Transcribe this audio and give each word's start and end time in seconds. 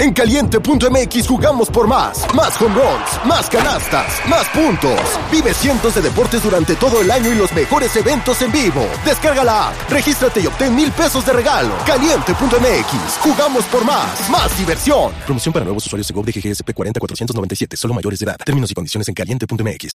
En 0.00 0.14
caliente.mx 0.14 1.28
jugamos 1.28 1.68
por 1.68 1.86
más. 1.86 2.24
Más 2.34 2.58
home 2.58 2.74
runs, 2.74 3.26
más 3.26 3.50
canastas, 3.50 4.18
más 4.30 4.48
puntos. 4.48 4.98
Vive 5.30 5.52
cientos 5.52 5.94
de 5.94 6.00
deportes 6.00 6.42
durante 6.42 6.74
todo 6.76 7.02
el 7.02 7.10
año 7.10 7.30
y 7.30 7.34
los 7.34 7.52
mejores 7.52 7.94
eventos 7.96 8.40
en 8.40 8.50
vivo. 8.50 8.86
Descarga 9.04 9.44
la 9.44 9.68
app, 9.68 9.90
regístrate 9.90 10.40
y 10.40 10.46
obtén 10.46 10.74
mil 10.74 10.90
pesos 10.90 11.26
de 11.26 11.34
regalo. 11.34 11.74
Caliente.mx, 11.84 13.18
jugamos 13.20 13.66
por 13.66 13.84
más. 13.84 14.30
Más 14.30 14.56
diversión. 14.56 15.12
Promoción 15.26 15.52
para 15.52 15.66
nuevos 15.66 15.84
usuarios 15.84 16.08
de 16.08 16.14
GOV 16.14 16.24
de 16.24 16.32
GGSP 16.32 16.72
40497, 16.72 17.76
solo 17.76 17.92
mayores 17.92 18.20
de 18.20 18.24
edad. 18.24 18.38
Términos 18.42 18.70
y 18.70 18.74
condiciones 18.74 19.06
en 19.06 19.12
caliente.mx. 19.14 19.90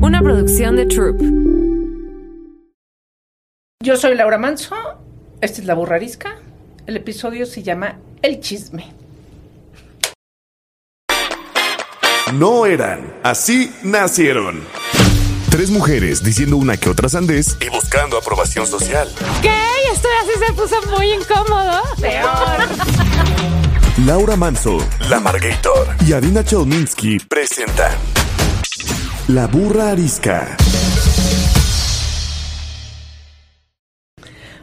Una 0.00 0.22
producción 0.22 0.76
de 0.76 0.86
Troop. 0.86 1.20
Yo 3.82 3.96
soy 3.96 4.14
Laura 4.14 4.38
Manso, 4.38 4.76
esta 5.40 5.60
es 5.60 5.66
La 5.66 5.74
Burrarisca. 5.74 6.36
El 6.86 6.96
episodio 6.96 7.44
se 7.44 7.64
llama 7.64 7.98
El 8.22 8.38
Chisme. 8.38 8.97
No 12.34 12.66
eran, 12.66 13.00
así 13.22 13.72
nacieron. 13.82 14.62
Tres 15.50 15.70
mujeres 15.70 16.22
diciendo 16.22 16.58
una 16.58 16.76
que 16.76 16.90
otra 16.90 17.08
sandez 17.08 17.56
y 17.58 17.70
buscando 17.70 18.18
aprobación 18.18 18.66
social. 18.66 19.08
¿Qué? 19.40 19.50
Esto 19.92 20.08
así 20.22 20.32
se 20.46 20.52
puso 20.52 20.76
muy 20.90 21.10
incómodo. 21.12 21.82
Peor. 21.98 22.68
Laura 24.04 24.36
Manso, 24.36 24.76
La 25.08 25.20
Margator 25.20 25.88
y 26.06 26.12
Adina 26.12 26.44
Chelminsky 26.44 27.18
presentan 27.18 27.92
La 29.28 29.46
Burra 29.46 29.92
Arisca. 29.92 30.54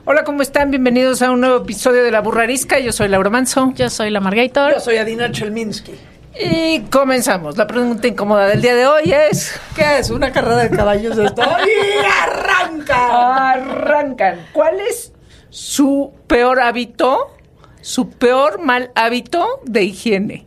Hola, 0.06 0.24
¿cómo 0.24 0.44
están? 0.44 0.70
Bienvenidos 0.70 1.24
a 1.24 1.32
un 1.32 1.42
nuevo 1.42 1.64
episodio 1.64 2.04
de 2.04 2.12
La 2.12 2.22
Burrarisca. 2.22 2.78
Yo 2.78 2.92
soy 2.92 3.08
Laura 3.08 3.32
Manso. 3.32 3.74
Yo 3.76 3.90
soy 3.90 4.12
la 4.12 4.20
Margator. 4.20 4.76
Yo 4.76 4.80
soy 4.80 4.98
Adina 4.98 5.32
Chelminsky. 5.32 5.94
Y 6.38 6.82
comenzamos. 6.92 7.58
La 7.58 7.66
pregunta 7.66 8.08
incómoda 8.08 8.48
del 8.48 8.62
día 8.62 8.76
de 8.76 8.86
hoy 8.86 9.14
es... 9.14 9.60
¿Qué 9.76 10.00
es? 10.00 10.10
¿Una 10.10 10.32
carrera 10.32 10.64
de 10.64 10.76
caballos 10.76 11.16
de 11.16 11.26
esto? 11.26 11.42
¡Y 11.66 12.06
arranca! 12.06 13.52
Arrancan. 13.52 14.48
¿Cuál 14.52 14.80
es 14.82 15.14
su 15.50 16.14
peor 16.28 16.60
hábito, 16.60 17.34
su 17.82 18.10
peor 18.10 18.60
mal 18.60 18.92
hábito 18.96 19.62
de 19.64 19.84
higiene? 19.84 20.46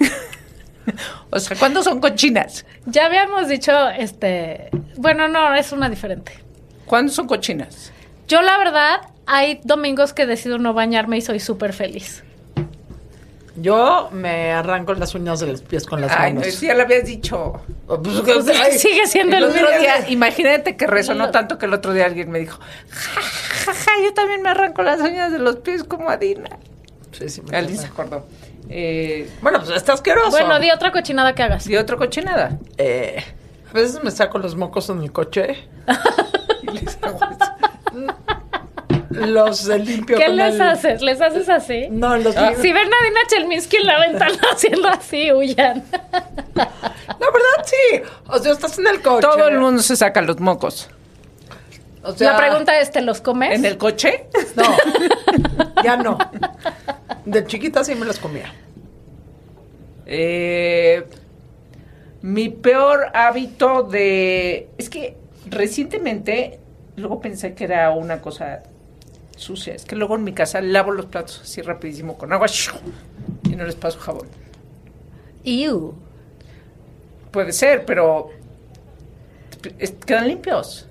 o 1.30 1.38
sea, 1.38 1.56
¿cuándo 1.56 1.82
son 1.82 2.00
cochinas? 2.00 2.66
Ya 2.86 3.06
habíamos 3.06 3.46
dicho, 3.48 3.88
este, 3.90 4.70
bueno, 4.96 5.28
no, 5.28 5.54
es 5.54 5.70
una 5.70 5.88
diferente. 5.88 6.32
¿Cuándo 6.86 7.12
son 7.12 7.28
cochinas? 7.28 7.92
Yo 8.26 8.42
la 8.42 8.58
verdad, 8.58 9.00
hay 9.26 9.60
domingos 9.62 10.12
que 10.12 10.26
decido 10.26 10.58
no 10.58 10.74
bañarme 10.74 11.18
y 11.18 11.20
soy 11.20 11.38
súper 11.38 11.72
feliz. 11.72 12.24
Yo 13.56 14.08
me 14.12 14.52
arranco 14.52 14.94
las 14.94 15.14
uñas 15.14 15.40
de 15.40 15.46
los 15.48 15.60
pies 15.62 15.84
con 15.86 16.00
las 16.00 16.10
Ay, 16.12 16.32
no, 16.32 16.40
manos. 16.40 16.54
sí, 16.54 16.66
ya 16.66 16.74
lo 16.74 16.82
habías 16.84 17.04
dicho. 17.04 17.60
Pues, 17.86 18.00
Pues 18.02 18.46
es 18.48 18.50
que 18.50 18.52
ay, 18.62 18.78
sigue 18.78 19.06
siendo 19.06 19.36
El 19.36 19.44
el 19.44 19.50
otro 19.50 19.62
mismo. 19.68 19.78
día, 19.80 20.08
imagínate 20.08 20.76
que 20.76 20.86
resonó 20.86 21.30
tanto 21.30 21.58
que 21.58 21.66
el 21.66 21.74
otro 21.74 21.92
día 21.92 22.06
alguien 22.06 22.30
me 22.30 22.38
dijo, 22.38 22.58
ja, 22.90 23.20
ja, 23.66 23.74
ja, 23.74 23.90
yo 24.02 24.14
también 24.14 24.40
me 24.42 24.48
arranco 24.48 24.82
las 24.82 25.00
uñas 25.00 25.32
de 25.32 25.38
los 25.38 25.56
pies 25.56 25.84
como 25.84 26.08
Adina. 26.08 26.48
sí, 27.12 27.28
sí, 27.28 27.42
me 27.42 27.56
Alguien 27.56 27.78
se 27.78 27.86
acordó. 27.88 28.24
Eh, 28.70 29.28
Bueno, 29.42 29.58
pues 29.60 29.70
está 29.76 29.92
asqueroso. 29.92 30.30
Bueno, 30.30 30.58
di 30.58 30.70
otra 30.70 30.90
cochinada 30.90 31.34
que 31.34 31.42
hagas. 31.42 31.66
¿Y 31.66 31.76
otro 31.76 31.98
cochinada? 31.98 32.58
Eh, 32.78 33.22
a 33.68 33.72
veces 33.74 34.02
me 34.02 34.10
saco 34.10 34.38
los 34.38 34.56
mocos 34.56 34.88
en 34.88 35.02
el 35.02 35.12
coche. 35.12 35.68
Y 36.62 36.78
les 36.78 36.96
hago. 37.02 37.18
Los 39.12 39.66
limpio 39.66 40.16
¿Qué 40.18 40.26
con 40.26 40.36
les 40.36 40.54
el- 40.54 40.62
haces? 40.62 41.02
¿Les 41.02 41.20
haces 41.20 41.48
así? 41.48 41.88
No, 41.90 42.16
los 42.16 42.36
Ah. 42.36 42.52
Si 42.60 42.72
ven 42.72 42.86
a 42.86 43.04
Dina 43.04 43.20
Chelminsky 43.28 43.76
en 43.76 43.86
la 43.86 44.00
ventana 44.00 44.38
haciendo 44.52 44.88
así, 44.88 45.32
huyan. 45.32 45.82
La 46.54 46.66
verdad, 47.30 47.64
sí. 47.64 48.00
O 48.28 48.38
sea, 48.38 48.52
estás 48.52 48.78
en 48.78 48.86
el 48.86 49.00
coche. 49.02 49.20
Todo 49.26 49.48
el 49.48 49.58
mundo 49.58 49.82
se 49.82 49.96
saca 49.96 50.20
los 50.22 50.40
mocos. 50.40 50.88
O 52.04 52.12
sea, 52.12 52.32
la 52.32 52.36
pregunta 52.38 52.80
es, 52.80 52.90
¿te 52.90 53.00
los 53.00 53.20
comes? 53.20 53.54
¿En 53.54 53.64
el 53.64 53.78
coche? 53.78 54.26
No, 54.56 54.64
ya 55.84 55.96
no. 55.96 56.18
De 57.24 57.44
chiquita 57.46 57.84
sí 57.84 57.94
me 57.94 58.04
los 58.06 58.18
comía. 58.18 58.52
Eh, 60.06 61.04
mi 62.22 62.48
peor 62.48 63.06
hábito 63.14 63.84
de... 63.84 64.68
Es 64.78 64.90
que 64.90 65.16
recientemente, 65.46 66.58
luego 66.96 67.20
pensé 67.20 67.54
que 67.54 67.64
era 67.64 67.90
una 67.92 68.20
cosa 68.20 68.62
sucia. 69.42 69.74
Es 69.74 69.84
que 69.84 69.96
luego 69.96 70.16
en 70.16 70.24
mi 70.24 70.32
casa 70.32 70.60
lavo 70.60 70.92
los 70.92 71.06
platos 71.06 71.40
así 71.42 71.60
rapidísimo 71.62 72.16
con 72.16 72.32
agua 72.32 72.46
y 73.44 73.56
no 73.56 73.64
les 73.64 73.74
paso 73.74 73.98
jabón. 73.98 74.28
Ew. 75.44 75.94
Puede 77.30 77.52
ser, 77.52 77.84
pero 77.84 78.30
es- 79.78 79.92
quedan 80.06 80.28
limpios, 80.28 80.86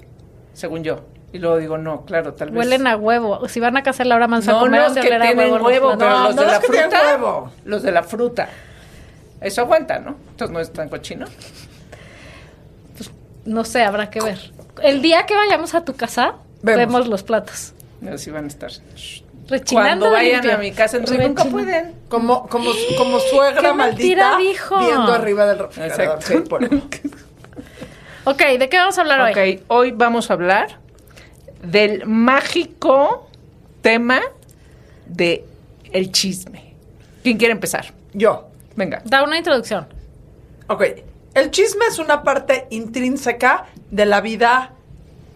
según 0.54 0.84
yo. 0.84 1.02
Y 1.34 1.38
luego 1.40 1.58
digo, 1.58 1.78
no, 1.78 2.04
claro, 2.06 2.34
tal 2.34 2.50
vez... 2.52 2.58
Huelen 2.60 2.88
a 2.88 2.98
huevo. 2.98 3.48
Si 3.48 3.60
van 3.62 3.78
a 3.78 3.84
casa 3.84 4.04
de 4.04 4.10
Laura 4.10 4.28
Manso 4.28 4.52
a 4.52 4.54
No, 4.54 4.68
no 4.68 4.94
de 4.94 5.00
que 5.02 5.08
tienen 5.08 5.38
huevo 5.38 5.66
huevo, 5.66 5.90
los 5.90 5.98
pero. 5.98 6.10
No, 6.10 6.24
los 6.28 6.36
no 6.36 6.42
de 6.42 6.48
la 6.48 6.60
fruta... 6.62 7.02
huevo. 7.08 7.52
Los 7.64 7.84
de 7.84 7.92
la 7.92 8.04
fruta. 8.04 8.50
Eso 9.40 9.62
aguanta, 9.62 10.00
¿no? 10.00 10.18
Entonces 10.32 10.52
no 10.54 10.60
es 10.60 10.74
tan 10.74 10.90
cochino. 10.90 11.26
No 13.46 13.64
sé, 13.64 13.84
habrá 13.84 14.10
que 14.10 14.22
ver. 14.22 14.52
El 14.84 15.02
día 15.02 15.26
que 15.26 15.36
vayamos 15.36 15.74
a 15.74 15.84
tu 15.86 15.94
casa, 15.96 16.36
Vemos. 16.62 16.78
vemos, 16.80 17.08
los 17.08 17.24
platos. 17.24 17.74
Así 18.10 18.32
van 18.32 18.46
a 18.46 18.48
estar. 18.48 18.72
Rechinando 19.48 20.06
Cuando 20.08 20.12
vayan 20.12 20.32
limpio. 20.42 20.54
a 20.54 20.58
mi 20.58 20.72
casa, 20.72 20.98
entonces 20.98 21.26
nunca 21.28 21.44
Rechina- 21.44 21.52
pueden. 21.52 21.96
Como, 22.10 22.48
como, 22.48 22.72
como 22.98 23.20
suegra 23.20 23.62
¡Qué 23.62 23.74
mentira 23.74 24.30
maldita 24.32 24.38
dijo! 24.38 24.80
viendo 24.80 25.14
arriba 25.14 25.46
del 25.46 25.60
refrigerador. 25.60 26.02
Exacto. 26.20 26.26
Sí, 26.28 26.50
por- 26.50 26.70
Ok, 28.24 28.40
¿de 28.60 28.70
qué 28.70 28.78
vamos 28.78 28.98
a 28.98 29.02
hablar 29.02 29.22
hoy? 29.22 29.32
Ok, 29.58 29.64
hoy 29.68 29.92
vamos 29.92 30.30
a 30.30 30.34
hablar 30.34 30.78
del 31.64 32.06
mágico 32.06 33.28
tema 33.82 34.22
de 35.08 35.44
el 35.92 36.12
chisme. 36.12 36.76
¿Quién 37.24 37.38
quiere 37.38 37.52
empezar? 37.54 37.94
Yo. 38.14 38.48
Venga. 38.76 39.02
Da 39.06 39.24
una 39.24 39.38
introducción. 39.38 39.88
Ok. 40.68 40.84
El 41.34 41.50
chisme 41.52 41.86
es 41.88 41.98
una 42.00 42.24
parte 42.24 42.68
intrínseca 42.70 43.66
de 43.90 44.06
la 44.06 44.22
vida, 44.22 44.74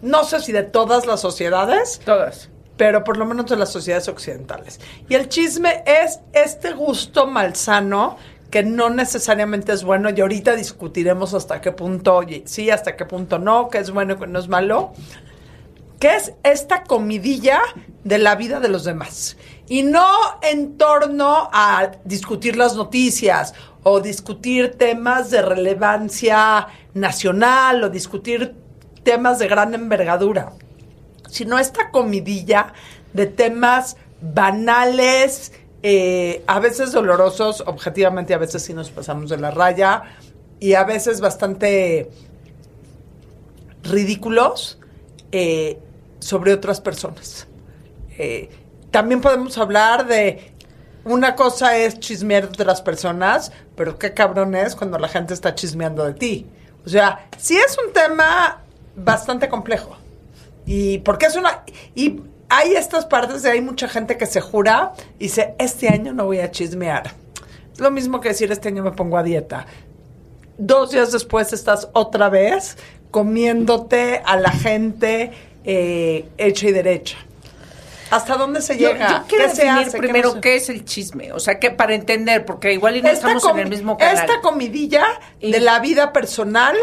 no 0.02 0.24
sé 0.24 0.40
si 0.40 0.52
de 0.52 0.62
todas 0.62 1.06
las 1.06 1.20
sociedades, 1.20 2.00
Todas. 2.04 2.50
Pero 2.76 3.04
por 3.04 3.16
lo 3.16 3.24
menos 3.24 3.46
de 3.46 3.56
las 3.56 3.72
sociedades 3.72 4.08
occidentales. 4.08 4.80
Y 5.08 5.14
el 5.14 5.28
chisme 5.28 5.82
es 5.86 6.20
este 6.32 6.72
gusto 6.72 7.26
malsano 7.26 8.16
que 8.50 8.62
no 8.62 8.90
necesariamente 8.90 9.72
es 9.72 9.82
bueno 9.82 10.10
y 10.10 10.20
ahorita 10.20 10.54
discutiremos 10.54 11.34
hasta 11.34 11.60
qué 11.60 11.72
punto 11.72 12.20
sí, 12.44 12.70
hasta 12.70 12.96
qué 12.96 13.04
punto 13.04 13.38
no, 13.38 13.68
qué 13.68 13.78
es 13.78 13.90
bueno 13.90 14.14
y 14.14 14.18
qué 14.18 14.26
no 14.26 14.38
es 14.38 14.48
malo, 14.48 14.92
que 15.98 16.14
es 16.14 16.32
esta 16.44 16.84
comidilla 16.84 17.60
de 18.04 18.18
la 18.18 18.36
vida 18.36 18.60
de 18.60 18.68
los 18.68 18.84
demás. 18.84 19.36
Y 19.68 19.82
no 19.82 20.06
en 20.42 20.78
torno 20.78 21.48
a 21.52 21.90
discutir 22.04 22.56
las 22.56 22.76
noticias 22.76 23.54
o 23.82 24.00
discutir 24.00 24.76
temas 24.76 25.30
de 25.30 25.42
relevancia 25.42 26.68
nacional 26.94 27.82
o 27.82 27.88
discutir 27.88 28.54
temas 29.02 29.38
de 29.38 29.48
gran 29.48 29.74
envergadura 29.74 30.52
sino 31.28 31.58
esta 31.58 31.90
comidilla 31.90 32.72
de 33.12 33.26
temas 33.26 33.96
banales, 34.20 35.52
eh, 35.82 36.42
a 36.46 36.60
veces 36.60 36.92
dolorosos, 36.92 37.62
objetivamente 37.66 38.34
a 38.34 38.38
veces 38.38 38.62
sí 38.62 38.74
nos 38.74 38.90
pasamos 38.90 39.30
de 39.30 39.36
la 39.36 39.50
raya, 39.50 40.02
y 40.58 40.74
a 40.74 40.84
veces 40.84 41.20
bastante 41.20 42.10
ridículos 43.82 44.78
eh, 45.32 45.78
sobre 46.18 46.52
otras 46.52 46.80
personas. 46.80 47.46
Eh, 48.18 48.48
también 48.90 49.20
podemos 49.20 49.58
hablar 49.58 50.06
de 50.06 50.52
una 51.04 51.36
cosa 51.36 51.76
es 51.76 52.00
chismear 52.00 52.48
de 52.48 52.62
otras 52.62 52.82
personas, 52.82 53.52
pero 53.76 53.98
qué 53.98 54.12
cabrón 54.12 54.54
es 54.54 54.74
cuando 54.74 54.98
la 54.98 55.08
gente 55.08 55.34
está 55.34 55.54
chismeando 55.54 56.04
de 56.04 56.14
ti. 56.14 56.46
O 56.84 56.88
sea, 56.88 57.28
sí 57.38 57.56
es 57.56 57.76
un 57.84 57.92
tema 57.92 58.62
bastante 58.96 59.48
complejo. 59.48 59.96
Y 60.66 60.98
porque 60.98 61.26
es 61.26 61.36
una... 61.36 61.62
Y 61.94 62.20
hay 62.48 62.74
estas 62.74 63.06
partes 63.06 63.42
de 63.42 63.50
hay 63.50 63.60
mucha 63.60 63.88
gente 63.88 64.16
que 64.18 64.26
se 64.26 64.40
jura 64.40 64.92
y 65.18 65.24
dice, 65.24 65.54
este 65.58 65.88
año 65.88 66.12
no 66.12 66.26
voy 66.26 66.40
a 66.40 66.50
chismear. 66.50 67.12
Es 67.72 67.80
lo 67.80 67.90
mismo 67.90 68.20
que 68.20 68.30
decir, 68.30 68.50
este 68.52 68.68
año 68.68 68.82
me 68.82 68.92
pongo 68.92 69.16
a 69.18 69.22
dieta. 69.22 69.66
Dos 70.58 70.90
días 70.90 71.12
después 71.12 71.52
estás 71.52 71.88
otra 71.92 72.28
vez 72.28 72.76
comiéndote 73.10 74.22
a 74.24 74.36
la 74.36 74.50
gente 74.50 75.32
eh, 75.64 76.28
hecha 76.38 76.68
y 76.68 76.72
derecha. 76.72 77.16
¿Hasta 78.10 78.36
dónde 78.36 78.62
se 78.62 78.76
llega? 78.76 79.08
yo 79.10 79.24
quiero 79.28 79.46
¿Qué 79.48 79.54
se 79.56 79.64
definir 79.64 79.90
primero 79.98 80.28
no 80.28 80.34
se- 80.36 80.40
qué 80.40 80.56
es 80.56 80.68
el 80.68 80.84
chisme. 80.84 81.32
O 81.32 81.40
sea, 81.40 81.58
que 81.58 81.70
para 81.72 81.94
entender, 81.94 82.44
porque 82.46 82.72
igual 82.72 82.96
y 82.96 83.02
no 83.02 83.08
estamos 83.08 83.44
en 83.48 83.58
el 83.58 83.68
mismo 83.68 83.98
canal. 83.98 84.16
Esta 84.16 84.40
comidilla 84.40 85.04
Y- 85.40 85.50
de 85.50 85.58
la 85.60 85.80
vida 85.80 86.12
personal 86.12 86.76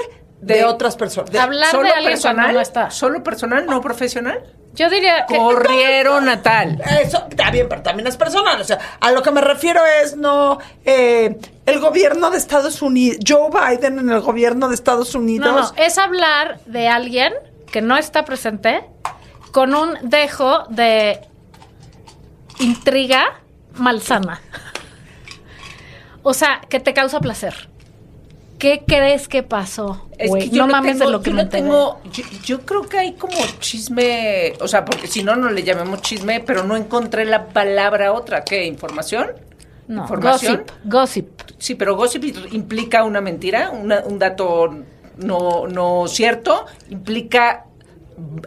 de, 0.45 0.55
De- 0.55 0.65
otras 0.65 0.95
personas. 0.95 1.33
Hablar 1.35 1.65
de 1.65 1.71
¿Solo 1.71 1.89
alguien 1.93 2.11
personal? 2.11 2.53
no 2.53 2.61
está. 2.61 2.89
¿Solo 2.91 3.23
personal, 3.23 3.65
no 3.65 3.81
profesional? 3.81 4.43
Yo 4.73 4.89
diría 4.89 5.25
que 5.27 5.37
Corrieron 5.37 6.27
a 6.29 6.41
tal. 6.41 6.81
Eso 7.01 7.27
está 7.29 7.51
bien, 7.51 7.67
pero 7.69 7.83
también 7.83 8.07
es 8.07 8.17
personal. 8.17 8.59
O 8.59 8.63
sea, 8.63 8.79
a 8.99 9.11
lo 9.11 9.21
que 9.21 9.29
me 9.29 9.39
refiero 9.41 9.81
es 10.01 10.17
no 10.17 10.57
eh, 10.83 11.37
el 11.67 11.79
gobierno 11.79 12.31
de 12.31 12.37
Estados 12.39 12.81
Unidos, 12.81 13.19
Joe 13.27 13.49
Biden 13.51 13.99
en 13.99 14.09
el 14.09 14.21
gobierno 14.21 14.67
de 14.69 14.75
Estados 14.75 15.13
Unidos. 15.13 15.47
no, 15.47 15.61
no, 15.61 15.71
es 15.77 15.97
hablar 15.99 16.59
de 16.65 16.87
alguien 16.87 17.33
que 17.71 17.81
no 17.83 17.97
está 17.97 18.25
presente 18.25 18.83
con 19.51 19.75
un 19.75 19.95
dejo 20.01 20.63
de 20.69 21.21
intriga 22.59 23.39
malsana. 23.75 24.41
O 26.23 26.33
sea, 26.33 26.61
que 26.69 26.79
te 26.79 26.93
causa 26.93 27.19
placer. 27.19 27.69
¿Qué 28.63 28.81
crees 28.87 29.27
que 29.27 29.43
pasó? 29.43 30.07
Es 30.17 30.31
que 30.33 30.49
yo 30.49 30.65
no 30.65 30.71
mames 30.71 30.93
tengo, 30.93 31.05
de 31.05 31.11
lo 31.11 31.21
que 31.21 31.31
yo 31.31 31.35
me 31.35 31.45
tengo, 31.47 31.99
yo, 32.13 32.23
yo 32.45 32.61
creo 32.61 32.83
que 32.83 32.97
hay 32.97 33.11
como 33.11 33.35
chisme, 33.59 34.53
o 34.61 34.69
sea, 34.69 34.85
porque 34.85 35.07
si 35.07 35.21
no, 35.21 35.35
no 35.35 35.49
le 35.49 35.63
llamemos 35.63 36.01
chisme, 36.01 36.39
pero 36.39 36.63
no 36.63 36.77
encontré 36.77 37.25
la 37.25 37.47
palabra 37.47 38.13
otra. 38.13 38.45
¿Qué? 38.45 38.63
¿Información? 38.63 39.31
No, 39.89 40.03
¿Información? 40.03 40.63
gossip, 40.65 40.71
gossip. 40.85 41.41
Sí, 41.57 41.75
pero 41.75 41.97
gossip 41.97 42.23
implica 42.53 43.03
una 43.03 43.19
mentira, 43.19 43.69
una- 43.69 43.99
un 44.05 44.17
dato 44.17 44.73
no, 45.17 45.67
no 45.67 46.07
cierto, 46.07 46.65
implica 46.89 47.65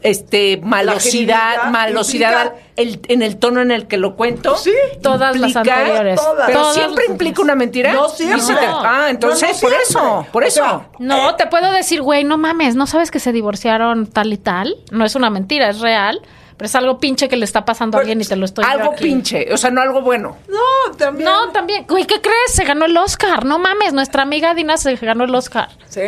este 0.02 0.60
malosidad, 0.62 1.70
malosidad 1.70 2.54
el- 2.76 3.00
en 3.08 3.22
el 3.22 3.36
tono 3.38 3.60
en 3.60 3.70
el 3.70 3.86
que 3.86 3.96
lo 3.96 4.16
cuento. 4.16 4.56
Sí. 4.56 4.72
Todas 5.02 5.36
las 5.38 5.56
anteriores. 5.56 6.20
todas. 6.20 6.46
Pero 6.46 6.60
Todas 6.60 6.74
siempre 6.76 7.04
implica 7.08 7.42
una 7.42 7.54
mentira. 7.54 7.92
No 7.92 8.08
siempre. 8.08 8.66
No. 8.66 8.80
ah, 8.84 9.06
entonces 9.10 9.42
No, 9.42 9.48
no 9.48 9.60
por 9.60 9.70
siempre. 9.70 9.78
eso, 9.88 10.26
por 10.32 10.42
O 10.42 10.46
eso. 10.46 10.62
sea, 10.64 10.88
No, 10.98 11.34
te 11.36 11.46
puedo 11.46 11.72
decir, 11.72 12.02
güey, 12.02 12.24
no 12.24 12.38
mames, 12.38 12.74
¿no 12.74 12.86
sabes 12.86 13.10
que 13.10 13.18
se 13.20 13.32
divorciaron 13.32 14.06
tal 14.06 14.32
y 14.32 14.36
tal? 14.38 14.76
No 14.90 15.04
es 15.04 15.14
una 15.14 15.30
mentira, 15.30 15.68
es 15.70 15.80
real, 15.80 16.20
pero 16.56 16.66
es 16.66 16.74
algo 16.74 16.98
pinche 16.98 17.28
que 17.28 17.36
le 17.36 17.44
está 17.44 17.64
pasando 17.64 17.96
a 17.96 18.00
Pero 18.00 18.02
alguien 18.10 18.20
y 18.20 18.24
te 18.24 18.36
lo 18.36 18.44
estoy 18.44 18.64
algo 18.66 18.92
aquí. 18.92 19.04
pinche, 19.04 19.52
o 19.52 19.56
sea, 19.56 19.70
no 19.70 19.80
algo 19.80 20.00
bueno. 20.02 20.36
No, 20.48 20.94
también. 20.96 21.28
No, 21.28 21.50
también, 21.52 21.84
güey, 21.88 22.04
¿qué 22.06 22.20
crees? 22.20 22.52
Se 22.52 22.64
ganó 22.64 22.86
el 22.86 22.96
Oscar, 22.96 23.44
no 23.44 23.58
mames, 23.58 23.92
nuestra 23.92 24.22
amiga 24.22 24.54
Dina 24.54 24.76
se 24.76 24.94
ganó 24.96 25.24
el 25.24 25.34
Oscar. 25.34 25.68
Sí. 25.88 26.00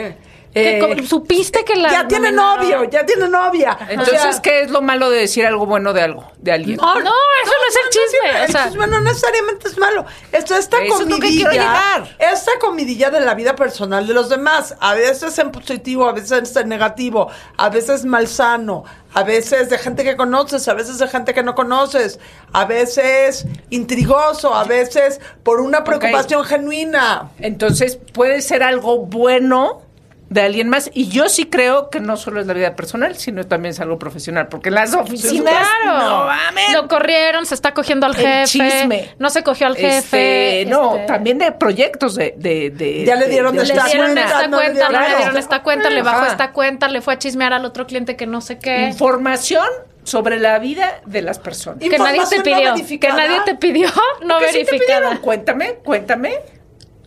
¿Qué 0.53 0.79
Eh, 0.79 1.07
¿Supiste 1.07 1.65
que 1.65 1.77
la 1.77 1.91
ya 1.91 2.09
tiene 2.09 2.33
novio, 2.33 2.85
ya 2.85 3.05
tiene 3.05 3.29
novia. 3.29 3.77
Entonces, 3.89 4.25
O 4.25 4.33
sea, 4.33 4.43
¿qué 4.43 4.63
es 4.63 4.71
lo 4.71 4.81
malo 4.81 5.11
de 5.11 5.21
decir 5.21 5.47
algo 5.47 5.67
bueno 5.67 5.93
de 5.93 6.03
algo, 6.03 6.31
de 6.39 6.53
alguien? 6.53 6.77
No, 6.77 6.95
no, 6.95 7.13
eso 7.43 7.53
no 7.53 7.69
es 7.69 7.79
el 7.85 7.91
chisme. 7.91 8.45
el 8.45 8.49
o 8.49 8.53
sea, 8.53 8.65
chisme 8.69 8.87
no 8.87 9.01
necesariamente 9.01 9.69
es 9.69 9.79
malo. 9.79 10.07
Esto, 10.33 10.55
esta 10.57 10.79
Eso 10.79 10.95
es 10.95 11.01
lo 11.01 11.07
que 11.07 11.13
comidilla, 11.21 11.51
quiero 11.51 11.65
llegar. 11.65 12.17
esta 12.19 12.53
comidilla 12.61 13.11
de 13.11 13.21
la 13.21 13.35
vida 13.35 13.55
personal 13.55 14.07
de 14.07 14.15
los 14.15 14.29
demás, 14.29 14.75
a 14.81 14.95
veces 14.95 15.39
en 15.39 15.51
positivo, 15.51 16.09
a 16.09 16.13
veces 16.13 16.57
en 16.57 16.69
negativo, 16.69 17.31
a 17.57 17.69
veces 17.69 18.05
malsano, 18.05 18.85
a 19.15 19.23
veces 19.23 19.71
de 19.71 19.79
gente 19.79 20.05
que 20.05 20.17
conoces, 20.17 20.67
a 20.69 20.75
veces 20.75 20.99
de 20.99 21.09
gente 21.09 21.35
que 21.35 21.43
no 21.43 21.55
conoces, 21.55 22.19
a 22.53 22.65
veces 22.65 23.47
intrigoso, 23.71 24.55
a 24.55 24.65
veces 24.65 25.21
por 25.43 25.61
una 25.61 25.85
preocupación 25.85 26.45
genuina. 26.45 27.31
Entonces, 27.39 27.99
puede 28.13 28.43
ser 28.43 28.63
algo 28.63 28.99
bueno 28.99 29.88
de 30.31 30.43
alguien 30.43 30.69
más. 30.69 30.91
Y 30.93 31.09
yo 31.09 31.29
sí 31.29 31.45
creo 31.47 31.89
que 31.91 32.01
no 32.01 32.17
solo 32.17 32.41
es 32.41 32.47
la 32.47 32.53
vida 32.53 32.77
personal, 32.77 33.17
sino 33.17 33.45
también 33.47 33.71
es 33.71 33.81
algo 33.81 33.99
profesional. 33.99 34.49
Porque 34.49 34.69
en 34.69 34.75
las 34.75 34.95
oficinas. 34.95 35.55
claro. 35.83 35.99
No 35.99 36.25
mames. 36.27 36.73
Lo 36.75 36.87
corrieron, 36.89 37.47
se 37.47 37.55
está 37.55 37.73
cogiendo 37.75 38.07
al 38.07 38.15
El 38.17 38.21
jefe. 38.47 38.47
chisme. 38.47 39.15
No 39.19 39.31
se 39.31 39.43
cogió 39.43 39.67
al 39.67 39.77
jefe. 39.77 40.61
Este, 40.61 40.71
no, 40.71 40.97
este, 40.97 41.07
también 41.07 41.39
de 41.39 41.53
proyectos 41.53 42.15
de. 42.15 42.35
de, 42.37 42.71
de- 42.71 43.05
Ya 43.07 43.17
le 43.17 43.29
dieron 43.29 43.55
Le 43.57 43.63
de 43.63 43.73
dieron 43.73 43.89
cuenta, 43.91 44.21
esta 44.23 44.49
no 44.49 44.57
le 44.59 44.63
cuenta, 44.65 44.73
dieron 44.73 44.93
no 44.93 45.01
le 45.01 45.07
nada. 45.07 45.17
dieron 45.19 45.37
esta 45.39 45.63
cuenta, 45.63 45.91
le 45.91 46.03
bajó 46.03 46.19
Ajá. 46.19 46.27
esta 46.33 46.53
cuenta, 46.53 46.89
le 46.89 47.01
fue 47.01 47.15
a 47.15 47.19
chismear 47.19 47.53
al 47.55 47.65
otro 47.65 47.87
cliente 47.87 48.17
que 48.17 48.27
no 48.27 48.41
sé 48.41 48.59
qué. 48.59 48.83
Información 48.89 49.67
sobre 50.05 50.39
la 50.39 50.59
vida 50.59 51.01
de 51.07 51.23
las 51.23 51.39
personas. 51.39 51.83
Y- 51.83 51.89
Que 51.89 51.99
nadie 51.99 52.21
te 52.29 52.37
no 52.39 52.43
pidió. 52.43 52.99
que 53.01 53.09
nadie 53.09 53.41
te 53.47 53.55
pidió, 53.55 53.89
no 54.25 54.39
¿Qué 54.41 54.47
sí 54.53 54.53
te 54.53 54.65
verificada. 54.73 54.99
pidieron? 55.01 55.19
Cuéntame, 55.23 55.75
cuéntame. 55.85 56.35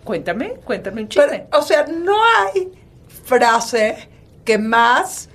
Cuéntame, 0.04 0.54
cuéntame 0.66 1.02
un 1.04 1.08
chisme. 1.10 1.28
Pero, 1.48 1.60
o 1.60 1.62
sea, 1.62 1.86
no 1.86 2.16
hay 2.24 2.70
frase 3.24 4.10
que 4.46 4.58
más 4.58 5.30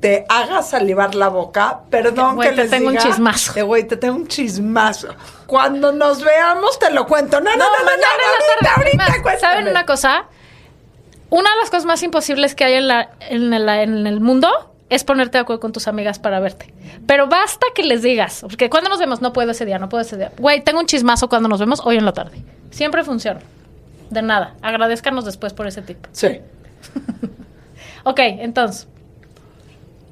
te 0.00 0.24
haga 0.28 0.62
salivar 0.62 1.14
la 1.14 1.28
boca. 1.28 1.80
Perdón 1.90 2.36
Güey, 2.36 2.50
que 2.50 2.54
te 2.56 2.62
les 2.62 2.70
tengo 2.70 2.86
un 2.88 2.92
diga, 2.94 3.04
chismazo. 3.04 3.52
que, 3.54 3.62
güey, 3.62 3.86
te 3.86 3.96
tengo 3.96 4.14
un 4.16 4.28
chismazo. 4.28 5.08
Cuando 5.46 5.92
nos 5.92 6.22
veamos 6.22 6.78
te 6.78 6.90
lo 6.90 7.06
cuento. 7.06 7.40
No, 7.40 7.50
no, 7.50 7.56
no, 7.56 7.64
no, 7.64 7.78
no, 7.78 7.84
mañana 7.84 8.04
en 8.04 8.64
la 8.64 8.70
ahorita, 8.74 9.04
tarde. 9.04 9.12
ahorita. 9.22 9.38
¿Saben 9.40 9.68
una 9.68 9.86
cosa? 9.86 10.24
Una 11.30 11.50
de 11.50 11.56
las 11.58 11.70
cosas 11.70 11.84
más 11.84 12.02
imposibles 12.02 12.54
que 12.54 12.64
hay 12.64 12.74
en, 12.74 12.88
la, 12.88 13.10
en, 13.28 13.52
el, 13.52 13.68
en 13.68 14.06
el 14.06 14.20
mundo 14.20 14.48
es 14.88 15.04
ponerte 15.04 15.36
de 15.36 15.42
acuerdo 15.42 15.60
con 15.60 15.72
tus 15.72 15.86
amigas 15.88 16.18
para 16.18 16.40
verte. 16.40 16.72
Pero 17.06 17.26
basta 17.26 17.66
que 17.74 17.82
les 17.82 18.00
digas, 18.00 18.38
porque 18.40 18.70
cuando 18.70 18.88
nos 18.88 18.98
vemos, 18.98 19.20
no 19.20 19.34
puedo 19.34 19.50
ese 19.50 19.66
día, 19.66 19.78
no 19.78 19.88
puedo 19.90 20.00
ese 20.00 20.16
día. 20.16 20.32
Güey, 20.38 20.62
tengo 20.64 20.78
un 20.80 20.86
chismazo 20.86 21.28
cuando 21.28 21.48
nos 21.48 21.60
vemos 21.60 21.82
hoy 21.84 21.96
en 21.98 22.06
la 22.06 22.12
tarde. 22.12 22.42
Siempre 22.70 23.04
funciona. 23.04 23.40
De 24.08 24.22
nada. 24.22 24.54
Agradezcanos 24.62 25.26
después 25.26 25.52
por 25.52 25.66
ese 25.66 25.82
tip. 25.82 25.98
Sí. 26.12 26.40
Ok, 28.04 28.20
entonces. 28.20 28.88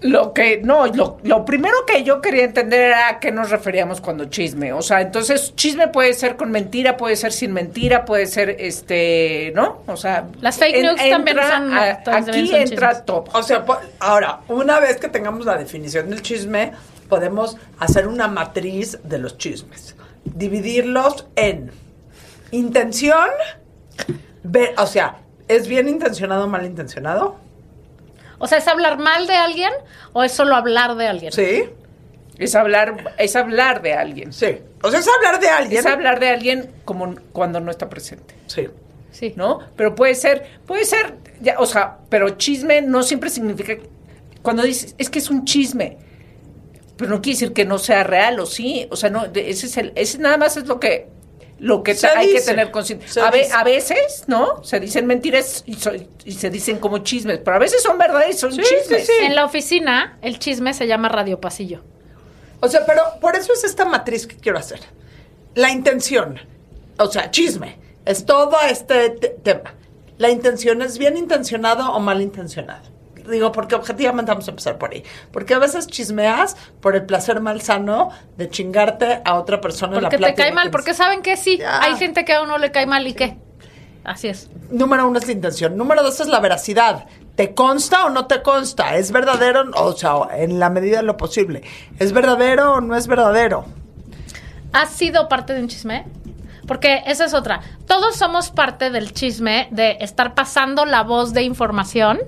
Lo 0.03 0.35
que, 0.35 0.61
no, 0.63 0.87
lo, 0.89 1.19
lo 1.23 1.45
primero 1.47 1.75
que 1.87 2.05
yo 2.05 2.21
quería 2.21 2.45
entender 2.45 2.81
era 2.81 3.09
a 3.09 3.19
qué 3.21 3.33
nos 3.33 3.49
referíamos 3.49 4.03
cuando 4.03 4.27
chisme. 4.27 4.75
O 4.75 4.83
sea, 4.83 5.01
entonces, 5.01 5.55
chisme 5.57 5.89
puede 5.89 6.13
ser 6.13 6.37
con 6.37 6.51
mentira, 6.51 6.99
puede 6.99 7.17
ser 7.17 7.33
sin 7.33 7.55
mentira, 7.55 8.05
puede 8.05 8.27
ser, 8.27 8.57
este, 8.59 9.53
¿no? 9.55 9.83
O 9.87 9.97
sea... 9.97 10.27
Las 10.43 10.59
fake 10.59 10.83
news 10.83 11.01
también 11.11 11.39
son- 11.39 11.73
a- 11.73 11.91
aquí 11.93 12.47
son 12.47 12.57
entra 12.61 12.89
chismes. 12.91 13.07
todo. 13.07 13.25
O 13.33 13.43
sea, 13.43 13.65
ahora, 14.01 14.41
una 14.49 14.79
vez 14.81 14.99
que 14.99 15.09
tengamos 15.09 15.47
la 15.47 15.57
definición 15.57 16.11
del 16.11 16.21
chisme, 16.21 16.73
podemos 17.09 17.57
hacer 17.79 18.07
una 18.07 18.29
matriz 18.29 18.99
de 19.03 19.17
los 19.19 19.39
chismes. 19.39 19.97
Dividirlos 20.25 21.27
en 21.37 21.71
intención, 22.51 23.29
ve- 24.43 24.75
o 24.77 24.87
sea, 24.87 25.17
¿es 25.49 25.69
bien 25.69 25.89
intencionado 25.89 26.45
o 26.45 26.49
mal 26.49 26.65
intencionado? 26.65 27.37
O 28.39 28.47
sea, 28.47 28.59
¿es 28.59 28.69
hablar 28.69 28.99
mal 28.99 29.27
de 29.27 29.35
alguien 29.35 29.71
o 30.13 30.23
es 30.23 30.33
solo 30.33 30.55
hablar 30.57 30.95
de 30.97 31.07
alguien? 31.07 31.33
Sí, 31.33 31.65
Es 32.39 32.55
hablar, 32.55 33.15
es 33.19 33.35
hablar 33.37 33.81
de 33.83 33.95
alguien. 33.95 34.33
sí. 34.33 34.59
O 34.83 34.91
sea, 34.91 35.01
es 35.01 35.09
hablar 35.09 35.41
de 35.41 35.49
alguien. 35.49 35.81
Es 35.81 35.87
hablar 35.87 36.21
de 36.21 36.29
alguien 36.29 36.71
como 36.85 37.15
cuando 37.33 37.59
no 37.61 37.71
está 37.71 37.89
presente. 37.89 38.35
Sí. 38.47 38.69
Sí. 39.11 39.33
¿no? 39.37 39.61
Pero 39.75 39.95
puede 39.95 40.15
ser, 40.15 40.45
puede 40.67 40.85
ser, 40.85 41.15
ya, 41.41 41.57
o 41.59 41.65
sea, 41.67 41.97
pero 42.11 42.29
chisme 42.31 42.83
no 42.83 43.03
siempre 43.03 43.31
significa, 43.31 43.75
cuando 44.43 44.63
dices, 44.63 44.95
es 44.99 45.09
que 45.09 45.19
es 45.19 45.31
un 45.31 45.45
chisme, 45.47 45.97
pero 46.99 47.11
no 47.11 47.23
quiere 47.23 47.37
decir 47.39 47.53
que 47.55 47.65
no 47.65 47.79
sea 47.79 48.05
real, 48.05 48.39
o 48.39 48.45
sí, 48.47 48.87
o 48.91 48.97
sea, 48.97 49.09
no, 49.09 49.27
de- 49.27 49.49
ese 49.51 49.67
es 49.67 49.77
el, 49.79 49.93
ese 49.97 50.19
nada 50.19 50.37
más 50.37 50.57
es 50.59 50.67
lo 50.67 50.79
que, 50.79 51.09
lo 51.59 51.83
que 51.83 51.95
Se 51.95 52.07
hay 52.07 52.33
que 52.33 52.41
tener 52.43 52.71
consciente. 52.71 53.07
A, 53.21 53.31
ve- 53.31 53.49
a 53.53 53.65
veces, 53.65 54.25
¿no? 54.27 54.63
Se 54.63 54.79
dicen 54.81 55.07
mentiras 55.07 55.63
y, 55.67 55.75
so- 55.75 55.93
y 56.25 56.33
se 56.33 56.51
dicen 56.51 56.79
como 56.79 56.99
chismes, 56.99 57.39
pero 57.39 57.57
a 57.57 57.59
veces 57.61 57.83
son 57.83 57.97
verdades 57.99 58.37
y 58.37 58.39
son 58.39 58.51
chismes. 58.51 59.09
En 59.23 59.35
la 59.35 59.45
oficina, 59.45 60.19
el 60.23 60.39
chisme 60.39 60.75
se 60.75 60.87
llama 60.87 61.09
radio 61.09 61.41
pasillo. 61.41 61.83
O 62.61 62.69
sea, 62.69 62.85
pero 62.87 63.03
por 63.21 63.37
eso 63.37 63.53
es 63.53 63.65
esta 63.65 63.85
matriz 63.85 64.27
que 64.27 64.37
quiero 64.37 64.59
hacer. 64.59 64.81
La 65.55 65.71
intención. 65.71 66.39
O 66.99 67.07
sea, 67.07 67.31
chisme. 67.31 67.79
Es 68.05 68.25
todo 68.27 68.57
este 68.69 69.11
te- 69.11 69.29
tema. 69.43 69.75
La 70.19 70.31
intención 70.31 70.81
es 70.83 70.97
bien 70.99 71.17
intencionado 71.17 71.93
o 71.93 72.01
mal 72.01 72.21
intencionado. 72.23 72.89
Digo, 73.29 73.53
porque 73.53 73.75
objetivamente 73.75 74.31
vamos 74.31 74.47
a 74.49 74.51
empezar 74.51 74.79
por 74.79 74.93
ahí. 74.93 75.03
Porque 75.33 75.55
a 75.55 75.59
veces 75.59 75.87
chismeas 75.87 76.57
por 76.81 76.95
el 76.97 77.05
placer 77.07 77.41
malsano 77.41 78.11
de 78.37 78.49
chingarte 78.49 79.23
a 79.25 79.35
otra 79.35 79.61
persona 79.61 79.97
en 79.97 80.03
la 80.03 80.09
Porque 80.09 80.25
te 80.25 80.35
cae 80.35 80.53
mal, 80.53 80.71
porque 80.71 80.95
saben 80.95 81.23
que 81.23 81.37
sí. 81.37 81.59
Ya. 81.59 81.83
Hay 81.83 81.97
gente 81.97 82.25
que 82.25 82.35
a 82.35 82.43
uno 82.43 82.59
le 82.59 82.71
cae 82.71 82.87
mal 82.87 83.07
y 83.07 83.15
qué. 83.15 83.37
Así 84.05 84.29
es. 84.29 84.49
Número 84.71 85.07
uno 85.09 85.19
es 85.19 85.27
la 85.27 85.33
intención. 85.33 85.77
Número 85.77 86.03
dos 86.03 86.21
es 86.21 86.29
la 86.29 86.39
veracidad. 86.41 87.07
¿Te 87.35 87.55
consta 87.55 88.07
o 88.07 88.11
no 88.11 88.27
te 88.27 88.41
consta? 88.41 88.97
¿Es 88.97 89.11
verdadero? 89.11 89.65
O 89.75 89.93
sea, 89.93 90.13
en 90.33 90.59
la 90.59 90.71
medida 90.71 90.99
de 90.99 91.03
lo 91.03 91.17
posible. 91.17 91.63
¿Es 91.99 92.13
verdadero 92.13 92.75
o 92.75 92.81
no 92.81 92.97
es 92.97 93.09
verdadero? 93.09 93.67
¿Has 94.73 94.91
sido 94.91 95.29
parte 95.29 95.55
de 95.55 95.61
un 95.61 95.69
chisme? 95.69 96.07
Porque 96.67 97.03
esa 97.07 97.25
es 97.25 97.35
otra. 97.35 97.61
Todos 97.87 98.17
somos 98.17 98.51
parte 98.51 98.91
del 98.91 99.13
chisme 99.13 99.69
de 99.71 99.99
estar 100.01 100.35
pasando 100.35 100.85
la 100.85 101.03
voz 101.03 101.33
de 101.33 101.43
información 101.43 102.21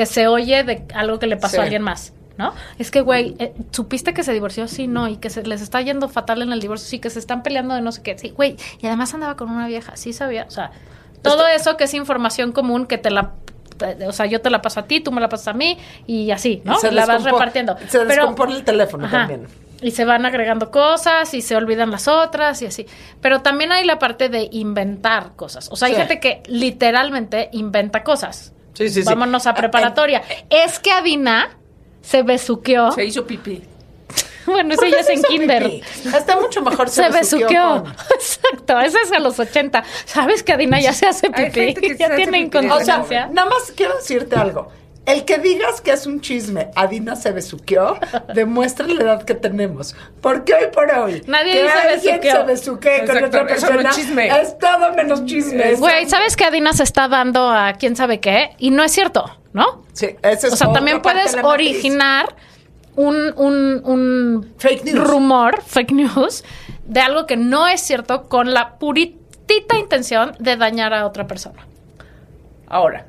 que 0.00 0.06
se 0.06 0.26
oye 0.28 0.64
de 0.64 0.82
algo 0.94 1.18
que 1.18 1.26
le 1.26 1.36
pasó 1.36 1.56
Sí. 1.56 1.60
a 1.60 1.62
alguien 1.64 1.82
más. 1.82 2.14
¿No? 2.38 2.54
Es 2.78 2.90
que, 2.90 3.02
güey, 3.02 3.34
eh, 3.38 3.52
¿supiste 3.70 4.14
que 4.14 4.22
se 4.22 4.32
divorció? 4.32 4.66
Sí, 4.66 4.86
no, 4.86 5.08
y 5.08 5.18
que 5.18 5.28
se 5.28 5.42
les 5.42 5.60
está 5.60 5.82
yendo 5.82 6.08
fatal 6.08 6.40
en 6.40 6.52
el 6.54 6.60
divorcio, 6.60 6.88
sí, 6.88 6.98
que 6.98 7.10
se 7.10 7.18
están 7.18 7.42
peleando 7.42 7.74
de 7.74 7.82
no 7.82 7.92
sé 7.92 8.00
qué, 8.02 8.16
sí, 8.16 8.30
güey, 8.30 8.56
y 8.80 8.86
además 8.86 9.12
andaba 9.12 9.36
con 9.36 9.50
una 9.50 9.66
vieja, 9.66 9.94
sí 9.96 10.14
sabía, 10.14 10.46
o 10.48 10.50
sea, 10.50 10.70
todo 11.20 11.46
eso 11.48 11.76
que 11.76 11.84
es 11.84 11.92
información 11.92 12.52
común 12.52 12.86
que 12.86 12.96
te 12.96 13.10
la, 13.10 13.32
o 14.08 14.12
sea, 14.12 14.24
yo 14.24 14.40
te 14.40 14.48
la 14.48 14.62
paso 14.62 14.80
a 14.80 14.84
ti, 14.84 15.00
tú 15.00 15.12
me 15.12 15.20
la 15.20 15.28
pasas 15.28 15.48
a 15.48 15.52
mí, 15.52 15.76
y 16.06 16.30
así, 16.30 16.62
¿no? 16.64 16.78
Se 16.78 16.88
Y 16.88 16.92
la 16.92 17.04
vas 17.04 17.24
repartiendo. 17.24 17.76
Se 17.88 17.98
Pero- 17.98 18.06
descompone 18.06 18.54
el 18.56 18.64
teléfono 18.64 19.04
Ajá. 19.04 19.18
también. 19.18 19.46
Y 19.82 19.90
se 19.90 20.06
van 20.06 20.24
agregando 20.24 20.70
cosas 20.70 21.34
y 21.34 21.42
se 21.42 21.56
olvidan 21.56 21.90
las 21.90 22.08
otras 22.08 22.62
y 22.62 22.66
así. 22.66 22.86
Pero 23.20 23.40
también 23.42 23.70
hay 23.72 23.84
la 23.84 23.98
parte 23.98 24.28
de 24.30 24.48
inventar 24.52 25.32
cosas. 25.36 25.68
O 25.70 25.76
sea, 25.76 25.88
hay 25.88 25.94
gente 25.94 26.20
que 26.20 26.42
literalmente 26.46 27.50
inventa 27.52 28.02
cosas. 28.02 28.52
Sí, 28.74 28.88
sí, 28.88 29.02
sí. 29.02 29.08
Vámonos 29.08 29.46
a 29.46 29.50
Ah, 29.50 29.54
preparatoria. 29.54 30.22
Es 30.48 30.78
que 30.78 30.90
Adina 30.92 31.50
se 32.02 32.22
besuqueó. 32.22 32.92
Se 32.92 33.04
hizo 33.04 33.26
pipí. 33.26 33.62
bueno, 34.46 34.72
eso 34.74 34.80
¿Por 34.82 34.90
ya 34.90 35.00
es 35.00 35.08
en 35.08 35.18
hizo 35.18 35.28
kinder. 35.28 35.62
pipí? 35.64 35.82
Está 36.16 36.40
mucho 36.40 36.62
mejor 36.62 36.88
Se 36.88 37.08
besuqueó. 37.10 37.82
con- 37.82 37.94
Exacto, 38.14 38.80
ese 38.80 38.98
es 39.04 39.12
a 39.12 39.18
los 39.18 39.38
80. 39.38 39.84
¿Sabes 40.06 40.42
que 40.42 40.52
Adina 40.52 40.80
ya 40.80 40.92
se 40.92 41.06
hace 41.06 41.26
Hay 41.32 41.50
pipí? 41.50 41.60
gente 41.66 41.80
que 41.80 41.88
se 41.94 41.98
Ya 41.98 42.06
hace 42.06 42.16
tiene 42.16 42.38
pipí. 42.44 42.58
O 42.58 42.60
sea, 42.80 42.96
incontinencia. 42.96 43.26
nada 43.32 43.50
más 43.50 43.72
quiero 43.76 43.96
decirte 43.96 44.36
algo. 44.36 44.70
El 45.06 45.24
que 45.24 45.38
digas 45.38 45.80
que 45.80 45.92
es 45.92 46.06
un 46.06 46.20
chisme, 46.20 46.70
Adina 46.76 47.16
se 47.16 47.32
besuqueó, 47.32 47.98
demuestra 48.34 48.86
la 48.86 49.02
edad 49.02 49.22
que 49.24 49.34
tenemos. 49.34 49.96
Porque 50.20 50.54
hoy 50.54 50.66
por 50.72 50.90
hoy, 50.90 51.22
Nadie 51.26 51.52
que 51.54 51.68
alguien 51.70 52.20
besuqueó. 52.20 52.36
se 52.36 52.42
besuquee 52.44 53.06
con 53.06 53.24
otra 53.24 53.28
eso 53.28 53.40
no 53.40 53.46
es 53.48 53.60
persona 53.62 53.90
chisme. 53.90 54.28
es 54.40 54.58
todo 54.58 54.92
menos 54.94 55.24
chisme. 55.24 55.74
Güey, 55.74 56.06
¿sabes 56.08 56.36
que 56.36 56.44
Adina 56.44 56.72
se 56.74 56.82
está 56.84 57.08
dando 57.08 57.48
a 57.50 57.72
quién 57.72 57.96
sabe 57.96 58.20
qué? 58.20 58.50
Y 58.58 58.70
no 58.70 58.84
es 58.84 58.92
cierto, 58.92 59.24
¿no? 59.52 59.84
Sí, 59.94 60.16
ese 60.22 60.46
es 60.48 60.52
O 60.52 60.56
sea, 60.56 60.72
también 60.72 61.00
puedes 61.02 61.34
originar 61.42 62.36
un, 62.94 63.16
un, 63.36 63.80
un 63.84 64.54
Fake 64.58 64.84
news. 64.84 65.08
rumor, 65.08 65.62
fake 65.62 65.92
news, 65.92 66.44
de 66.84 67.00
algo 67.00 67.26
que 67.26 67.36
no 67.38 67.66
es 67.66 67.80
cierto 67.80 68.28
con 68.28 68.52
la 68.52 68.78
puritita 68.78 69.76
intención 69.78 70.36
de 70.38 70.56
dañar 70.56 70.92
a 70.92 71.06
otra 71.06 71.26
persona. 71.26 71.66
Ahora, 72.68 73.06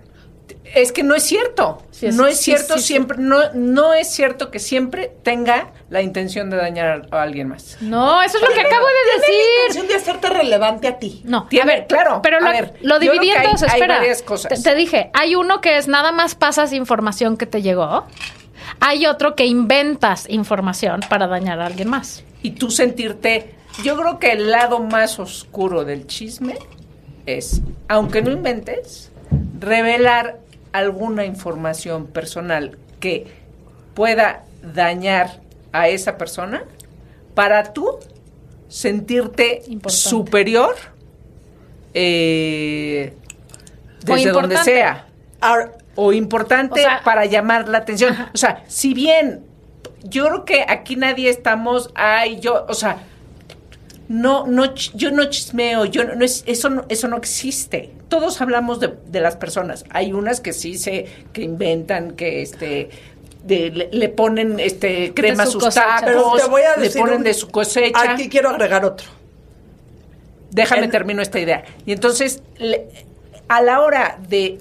es 0.73 0.91
que 0.91 1.03
no 1.03 1.15
es 1.15 1.23
cierto. 1.23 1.81
Sí, 1.91 2.07
es- 2.07 2.15
no 2.15 2.27
es 2.27 2.37
sí, 2.37 2.45
cierto 2.45 2.77
sí, 2.77 2.83
siempre, 2.83 3.17
no, 3.19 3.51
no 3.53 3.93
es 3.93 4.09
cierto 4.11 4.49
que 4.51 4.59
siempre 4.59 5.11
tenga 5.23 5.71
la 5.89 6.01
intención 6.01 6.49
de 6.49 6.57
dañar 6.57 7.07
a 7.11 7.21
alguien 7.21 7.49
más. 7.49 7.77
No, 7.81 8.21
eso 8.21 8.37
es 8.37 8.43
lo 8.43 8.49
que 8.53 8.61
acabo 8.61 8.85
de 8.87 8.93
tiene 9.03 9.15
la 9.15 9.21
decir. 9.21 9.43
intención 9.67 9.87
de 9.87 9.95
hacerte 9.95 10.29
relevante 10.29 10.87
a 10.87 10.97
ti. 10.99 11.21
No, 11.25 11.47
a 11.61 11.65
ver, 11.65 11.85
claro, 11.87 12.21
Pero 12.23 12.37
a 12.37 12.39
lo, 12.41 12.49
ver, 12.51 12.73
lo 12.81 12.95
yo 13.01 13.11
dividí 13.11 13.31
en 13.31 13.37
hay- 13.39 13.47
dos, 13.51 13.63
hay 13.63 13.69
espera. 13.69 13.97
varias 13.97 14.21
cosas. 14.23 14.49
Te, 14.63 14.69
te 14.69 14.75
dije, 14.75 15.11
hay 15.13 15.35
uno 15.35 15.61
que 15.61 15.77
es 15.77 15.87
nada 15.87 16.11
más 16.11 16.35
pasas 16.35 16.73
información 16.73 17.37
que 17.37 17.45
te 17.45 17.61
llegó. 17.61 18.05
Hay 18.79 19.05
otro 19.05 19.35
que 19.35 19.45
inventas 19.45 20.27
información 20.29 21.01
para 21.09 21.27
dañar 21.27 21.59
a 21.59 21.65
alguien 21.65 21.89
más. 21.89 22.23
Y 22.41 22.51
tú 22.51 22.71
sentirte, 22.71 23.53
yo 23.83 23.95
creo 23.97 24.17
que 24.17 24.31
el 24.31 24.49
lado 24.49 24.79
más 24.79 25.19
oscuro 25.19 25.83
del 25.83 26.07
chisme 26.07 26.57
es, 27.25 27.61
aunque 27.87 28.21
no 28.21 28.31
inventes, 28.31 29.11
revelar 29.59 30.39
alguna 30.73 31.25
información 31.25 32.07
personal 32.07 32.77
que 32.99 33.27
pueda 33.93 34.45
dañar 34.61 35.41
a 35.71 35.87
esa 35.89 36.17
persona 36.17 36.63
para 37.35 37.73
tú 37.73 37.97
sentirte 38.67 39.63
Importante. 39.67 39.91
superior 40.09 40.75
eh, 41.93 43.13
desde 44.05 44.31
donde 44.31 44.57
sea 44.57 45.07
o 45.95 46.13
importante 46.13 46.79
O 46.79 46.83
sea- 46.83 47.01
para 47.03 47.25
llamar 47.25 47.67
la 47.67 47.79
atención. 47.79 48.15
O 48.33 48.37
sea, 48.37 48.63
si 48.67 48.93
bien 48.93 49.43
yo 50.03 50.25
creo 50.27 50.45
que 50.45 50.65
aquí 50.67 50.95
nadie 50.95 51.29
estamos, 51.29 51.91
ay, 51.95 52.39
yo, 52.39 52.65
o 52.67 52.73
sea, 52.73 52.97
no, 54.07 54.47
no, 54.47 54.73
yo 54.73 55.11
no 55.11 55.25
chismeo, 55.25 55.85
yo 55.85 56.03
no, 56.03 56.15
no 56.15 56.25
es, 56.25 56.43
eso 56.47 56.69
no, 56.69 56.85
eso 56.89 57.07
no 57.07 57.17
existe. 57.17 57.91
Todos 58.11 58.41
hablamos 58.41 58.81
de, 58.81 58.93
de 59.07 59.21
las 59.21 59.37
personas. 59.37 59.85
Hay 59.89 60.11
unas 60.11 60.41
que 60.41 60.51
sí 60.51 60.77
se, 60.77 61.05
que 61.31 61.43
inventan, 61.43 62.11
que 62.11 62.41
este, 62.41 62.89
de- 63.45 63.71
le, 63.71 63.89
le 63.89 64.09
ponen 64.09 64.59
este 64.59 65.13
crema 65.13 65.43
a 65.43 65.45
su 65.45 65.53
sus 65.53 65.63
cosecha. 65.63 66.01
pero 66.03 66.23
tacos, 66.23 66.43
te 66.43 66.49
voy 66.49 66.61
a 66.63 66.75
le 66.75 66.83
decir 66.83 66.99
ponen 67.01 67.17
un- 67.19 67.23
de 67.23 67.33
su 67.33 67.47
cosecha. 67.47 68.11
aquí 68.11 68.27
quiero 68.27 68.49
agregar 68.49 68.83
otro. 68.83 69.07
Déjame 70.51 70.83
En- 70.83 70.91
termino 70.91 71.21
esta 71.21 71.39
idea. 71.39 71.63
Y 71.85 71.93
entonces, 71.93 72.43
le- 72.57 72.87
a 73.47 73.61
la 73.61 73.79
hora 73.81 74.19
de, 74.27 74.57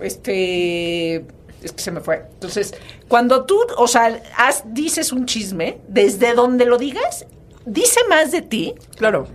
este, 0.00 1.16
es 1.62 1.72
que 1.72 1.82
se 1.82 1.90
me 1.90 2.00
fue. 2.00 2.24
Entonces, 2.32 2.74
cuando 3.08 3.44
tú, 3.44 3.58
o 3.76 3.86
sea, 3.86 4.18
dices 4.64 5.12
un 5.12 5.26
chisme, 5.26 5.78
desde 5.88 6.32
donde 6.32 6.64
lo 6.64 6.78
digas, 6.78 7.26
dice 7.66 8.00
más 8.08 8.32
de 8.32 8.40
ti 8.40 8.74
Claro. 8.96 9.26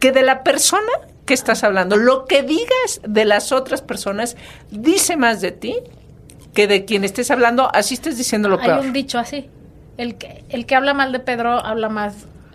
que 0.00 0.10
de 0.10 0.22
la 0.22 0.42
persona 0.42 0.90
que 1.24 1.34
estás 1.34 1.64
hablando. 1.64 1.96
Lo 1.96 2.26
que 2.26 2.42
digas 2.42 3.00
de 3.06 3.24
las 3.24 3.52
otras 3.52 3.82
personas 3.82 4.36
dice 4.70 5.16
más 5.16 5.40
de 5.40 5.52
ti 5.52 5.76
que 6.52 6.66
de 6.66 6.84
quien 6.84 7.04
estés 7.04 7.30
hablando, 7.30 7.68
así 7.74 7.94
estés 7.94 8.16
diciendo 8.16 8.48
lo 8.48 8.58
Hay 8.60 8.66
peor. 8.66 8.80
un 8.80 8.92
dicho 8.92 9.18
así. 9.18 9.50
El 9.96 10.16
que, 10.16 10.44
el 10.48 10.66
que 10.66 10.74
habla 10.74 10.94
mal 10.94 11.12
de 11.12 11.20
Pedro 11.20 11.52
habla 11.52 11.88
más. 11.88 12.14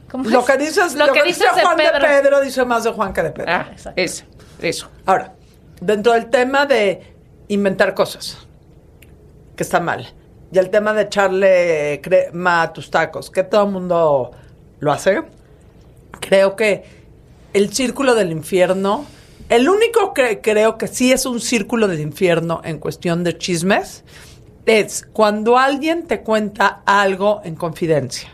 ¿cómo 0.09 0.29
Lo 0.29 0.39
es? 0.39 0.45
que 0.45 0.57
dices, 0.57 0.95
lo, 0.95 1.11
que 1.13 1.23
dices 1.23 1.47
de 1.55 1.61
Juan 1.61 1.77
Pedro. 1.77 1.99
de 1.99 2.21
Pedro 2.21 2.41
dice 2.41 2.65
más 2.65 2.83
de 2.83 2.91
Juan 2.91 3.13
que 3.13 3.23
de 3.23 3.31
Pedro. 3.31 3.51
Ah, 3.51 3.67
Exacto. 3.71 4.01
eso, 4.01 4.25
eso. 4.61 4.89
Ahora, 5.05 5.33
dentro 5.81 6.13
del 6.13 6.29
tema 6.29 6.65
de 6.65 7.13
inventar 7.47 7.93
cosas, 7.93 8.38
que 9.55 9.63
está 9.63 9.79
mal, 9.79 10.07
y 10.51 10.57
el 10.57 10.69
tema 10.69 10.93
de 10.93 11.03
echarle 11.03 11.99
crema 12.01 12.63
a 12.63 12.73
tus 12.73 12.89
tacos, 12.89 13.29
que 13.29 13.43
todo 13.43 13.65
el 13.65 13.71
mundo 13.71 14.31
lo 14.79 14.91
hace, 14.91 15.21
creo 16.19 16.55
que 16.55 16.98
el 17.53 17.73
círculo 17.73 18.15
del 18.15 18.31
infierno, 18.31 19.05
el 19.49 19.67
único 19.69 20.13
que 20.13 20.41
creo 20.41 20.77
que 20.77 20.87
sí 20.87 21.11
es 21.11 21.25
un 21.25 21.39
círculo 21.39 21.87
del 21.87 21.99
infierno 22.01 22.61
en 22.63 22.77
cuestión 22.79 23.23
de 23.23 23.37
chismes, 23.37 24.03
es 24.65 25.07
cuando 25.13 25.57
alguien 25.57 26.05
te 26.05 26.21
cuenta 26.21 26.83
algo 26.85 27.41
en 27.43 27.55
confidencia. 27.55 28.29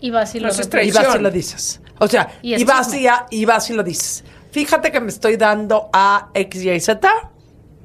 Y 0.00 0.10
vas 0.10 0.34
y 0.34 0.40
lo 0.40 0.48
Pues. 0.48 0.68
Y 0.86 0.90
vas 0.92 1.14
y 1.16 1.18
lo 1.18 1.30
dices. 1.30 1.80
O 1.98 2.08
sea, 2.08 2.38
Y 2.42 2.64
vas 2.64 2.94
y, 2.94 3.06
a- 3.06 3.26
y 3.30 3.44
vas 3.44 3.68
y 3.70 3.74
lo 3.74 3.82
dices. 3.82 4.24
Fíjate 4.50 4.90
que 4.92 5.00
me 5.00 5.08
estoy 5.08 5.36
dando 5.36 5.88
a 5.92 6.30
X, 6.34 6.62
Y, 6.64 6.80
Z. 6.80 7.10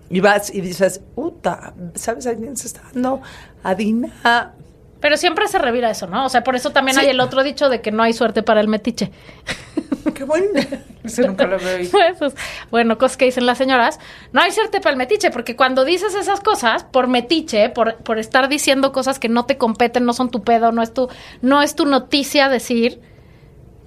Y 0.10 0.20
vas 0.22 0.54
y 0.54 0.62
dices, 0.62 1.02
puta, 1.16 1.74
¿sabes 1.96 2.26
a 2.28 2.36
quién 2.36 2.56
se 2.58 2.68
está 2.68 2.82
dando? 2.94 3.22
A 3.64 3.76
Dina. 3.76 4.54
Pero 5.00 5.16
siempre 5.18 5.48
se 5.48 5.58
revira 5.60 5.90
eso, 5.90 6.08
¿no? 6.08 6.26
O 6.26 6.30
sea, 6.30 6.44
por 6.44 6.56
eso 6.56 6.72
también 6.72 6.96
Sí. 6.96 7.02
hay 7.06 7.10
el 7.10 7.20
otro 7.22 7.42
dicho 7.44 7.70
de 7.70 7.80
que 7.82 7.92
no 7.92 8.04
hay 8.04 8.12
suerte 8.14 8.44
para 8.44 8.60
el 8.60 8.68
metiche. 8.68 9.12
Qué 10.14 10.24
bueno. 10.26 10.48
Ese 11.04 11.26
nunca 11.26 11.46
lo 11.48 11.58
veo. 11.58 11.80
Pues, 12.20 12.34
bueno, 12.70 12.98
cosas 12.98 13.16
que 13.18 13.26
dicen 13.26 13.46
las 13.46 13.58
señoras. 13.58 14.00
No 14.34 14.42
hay 14.42 14.52
suerte 14.52 14.80
para 14.82 14.92
el 14.92 14.98
metiche, 14.98 15.32
porque 15.32 15.56
cuando 15.56 15.86
dices 15.86 16.16
esas 16.16 16.42
cosas, 16.42 16.84
por 16.84 17.08
metiche, 17.08 17.70
por, 17.70 17.96
por 17.98 18.20
estar 18.20 18.50
diciendo 18.50 18.92
cosas 18.92 19.20
que 19.20 19.30
no 19.30 19.46
te 19.46 19.58
competen, 19.58 20.04
no 20.06 20.12
son 20.14 20.30
tu 20.32 20.44
pedo, 20.44 20.72
no 20.74 20.82
es 20.82 20.94
tu, 20.94 21.08
no 21.42 21.62
es 21.62 21.76
tu 21.76 21.86
noticia 21.86 22.50
decir, 22.50 23.00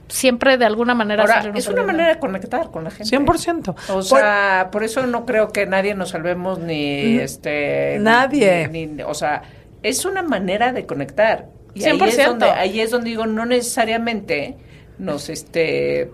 siempre 0.09 0.57
de 0.59 0.65
alguna 0.65 0.95
manera 0.95 1.23
Ahora, 1.23 1.53
es 1.55 1.69
una 1.69 1.83
manera 1.83 2.09
de 2.15 2.19
conectar 2.19 2.71
con 2.71 2.85
la 2.85 2.91
gente. 2.91 3.17
100%. 3.17 3.75
O 3.91 4.03
sea, 4.03 4.69
por 4.73 4.83
eso 4.85 5.07
no 5.07 5.25
creo 5.27 5.53
que 5.53 5.67
nadie 5.67 5.95
nos 5.95 6.11
salvemos 6.11 6.59
ni 6.59 7.19
este 7.19 7.99
Nadie. 8.01 8.69
ni- 8.69 8.87
ni- 8.87 9.03
o 9.03 9.15
sea, 9.15 9.43
es 9.83 10.05
una 10.05 10.23
manera 10.23 10.73
de 10.73 10.87
conectar. 10.87 11.49
Y 11.75 11.85
ahí 11.85 11.99
100%. 11.99 12.07
es 12.07 12.27
donde 12.27 12.51
ahí 12.51 12.81
es 12.81 12.91
donde 12.91 13.11
digo 13.11 13.27
no 13.27 13.47
necesariamente 13.47 14.57
nos 14.99 15.31
este 15.31 16.11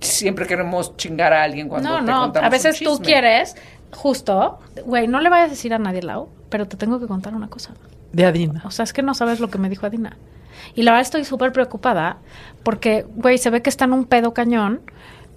siempre 0.00 0.46
queremos 0.46 0.96
chingar 0.96 1.32
a 1.32 1.42
alguien 1.42 1.68
cuando 1.68 1.88
No, 1.88 1.96
te 2.04 2.10
no, 2.10 2.20
contamos 2.22 2.46
a 2.46 2.50
veces 2.50 2.80
un 2.80 2.86
tú 2.86 3.02
quieres, 3.02 3.56
justo, 3.92 4.58
güey, 4.84 5.08
no 5.08 5.20
le 5.20 5.28
vayas 5.28 5.48
a 5.48 5.50
decir 5.50 5.74
a 5.74 5.78
nadie, 5.78 6.02
Lau, 6.02 6.28
pero 6.48 6.66
te 6.66 6.76
tengo 6.76 7.00
que 7.00 7.06
contar 7.06 7.34
una 7.34 7.48
cosa. 7.48 7.74
De 8.12 8.24
Adina. 8.24 8.62
O 8.64 8.70
sea, 8.70 8.84
es 8.84 8.92
que 8.92 9.02
no 9.02 9.14
sabes 9.14 9.40
lo 9.40 9.48
que 9.48 9.58
me 9.58 9.68
dijo 9.68 9.86
Adina. 9.86 10.16
Y 10.74 10.82
la 10.82 10.92
verdad 10.92 11.02
estoy 11.02 11.24
súper 11.24 11.52
preocupada 11.52 12.18
porque, 12.62 13.06
güey, 13.14 13.38
se 13.38 13.50
ve 13.50 13.62
que 13.62 13.70
está 13.70 13.84
en 13.84 13.92
un 13.92 14.04
pedo 14.04 14.32
cañón, 14.32 14.80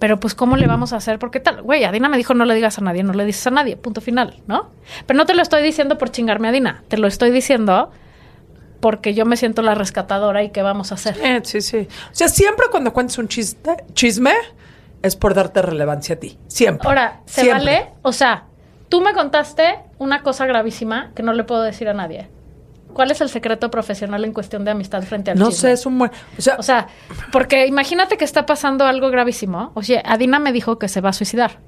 pero 0.00 0.18
pues 0.18 0.34
¿cómo 0.34 0.56
le 0.56 0.66
vamos 0.66 0.92
a 0.92 0.96
hacer? 0.96 1.20
Porque 1.20 1.38
tal, 1.38 1.62
güey, 1.62 1.84
Adina 1.84 2.08
me 2.08 2.16
dijo 2.16 2.34
no 2.34 2.44
le 2.46 2.54
digas 2.54 2.78
a 2.78 2.80
nadie, 2.80 3.04
no 3.04 3.12
le 3.12 3.24
dices 3.24 3.46
a 3.46 3.50
nadie, 3.50 3.76
punto 3.76 4.00
final, 4.00 4.40
¿no? 4.48 4.70
Pero 5.06 5.16
no 5.16 5.26
te 5.26 5.34
lo 5.34 5.42
estoy 5.42 5.62
diciendo 5.62 5.98
por 5.98 6.10
chingarme 6.10 6.48
a 6.48 6.50
Adina, 6.50 6.82
te 6.88 6.96
lo 6.96 7.06
estoy 7.06 7.30
diciendo 7.30 7.90
porque 8.80 9.12
yo 9.12 9.26
me 9.26 9.36
siento 9.36 9.60
la 9.60 9.74
rescatadora 9.74 10.42
y 10.42 10.50
qué 10.50 10.62
vamos 10.62 10.90
a 10.90 10.94
hacer. 10.94 11.16
Eh, 11.22 11.40
sí, 11.44 11.60
sí. 11.60 11.86
O 12.06 12.14
sea, 12.14 12.28
siempre 12.28 12.66
cuando 12.70 12.94
cuentes 12.94 13.18
un 13.18 13.28
chiste, 13.28 13.84
chisme, 13.92 14.32
es 15.02 15.16
por 15.16 15.34
darte 15.34 15.60
relevancia 15.60 16.14
a 16.14 16.18
ti. 16.18 16.38
Siempre. 16.48 16.88
Ahora, 16.88 17.20
¿se 17.26 17.42
Siempre. 17.42 17.64
vale? 17.64 17.90
O 18.00 18.12
sea, 18.12 18.44
tú 18.88 19.02
me 19.02 19.12
contaste 19.12 19.80
una 19.98 20.22
cosa 20.22 20.46
gravísima 20.46 21.10
que 21.14 21.22
no 21.22 21.34
le 21.34 21.44
puedo 21.44 21.62
decir 21.62 21.90
a 21.90 21.94
nadie. 21.94 22.28
¿Cuál 22.92 23.10
es 23.10 23.20
el 23.20 23.28
secreto 23.28 23.70
profesional 23.70 24.24
en 24.24 24.32
cuestión 24.32 24.64
de 24.64 24.70
amistad 24.72 25.02
frente 25.02 25.30
al 25.30 25.38
No 25.38 25.46
chisme? 25.50 25.60
sé, 25.60 25.72
es 25.72 25.86
un 25.86 25.98
buen. 25.98 26.10
O 26.38 26.42
sea, 26.42 26.56
O 26.58 26.62
sea, 26.62 26.88
porque 27.32 27.66
imagínate 27.66 28.16
que 28.16 28.24
está 28.24 28.46
pasando 28.46 28.84
algo 28.86 29.10
gravísimo. 29.10 29.72
Oye, 29.74 30.02
Adina 30.04 30.38
me 30.38 30.52
dijo 30.52 30.78
que 30.78 30.88
se 30.88 31.00
va 31.00 31.10
a 31.10 31.12
suicidar. 31.12 31.58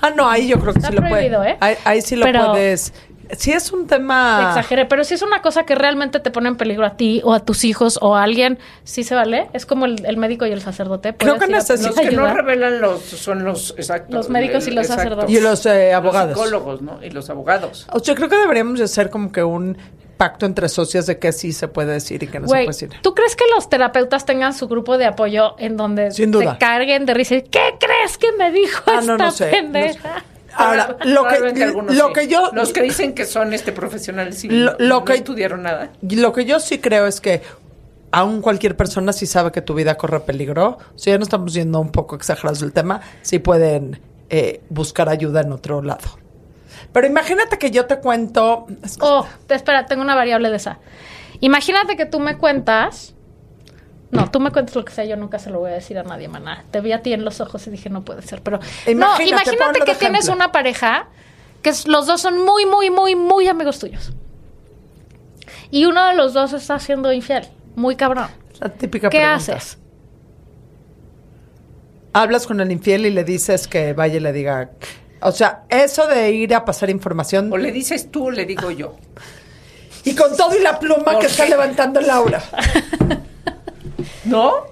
ah, 0.00 0.10
no, 0.10 0.28
ahí 0.28 0.48
yo 0.48 0.58
creo 0.60 0.72
que 0.72 0.78
Está 0.80 0.90
sí 0.90 0.96
lo 0.96 1.08
puedes. 1.08 1.32
¿eh? 1.32 1.56
Ahí, 1.60 1.74
ahí 1.84 2.00
sí 2.02 2.16
lo 2.16 2.24
Pero- 2.26 2.50
puedes. 2.52 2.92
Sí, 3.38 3.50
es 3.50 3.72
un 3.72 3.86
tema. 3.86 4.48
Exageré, 4.50 4.84
pero 4.84 5.04
si 5.04 5.14
es 5.14 5.22
una 5.22 5.40
cosa 5.40 5.62
que 5.64 5.74
realmente 5.74 6.20
te 6.20 6.30
pone 6.30 6.50
en 6.50 6.56
peligro 6.56 6.84
a 6.84 6.98
ti 6.98 7.22
o 7.24 7.32
a 7.32 7.40
tus 7.40 7.64
hijos 7.64 7.98
o 8.02 8.14
a 8.14 8.22
alguien, 8.24 8.58
sí 8.84 9.04
se 9.04 9.14
vale. 9.14 9.48
Es 9.54 9.64
como 9.64 9.86
el, 9.86 10.04
el 10.04 10.18
médico 10.18 10.44
y 10.44 10.50
el 10.52 10.60
sacerdote. 10.60 11.14
Creo 11.16 11.34
que 11.38 11.46
pedir 11.46 11.56
Los 11.56 11.94
que 11.98 12.10
no 12.10 12.34
revelan 12.34 12.82
los 12.82 13.00
son 13.00 13.42
los 13.42 13.70
exacto, 13.78 14.14
Los 14.18 14.28
médicos 14.28 14.66
y 14.68 14.72
los 14.72 14.84
exacto. 14.84 15.04
sacerdotes. 15.04 15.30
Y 15.34 15.40
los 15.40 15.64
eh, 15.64 15.94
abogados. 15.94 16.36
Los 16.36 16.44
psicólogos, 16.46 16.82
¿no? 16.82 17.02
Y 17.02 17.08
los 17.08 17.30
abogados. 17.30 17.86
O 17.90 18.00
sea, 18.00 18.14
creo 18.14 18.28
que 18.28 18.36
deberíamos 18.36 18.78
de 18.78 18.84
hacer 18.84 19.08
como 19.08 19.32
que 19.32 19.42
un 19.42 19.78
pacto 20.16 20.46
entre 20.46 20.68
socios 20.68 21.06
de 21.06 21.18
que 21.18 21.32
sí 21.32 21.52
se 21.52 21.68
puede 21.68 21.92
decir 21.92 22.22
y 22.22 22.26
que 22.28 22.38
no 22.40 22.46
se 22.46 22.52
puede 22.54 22.66
decir. 22.66 22.90
¿tú 23.02 23.14
crees 23.14 23.34
que 23.36 23.44
los 23.54 23.68
terapeutas 23.68 24.24
tengan 24.24 24.54
su 24.54 24.68
grupo 24.68 24.98
de 24.98 25.06
apoyo 25.06 25.54
en 25.58 25.76
donde 25.76 26.10
Sin 26.12 26.30
duda. 26.30 26.52
se 26.52 26.58
carguen 26.58 27.06
de 27.06 27.14
risa? 27.14 27.34
y, 27.36 27.42
¿Qué 27.42 27.74
crees 27.80 28.18
que 28.18 28.30
me 28.32 28.50
dijo 28.52 28.82
Ah, 28.86 28.98
esta 29.00 29.12
no, 29.12 29.18
no 29.18 29.30
sé. 29.30 29.46
pendeja? 29.46 30.24
Ahora, 30.54 30.96
lo 31.04 31.24
que, 31.26 31.38
lo 31.40 32.08
sí. 32.08 32.12
que 32.14 32.28
yo. 32.28 32.50
Los 32.52 32.72
que 32.74 32.82
dicen 32.82 33.14
que 33.14 33.24
son 33.24 33.54
este 33.54 33.72
profesionales 33.72 34.44
y 34.44 34.48
Lo- 34.50 34.72
no, 34.72 34.76
lo 34.78 34.88
no 35.00 35.04
que- 35.06 35.14
estudiaron 35.14 35.62
nada. 35.62 35.90
Lo 36.02 36.32
que 36.32 36.44
yo 36.44 36.60
sí 36.60 36.78
creo 36.78 37.06
es 37.06 37.20
que 37.22 37.40
aún 38.10 38.42
cualquier 38.42 38.76
persona 38.76 39.14
si 39.14 39.24
sabe 39.26 39.50
que 39.50 39.62
tu 39.62 39.72
vida 39.74 39.96
corre 39.96 40.20
peligro, 40.20 40.76
si 40.94 41.08
ya 41.10 41.16
no 41.16 41.24
estamos 41.24 41.54
yendo 41.54 41.80
un 41.80 41.90
poco 41.90 42.16
exagerados 42.16 42.60
del 42.60 42.72
tema, 42.74 43.00
sí 43.22 43.38
pueden 43.38 43.98
eh, 44.28 44.60
buscar 44.68 45.08
ayuda 45.08 45.40
en 45.40 45.52
otro 45.52 45.80
lado. 45.80 46.18
Pero 46.92 47.06
imagínate 47.06 47.58
que 47.58 47.70
yo 47.70 47.86
te 47.86 47.98
cuento... 48.00 48.66
Oh, 49.00 49.26
te- 49.46 49.54
espera, 49.54 49.86
tengo 49.86 50.02
una 50.02 50.14
variable 50.14 50.50
de 50.50 50.56
esa. 50.56 50.78
Imagínate 51.40 51.96
que 51.96 52.04
tú 52.06 52.20
me 52.20 52.36
cuentas. 52.36 53.14
No, 54.10 54.30
tú 54.30 54.40
me 54.40 54.50
cuentas 54.50 54.76
lo 54.76 54.84
que 54.84 54.92
sea, 54.92 55.04
yo 55.06 55.16
nunca 55.16 55.38
se 55.38 55.48
lo 55.48 55.58
voy 55.58 55.70
a 55.70 55.74
decir 55.74 55.96
a 55.98 56.02
nadie, 56.02 56.28
maná. 56.28 56.64
Te 56.70 56.82
vi 56.82 56.92
a 56.92 57.00
ti 57.02 57.14
en 57.14 57.24
los 57.24 57.40
ojos 57.40 57.66
y 57.66 57.70
dije, 57.70 57.88
no 57.88 58.04
puede 58.04 58.20
ser. 58.22 58.42
Pero. 58.42 58.60
Imagínate, 58.86 59.24
no, 59.24 59.28
imagínate 59.28 59.80
que 59.86 59.94
tienes 59.94 60.28
una 60.28 60.52
pareja 60.52 61.08
que 61.62 61.72
los 61.86 62.06
dos 62.06 62.20
son 62.20 62.44
muy, 62.44 62.66
muy, 62.66 62.90
muy, 62.90 63.16
muy 63.16 63.48
amigos 63.48 63.78
tuyos. 63.78 64.12
Y 65.70 65.86
uno 65.86 66.06
de 66.08 66.14
los 66.14 66.34
dos 66.34 66.52
está 66.52 66.78
siendo 66.78 67.10
infiel. 67.10 67.48
Muy 67.74 67.96
cabrón. 67.96 68.26
La 68.60 68.68
típica 68.68 69.08
¿Qué 69.08 69.18
pregunta. 69.18 69.36
haces? 69.36 69.78
Hablas 72.12 72.46
con 72.46 72.60
el 72.60 72.70
infiel 72.70 73.06
y 73.06 73.10
le 73.10 73.24
dices 73.24 73.66
que 73.66 73.94
vaya 73.94 74.16
y 74.16 74.20
le 74.20 74.32
diga... 74.34 74.70
O 75.24 75.32
sea, 75.32 75.62
eso 75.68 76.06
de 76.06 76.30
ir 76.32 76.54
a 76.54 76.64
pasar 76.64 76.90
información... 76.90 77.52
O 77.52 77.56
le 77.56 77.72
dices 77.72 78.10
tú 78.10 78.26
o 78.26 78.30
le 78.30 78.44
digo 78.44 78.70
yo. 78.70 78.96
Y 80.04 80.14
con 80.14 80.36
todo 80.36 80.56
y 80.56 80.60
la 80.60 80.78
pluma 80.78 81.04
¿Por 81.04 81.20
que 81.20 81.26
está 81.26 81.46
levantando 81.46 82.00
Laura. 82.00 82.42
¿No? 84.24 84.66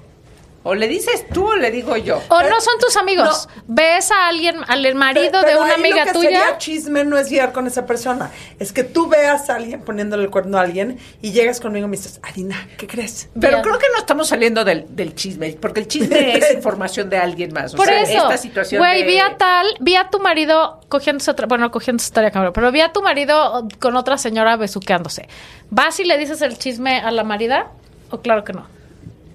O 0.63 0.75
le 0.75 0.89
dices 0.89 1.25
tú 1.33 1.47
o 1.53 1.57
le 1.57 1.71
digo 1.71 1.97
yo. 1.97 2.21
O 2.29 2.43
no 2.43 2.61
son 2.61 2.75
tus 2.79 2.95
amigos. 2.99 3.49
Ves 3.67 4.11
a 4.11 4.29
alguien, 4.29 4.57
al 4.69 4.95
marido 4.95 5.41
de 5.41 5.47
Pero 5.47 5.63
una 5.63 5.71
ahí 5.75 5.81
amiga 5.81 6.01
lo 6.01 6.05
que 6.05 6.13
tuya. 6.13 6.29
Sería 6.41 6.59
chisme 6.59 7.05
no 7.07 7.17
es 7.17 7.31
guiar 7.31 7.53
con 7.53 7.67
esa 7.67 7.87
persona. 7.87 8.31
Es 8.59 8.71
que 8.75 8.85
tú 8.85 9.09
veas 9.09 9.49
a 9.49 9.55
alguien 9.57 9.81
poniéndole 9.81 10.23
el 10.25 10.31
cuerno 10.31 10.59
a 10.59 10.61
alguien 10.61 10.99
y 11.23 11.33
llegas 11.33 11.61
conmigo 11.61 11.87
y 11.87 11.91
me 11.91 11.97
dices, 11.97 12.21
Adina, 12.23 12.69
¿qué 12.77 12.87
crees? 12.87 13.31
Pero 13.41 13.53
Bien. 13.57 13.63
creo 13.63 13.79
que 13.79 13.87
no 13.95 13.99
estamos 13.99 14.29
saliendo 14.29 14.63
del, 14.65 14.85
del 14.95 15.15
chisme, 15.15 15.57
porque 15.59 15.81
el 15.81 15.89
chisme 15.89 16.37
es 16.37 16.53
información 16.53 17.09
de 17.09 17.17
alguien 17.17 17.55
más. 17.55 17.73
O 17.73 17.79
Por 17.79 17.87
sea, 17.87 18.03
eso, 18.03 18.13
esta 18.25 18.37
situación 18.37 18.81
güey, 18.81 19.01
de- 19.05 19.07
vi 19.09 19.19
a 19.19 19.39
tal, 19.39 19.67
vi 19.81 19.97
a 19.97 20.11
tu 20.11 20.21
marido 20.21 20.81
cogiéndose 20.91 21.31
otra, 21.31 21.47
bueno, 21.47 21.71
cogiéndose 21.71 22.09
estaría 22.09 22.31
cabrón, 22.33 22.53
pero 22.53 22.71
vi 22.71 22.83
a 22.83 22.93
tu 22.93 23.01
marido 23.01 23.67
con 23.79 23.97
otra 23.97 24.19
señora 24.19 24.57
besuqueándose. 24.57 25.27
¿Vas 25.71 25.99
y 26.01 26.05
le 26.05 26.19
dices 26.19 26.43
el 26.43 26.59
chisme 26.59 27.01
a 27.01 27.11
la 27.13 27.25
marida? 27.25 27.69
O 28.11 28.21
claro 28.21 28.45
que 28.45 28.53
no. 28.53 28.67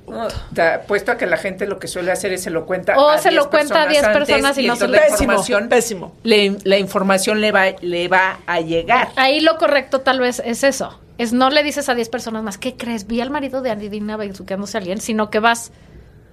No, 0.08 0.28
te 0.54 0.62
apuesto 0.62 1.12
a 1.12 1.18
que 1.18 1.26
la 1.26 1.38
gente 1.38 1.66
lo 1.66 1.80
que 1.80 1.88
suele 1.88 2.12
hacer 2.12 2.32
es 2.34 2.44
se 2.44 2.50
lo 2.52 2.66
cuenta 2.66 2.98
O 2.98 3.10
a 3.10 3.18
se 3.18 3.30
10 3.30 3.44
lo 3.44 3.50
cuenta 3.50 3.84
a 3.84 3.88
personas 3.88 3.90
10 3.90 4.04
antes, 4.04 4.18
personas 4.20 4.58
y 4.60 4.68
no 4.68 4.76
se 4.76 4.88
la 4.88 4.98
Pésimo, 5.00 5.18
información, 5.20 5.70
pésimo. 5.70 6.16
le- 6.24 6.58
la 6.64 6.78
información 6.78 7.42
le 7.42 7.52
va, 7.52 7.66
le 7.82 8.08
va 8.08 8.40
a 8.46 8.62
llegar. 8.62 9.10
Ahí 9.16 9.40
lo 9.40 9.58
correcto 9.58 10.02
tal 10.02 10.20
vez 10.20 10.42
es 10.46 10.64
eso. 10.64 11.00
Es 11.18 11.34
no 11.34 11.50
le 11.50 11.64
dices 11.64 11.90
a 11.90 11.96
10 11.96 12.10
personas 12.10 12.44
más, 12.44 12.58
¿qué 12.58 12.76
crees? 12.76 13.08
Vi 13.08 13.22
al 13.22 13.30
marido 13.32 13.62
de 13.62 13.72
Adina 13.72 14.18
besuqueándose 14.18 14.78
a 14.78 14.80
alguien, 14.80 15.00
sino 15.02 15.30
que 15.30 15.40
vas 15.40 15.72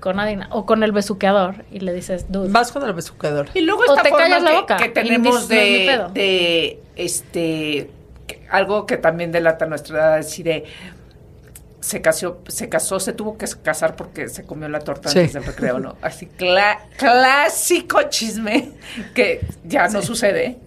con 0.01 0.19
Adina 0.19 0.49
o 0.51 0.67
con 0.67 0.83
el 0.83 0.91
besuqueador 0.93 1.65
y 1.71 1.79
le 1.81 1.93
dices, 1.95 2.27
dude. 2.29 2.49
Vas 2.51 2.73
con 2.73 2.83
el 2.85 2.93
besuqueador. 2.93 3.49
Y 3.55 3.61
luego 3.61 3.83
O 3.83 3.85
esta 3.85 4.03
te 4.03 4.09
forma 4.11 4.25
callas 4.25 4.43
la 4.43 4.51
que, 4.51 4.57
boca 4.57 4.77
que 4.79 4.89
tenemos 4.89 5.49
dices, 5.49 5.57
"No 5.57 5.63
es 5.63 5.71
mi 5.71 5.79
de, 5.79 5.87
pedo". 5.87 6.09
de, 6.09 6.83
este 6.97 7.91
que- 8.27 8.47
algo 8.51 8.85
que 8.87 8.97
también 8.97 9.31
delata 9.33 9.67
nuestra 9.67 9.97
edad, 9.99 10.15
así 10.17 10.43
de 10.43 10.65
se 11.83 12.01
casó, 12.01 12.41
se 12.47 12.69
casó, 12.69 12.99
se 13.01 13.13
tuvo 13.13 13.37
que 13.37 13.45
casar 13.63 13.97
porque 13.97 14.29
se 14.29 14.45
comió 14.45 14.69
la 14.69 14.79
torta 14.79 15.09
Sí. 15.11 15.19
antes 15.19 15.33
del 15.35 15.45
recreo, 15.45 15.79
¿no? 15.81 15.97
Así 16.01 16.27
clásico 16.97 18.03
chisme 18.09 18.71
que 19.15 19.41
ya 19.65 19.89
no 19.89 20.01
sucede, 20.01 20.59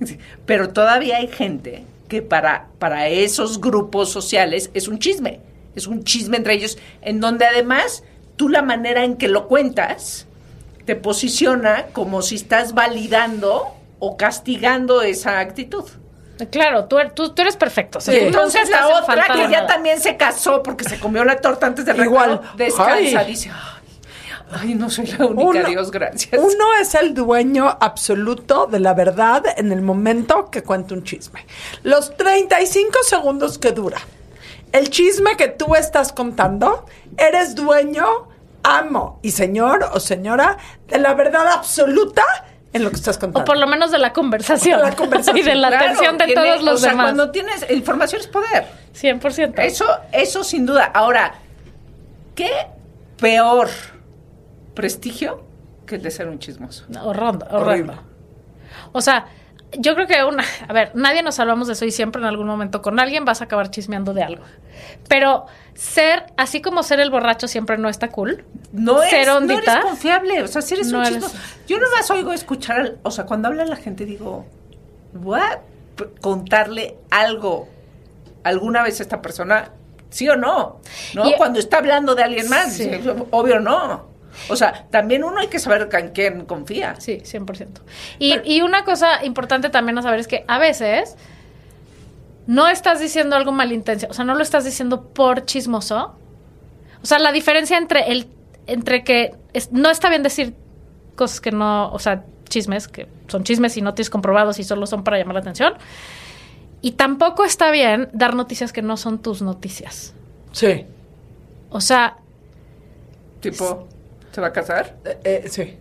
pero 0.45 0.69
todavía 0.69 1.17
hay 1.17 1.27
gente 1.27 1.85
que 2.09 2.21
para 2.21 2.67
para 2.79 3.07
esos 3.07 3.59
grupos 3.61 4.11
sociales 4.11 4.69
es 4.73 4.87
un 4.87 4.99
chisme, 4.99 5.39
es 5.75 5.87
un 5.87 6.03
chisme 6.03 6.37
entre 6.37 6.53
ellos 6.53 6.77
en 7.01 7.19
donde 7.19 7.45
además 7.45 8.03
tú 8.35 8.49
la 8.49 8.61
manera 8.61 9.03
en 9.05 9.15
que 9.15 9.27
lo 9.27 9.47
cuentas 9.47 10.27
te 10.85 10.95
posiciona 10.95 11.87
como 11.93 12.21
si 12.21 12.35
estás 12.35 12.73
validando 12.73 13.73
o 13.99 14.17
castigando 14.17 15.01
esa 15.01 15.39
actitud. 15.39 15.85
Claro, 16.51 16.85
tú, 16.85 16.97
er- 16.97 17.13
tú, 17.13 17.33
tú 17.33 17.41
eres 17.41 17.55
perfecto. 17.55 17.99
o 17.99 18.01
sea, 18.01 18.13
Sí. 18.13 18.19
tú 18.19 18.25
nunca 18.25 18.37
Entonces 18.39 18.69
la 18.69 18.87
otra 18.87 19.27
que 19.33 19.49
ya 19.49 19.65
también 19.67 19.99
se 20.01 20.17
casó 20.17 20.61
porque 20.63 20.83
se 20.83 20.99
comió 20.99 21.23
la 21.23 21.37
torta 21.41 21.65
antes 21.67 21.85
del 21.85 21.99
Igual. 22.03 22.41
descansa, 22.57 23.19
Ay. 23.19 23.25
dice, 23.27 23.49
ay, 23.51 23.89
ay, 24.69 24.73
no 24.75 24.89
soy 24.89 25.07
la 25.07 25.25
única, 25.25 25.63
Dios 25.67 25.91
gracias. 25.91 26.29
Uno 26.41 26.65
es 26.81 26.93
el 26.95 27.13
dueño 27.13 27.77
absoluto 27.79 28.67
de 28.67 28.79
la 28.79 28.93
verdad 28.93 29.43
en 29.57 29.71
el 29.71 29.81
momento 29.81 30.49
que 30.51 30.61
cuenta 30.63 30.93
un 30.93 31.03
chisme. 31.03 31.45
Los 31.83 32.15
35 32.17 32.99
segundos 33.03 33.57
que 33.57 33.71
dura. 33.71 33.99
El 34.71 34.89
chisme 34.89 35.37
que 35.37 35.47
tú 35.47 35.73
estás 35.75 36.11
contando, 36.11 36.85
eres 37.17 37.55
dueño, 37.55 38.05
amo 38.61 39.19
y 39.21 39.31
señor 39.31 39.89
o 39.93 39.99
señora 40.01 40.57
de 40.87 40.97
la 40.99 41.13
verdad 41.13 41.47
absoluta 41.47 42.23
en 42.75 42.83
lo 42.83 42.89
que 42.89 42.97
estás 42.97 43.17
contando. 43.17 43.41
O 43.41 43.45
por 43.45 43.57
lo 43.57 43.67
menos 43.67 43.89
de 43.91 43.97
la 43.99 44.11
conversación. 44.13 44.79
De 44.83 44.89
la 44.89 44.95
conversación, 44.95 45.37
y 45.43 45.43
de 45.43 45.55
la 45.55 45.69
Claro, 45.69 45.85
atención 45.85 46.17
de 46.17 46.25
tiene- 46.25 46.41
todos 46.41 46.63
los 46.63 46.73
o 46.75 46.77
sea, 46.77 46.89
demás. 46.91 47.05
Cuando 47.05 47.31
tienes 47.31 47.65
información 47.71 48.21
es 48.21 48.27
poder. 48.27 48.65
100%. 48.93 49.53
Eso, 49.59 49.85
eso 50.11 50.43
sin 50.43 50.65
duda. 50.65 50.85
Ahora, 50.93 51.35
¿qué 52.35 52.49
peor 53.17 53.69
prestigio 54.73 55.43
que 55.85 55.95
el 55.95 56.01
de 56.01 56.11
ser 56.11 56.27
un 56.27 56.39
chismoso? 56.39 56.85
Horrendo, 57.01 57.45
Horrible. 57.49 57.93
horrendo. 57.93 58.03
O 58.91 59.01
sea, 59.01 59.25
yo 59.79 59.95
creo 59.95 60.07
que 60.07 60.23
una, 60.23 60.43
a 60.67 60.73
ver, 60.73 60.91
nadie 60.95 61.23
nos 61.23 61.35
salvamos 61.35 61.67
de 61.67 61.73
eso 61.73 61.85
y 61.85 61.91
siempre 61.91 62.21
en 62.21 62.27
algún 62.27 62.47
momento 62.47 62.81
con 62.81 62.99
alguien 62.99 63.25
vas 63.25 63.41
a 63.41 63.45
acabar 63.45 63.69
chismeando 63.71 64.13
de 64.13 64.23
algo. 64.23 64.43
Pero 65.07 65.45
ser, 65.73 66.25
así 66.37 66.61
como 66.61 66.83
ser 66.83 66.99
el 66.99 67.09
borracho 67.09 67.47
siempre 67.47 67.77
no 67.77 67.89
está 67.89 68.09
cool. 68.09 68.43
No, 68.71 69.01
es, 69.03 69.09
ser 69.09 69.27
no 69.27 69.37
ondita, 69.37 69.73
eres 69.73 69.85
confiable, 69.85 70.43
o 70.43 70.47
sea, 70.47 70.61
si 70.61 70.73
eres 70.75 70.91
No 70.91 70.99
un 70.99 71.05
eres- 71.05 71.15
chismoso. 71.23 71.37
Yo 71.67 71.77
nomás 71.79 72.09
oigo 72.11 72.33
escuchar, 72.33 72.79
al- 72.79 72.97
o 73.03 73.11
sea, 73.11 73.25
cuando 73.25 73.47
habla 73.47 73.65
la 73.65 73.75
gente 73.75 74.05
digo, 74.05 74.45
¿what? 75.13 75.59
Contarle 76.21 76.97
algo 77.11 77.67
alguna 78.43 78.83
vez 78.83 78.99
a 78.99 79.03
esta 79.03 79.21
persona, 79.21 79.71
¿sí 80.09 80.27
o 80.29 80.35
no? 80.35 80.79
¿No? 81.13 81.27
Y- 81.29 81.33
cuando 81.35 81.59
está 81.59 81.77
hablando 81.77 82.15
de 82.15 82.23
alguien 82.23 82.49
más, 82.49 82.73
Sí. 82.73 82.89
obvio 83.31 83.59
no. 83.59 84.13
O 84.49 84.55
sea, 84.55 84.85
también 84.89 85.23
uno 85.23 85.39
hay 85.39 85.47
que 85.47 85.59
saber 85.59 85.89
con 85.89 86.09
quién 86.09 86.45
confía. 86.45 86.95
Sí, 86.99 87.19
100%. 87.23 87.67
Y, 88.19 88.35
y 88.43 88.61
una 88.61 88.83
cosa 88.83 89.23
importante 89.25 89.69
también 89.69 89.97
a 89.97 90.01
saber 90.01 90.19
es 90.19 90.27
que 90.27 90.43
a 90.47 90.57
veces 90.59 91.15
no 92.47 92.67
estás 92.67 92.99
diciendo 92.99 93.35
algo 93.35 93.51
malintencionado, 93.51 94.11
o 94.11 94.13
sea, 94.15 94.25
no 94.25 94.35
lo 94.35 94.43
estás 94.43 94.65
diciendo 94.65 95.03
por 95.09 95.45
chismoso. 95.45 96.15
O 97.01 97.05
sea, 97.05 97.19
la 97.19 97.31
diferencia 97.31 97.77
entre 97.77 98.11
el 98.11 98.27
entre 98.67 99.03
que 99.03 99.35
es- 99.53 99.71
no 99.71 99.89
está 99.91 100.09
bien 100.09 100.23
decir 100.23 100.55
cosas 101.15 101.39
que 101.39 101.51
no, 101.51 101.91
o 101.91 101.99
sea, 101.99 102.23
chismes 102.49 102.87
que 102.87 103.07
son 103.27 103.43
chismes 103.43 103.77
y 103.77 103.81
no 103.81 103.93
tienes 103.93 104.09
comprobados 104.09 104.57
y 104.59 104.63
solo 104.63 104.85
son 104.87 105.03
para 105.03 105.17
llamar 105.17 105.35
la 105.35 105.41
atención. 105.41 105.73
Y 106.81 106.91
tampoco 106.93 107.43
está 107.45 107.71
bien 107.71 108.09
dar 108.13 108.35
noticias 108.35 108.71
que 108.73 108.81
no 108.81 108.97
son 108.97 109.19
tus 109.19 109.41
noticias. 109.41 110.13
Sí. 110.51 110.85
O 111.69 111.79
sea, 111.81 112.17
Tipo, 113.39 113.87
¿se 114.35 114.41
va 114.41 114.47
a 114.47 114.51
casar? 114.51 114.95
Eh, 115.05 115.17
eh, 115.23 115.43
sí. 115.47 115.77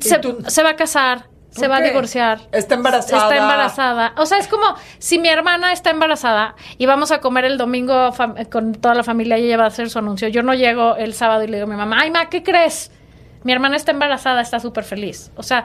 se, 0.00 0.18
tú? 0.20 0.38
se 0.46 0.62
va 0.62 0.70
a 0.70 0.76
casar, 0.76 1.26
se 1.50 1.60
¿Por 1.60 1.70
va 1.70 1.76
a 1.76 1.80
divorciar. 1.82 2.40
Está 2.50 2.76
embarazada. 2.76 3.24
Está 3.24 3.36
embarazada. 3.36 4.14
O 4.16 4.24
sea, 4.24 4.38
es 4.38 4.48
como 4.48 4.64
si 4.98 5.18
mi 5.18 5.28
hermana 5.28 5.74
está 5.74 5.90
embarazada 5.90 6.56
y 6.78 6.86
vamos 6.86 7.12
a 7.12 7.20
comer 7.20 7.44
el 7.44 7.58
domingo 7.58 8.10
con 8.50 8.72
toda 8.72 8.94
la 8.94 9.02
familia 9.04 9.36
y 9.36 9.44
ella 9.44 9.58
va 9.58 9.64
a 9.64 9.66
hacer 9.66 9.90
su 9.90 9.98
anuncio. 9.98 10.28
Yo 10.28 10.42
no 10.42 10.54
llego 10.54 10.96
el 10.96 11.12
sábado 11.12 11.44
y 11.44 11.48
le 11.48 11.58
digo 11.58 11.68
a 11.68 11.70
mi 11.70 11.76
mamá, 11.76 11.98
ay, 12.00 12.10
ma, 12.10 12.30
¿qué 12.30 12.42
crees? 12.42 12.90
Mi 13.44 13.52
hermana 13.52 13.76
está 13.76 13.90
embarazada, 13.92 14.40
está 14.40 14.60
súper 14.60 14.84
feliz. 14.84 15.30
O 15.36 15.42
sea, 15.42 15.64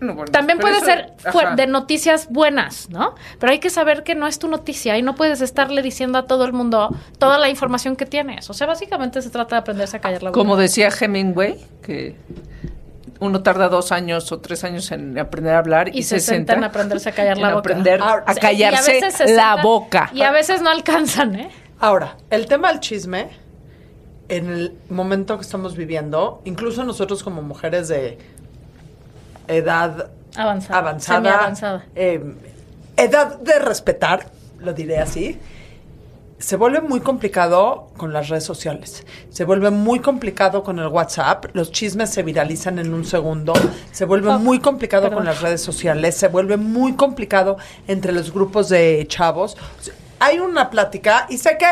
No, 0.00 0.14
bueno, 0.14 0.30
también 0.32 0.58
puede 0.58 0.76
eso- 0.76 0.84
ser 0.86 1.12
ajá. 1.24 1.54
de 1.54 1.66
noticias 1.66 2.28
buenas, 2.30 2.88
¿no? 2.90 3.14
Pero 3.38 3.52
hay 3.52 3.58
que 3.58 3.70
saber 3.70 4.02
que 4.02 4.14
no 4.14 4.26
es 4.26 4.38
tu 4.38 4.48
noticia 4.48 4.96
y 4.98 5.02
no 5.02 5.14
puedes 5.14 5.40
estarle 5.40 5.82
diciendo 5.82 6.18
a 6.18 6.26
todo 6.26 6.44
el 6.44 6.52
mundo 6.52 6.94
toda 7.18 7.38
la 7.38 7.48
información 7.48 7.96
que 7.96 8.06
tienes. 8.06 8.48
O 8.50 8.54
sea, 8.54 8.66
básicamente 8.66 9.22
se 9.22 9.30
trata 9.30 9.56
de 9.56 9.60
aprenderse 9.60 9.96
a 9.96 10.00
callar 10.00 10.22
la 10.22 10.30
boca. 10.30 10.38
Como 10.38 10.56
decía 10.56 10.88
Hemingway, 10.88 11.56
que 11.82 12.16
uno 13.18 13.42
tarda 13.42 13.68
dos 13.68 13.92
años 13.92 14.30
o 14.30 14.40
tres 14.40 14.62
años 14.64 14.90
en 14.92 15.18
aprender 15.18 15.54
a 15.54 15.58
hablar 15.58 15.88
y, 15.88 16.00
y 16.00 16.02
60 16.02 16.52
en 16.52 16.64
aprenderse 16.64 17.08
a 17.08 17.12
callar 17.12 17.38
la 17.38 17.48
en 17.48 17.54
boca. 17.54 17.70
aprender 17.70 18.00
Ah, 18.02 18.22
a 18.26 18.32
Y 18.32 18.36
callarse 18.36 18.92
veces 18.92 19.14
60 19.14 19.32
la 19.56 19.62
boca. 19.62 20.10
Y 20.12 20.22
a 20.22 20.30
veces 20.32 20.60
no 20.60 20.68
alcanzan, 20.70 21.34
¿eh? 21.36 21.50
Ahora, 21.80 22.16
el 22.30 22.46
tema 22.46 22.68
del 22.70 22.80
chisme, 22.80 23.28
en 24.28 24.48
el 24.50 24.74
momento 24.88 25.36
que 25.36 25.42
estamos 25.42 25.76
viviendo, 25.76 26.40
incluso 26.44 26.84
nosotros 26.84 27.22
como 27.22 27.42
mujeres 27.42 27.88
de 27.88 28.18
edad 29.48 30.10
Avanzada. 30.36 30.78
avanzada, 30.78 31.86
eh, 31.94 32.34
edad 32.96 33.38
de 33.38 33.58
respetar, 33.58 34.26
lo 34.58 34.72
diré 34.72 34.98
así, 34.98 35.38
se 36.38 36.56
vuelve 36.56 36.82
muy 36.82 37.00
complicado 37.00 37.88
con 37.96 38.12
las 38.12 38.28
redes 38.28 38.44
sociales. 38.44 39.06
Se 39.30 39.44
vuelve 39.44 39.70
muy 39.70 40.00
complicado 40.00 40.62
con 40.62 40.78
el 40.78 40.88
WhatsApp. 40.88 41.46
Los 41.54 41.72
chismes 41.72 42.10
se 42.10 42.22
viralizan 42.22 42.78
en 42.78 42.92
un 42.92 43.06
segundo. 43.06 43.54
Se 43.90 44.04
vuelve 44.04 44.28
Oh, 44.30 44.38
muy 44.38 44.60
complicado 44.60 45.04
perdón. 45.04 45.20
con 45.20 45.24
las 45.24 45.40
redes 45.40 45.62
sociales. 45.62 46.14
Se 46.14 46.28
vuelve 46.28 46.58
muy 46.58 46.92
complicado 46.94 47.56
entre 47.88 48.12
los 48.12 48.34
grupos 48.34 48.68
de 48.68 49.06
chavos. 49.08 49.56
Hay 50.20 50.38
una 50.38 50.68
plática 50.68 51.24
y 51.30 51.38
sé 51.38 51.56
que 51.56 51.66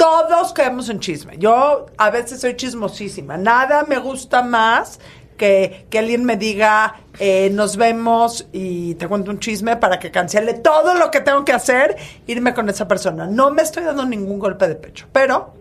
todos 0.00 0.54
caemos 0.54 0.88
en 0.88 0.98
chisme. 0.98 1.36
Yo 1.36 1.84
a 1.98 2.08
veces 2.08 2.40
soy 2.40 2.56
chismosísima. 2.56 3.36
Nada 3.36 3.84
me 3.86 3.98
gusta 3.98 4.42
más 4.42 4.98
que, 5.36 5.84
que 5.90 5.98
alguien 5.98 6.24
me 6.24 6.38
diga, 6.38 7.02
eh, 7.18 7.50
nos 7.52 7.76
vemos 7.76 8.48
y 8.50 8.94
te 8.94 9.06
cuento 9.06 9.30
un 9.30 9.40
chisme 9.40 9.76
para 9.76 9.98
que 9.98 10.10
cancele 10.10 10.54
todo 10.54 10.94
lo 10.94 11.10
que 11.10 11.20
tengo 11.20 11.44
que 11.44 11.52
hacer, 11.52 11.98
irme 12.26 12.54
con 12.54 12.70
esa 12.70 12.88
persona. 12.88 13.26
No 13.26 13.50
me 13.50 13.60
estoy 13.60 13.84
dando 13.84 14.06
ningún 14.06 14.38
golpe 14.38 14.68
de 14.68 14.74
pecho, 14.74 15.06
pero 15.12 15.52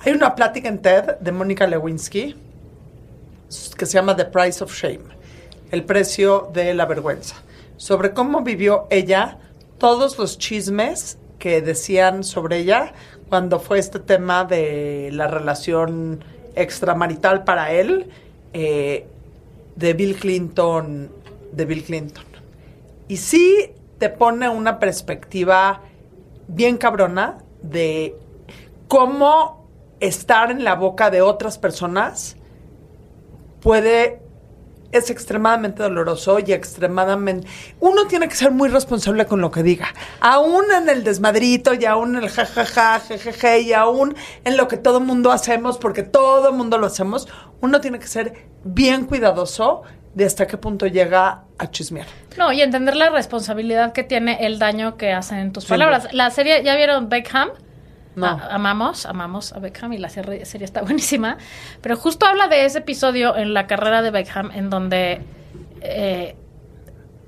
hay 0.00 0.12
una 0.12 0.34
plática 0.34 0.68
en 0.68 0.82
TED 0.82 1.18
de 1.20 1.30
Mónica 1.30 1.68
Lewinsky 1.68 2.34
que 3.78 3.86
se 3.86 3.92
llama 3.92 4.16
The 4.16 4.24
Price 4.24 4.64
of 4.64 4.74
Shame, 4.74 5.04
el 5.70 5.84
precio 5.84 6.50
de 6.52 6.74
la 6.74 6.86
vergüenza, 6.86 7.36
sobre 7.76 8.12
cómo 8.12 8.42
vivió 8.42 8.88
ella 8.90 9.38
todos 9.78 10.18
los 10.18 10.36
chismes 10.36 11.18
decían 11.60 12.24
sobre 12.24 12.58
ella 12.58 12.92
cuando 13.28 13.60
fue 13.60 13.78
este 13.78 14.00
tema 14.00 14.44
de 14.44 15.10
la 15.12 15.26
relación 15.26 16.24
extramarital 16.54 17.44
para 17.44 17.72
él 17.72 18.10
eh, 18.52 19.06
de 19.76 19.92
Bill 19.94 20.16
Clinton, 20.16 21.10
de 21.52 21.64
Bill 21.64 21.84
Clinton. 21.84 22.24
Y 23.08 23.16
sí 23.16 23.72
te 23.98 24.08
pone 24.08 24.48
una 24.48 24.78
perspectiva 24.78 25.82
bien 26.48 26.76
cabrona 26.76 27.38
de 27.62 28.16
cómo 28.88 29.68
estar 30.00 30.50
en 30.50 30.64
la 30.64 30.74
boca 30.74 31.10
de 31.10 31.22
otras 31.22 31.58
personas 31.58 32.36
puede 33.60 34.20
es 34.94 35.10
extremadamente 35.10 35.82
doloroso 35.82 36.38
y 36.38 36.52
extremadamente... 36.52 37.46
Uno 37.80 38.06
tiene 38.06 38.28
que 38.28 38.34
ser 38.34 38.50
muy 38.50 38.68
responsable 38.68 39.26
con 39.26 39.40
lo 39.40 39.50
que 39.50 39.62
diga. 39.62 39.88
Aún 40.20 40.64
en 40.72 40.88
el 40.88 41.04
desmadrito 41.04 41.74
y 41.74 41.84
aún 41.84 42.16
en 42.16 42.22
el 42.24 42.30
jajaja, 42.30 43.00
jejeje 43.00 43.60
y 43.60 43.72
aún 43.72 44.14
en 44.44 44.56
lo 44.56 44.68
que 44.68 44.76
todo 44.76 45.00
mundo 45.00 45.32
hacemos, 45.32 45.78
porque 45.78 46.02
todo 46.02 46.52
mundo 46.52 46.78
lo 46.78 46.86
hacemos, 46.86 47.28
uno 47.60 47.80
tiene 47.80 47.98
que 47.98 48.06
ser 48.06 48.48
bien 48.64 49.06
cuidadoso 49.06 49.82
de 50.14 50.24
hasta 50.24 50.46
qué 50.46 50.56
punto 50.56 50.86
llega 50.86 51.42
a 51.58 51.70
chismear. 51.70 52.06
No, 52.36 52.52
y 52.52 52.62
entender 52.62 52.96
la 52.96 53.10
responsabilidad 53.10 53.92
que 53.92 54.04
tiene 54.04 54.46
el 54.46 54.58
daño 54.58 54.96
que 54.96 55.12
hacen 55.12 55.38
en 55.38 55.52
tus 55.52 55.64
palabras. 55.64 56.08
La 56.12 56.30
serie, 56.30 56.62
¿ya 56.62 56.76
vieron 56.76 57.08
Beckham? 57.08 57.50
No. 58.16 58.26
A- 58.26 58.54
amamos, 58.54 59.06
amamos 59.06 59.52
a 59.52 59.58
Beckham 59.58 59.92
y 59.92 59.98
la 59.98 60.08
serie, 60.08 60.44
serie 60.44 60.64
está 60.64 60.82
buenísima. 60.82 61.38
Pero 61.80 61.96
justo 61.96 62.26
habla 62.26 62.48
de 62.48 62.64
ese 62.64 62.78
episodio 62.78 63.36
en 63.36 63.54
la 63.54 63.66
carrera 63.66 64.02
de 64.02 64.10
Beckham 64.10 64.50
en 64.52 64.70
donde 64.70 65.20
eh, 65.80 66.36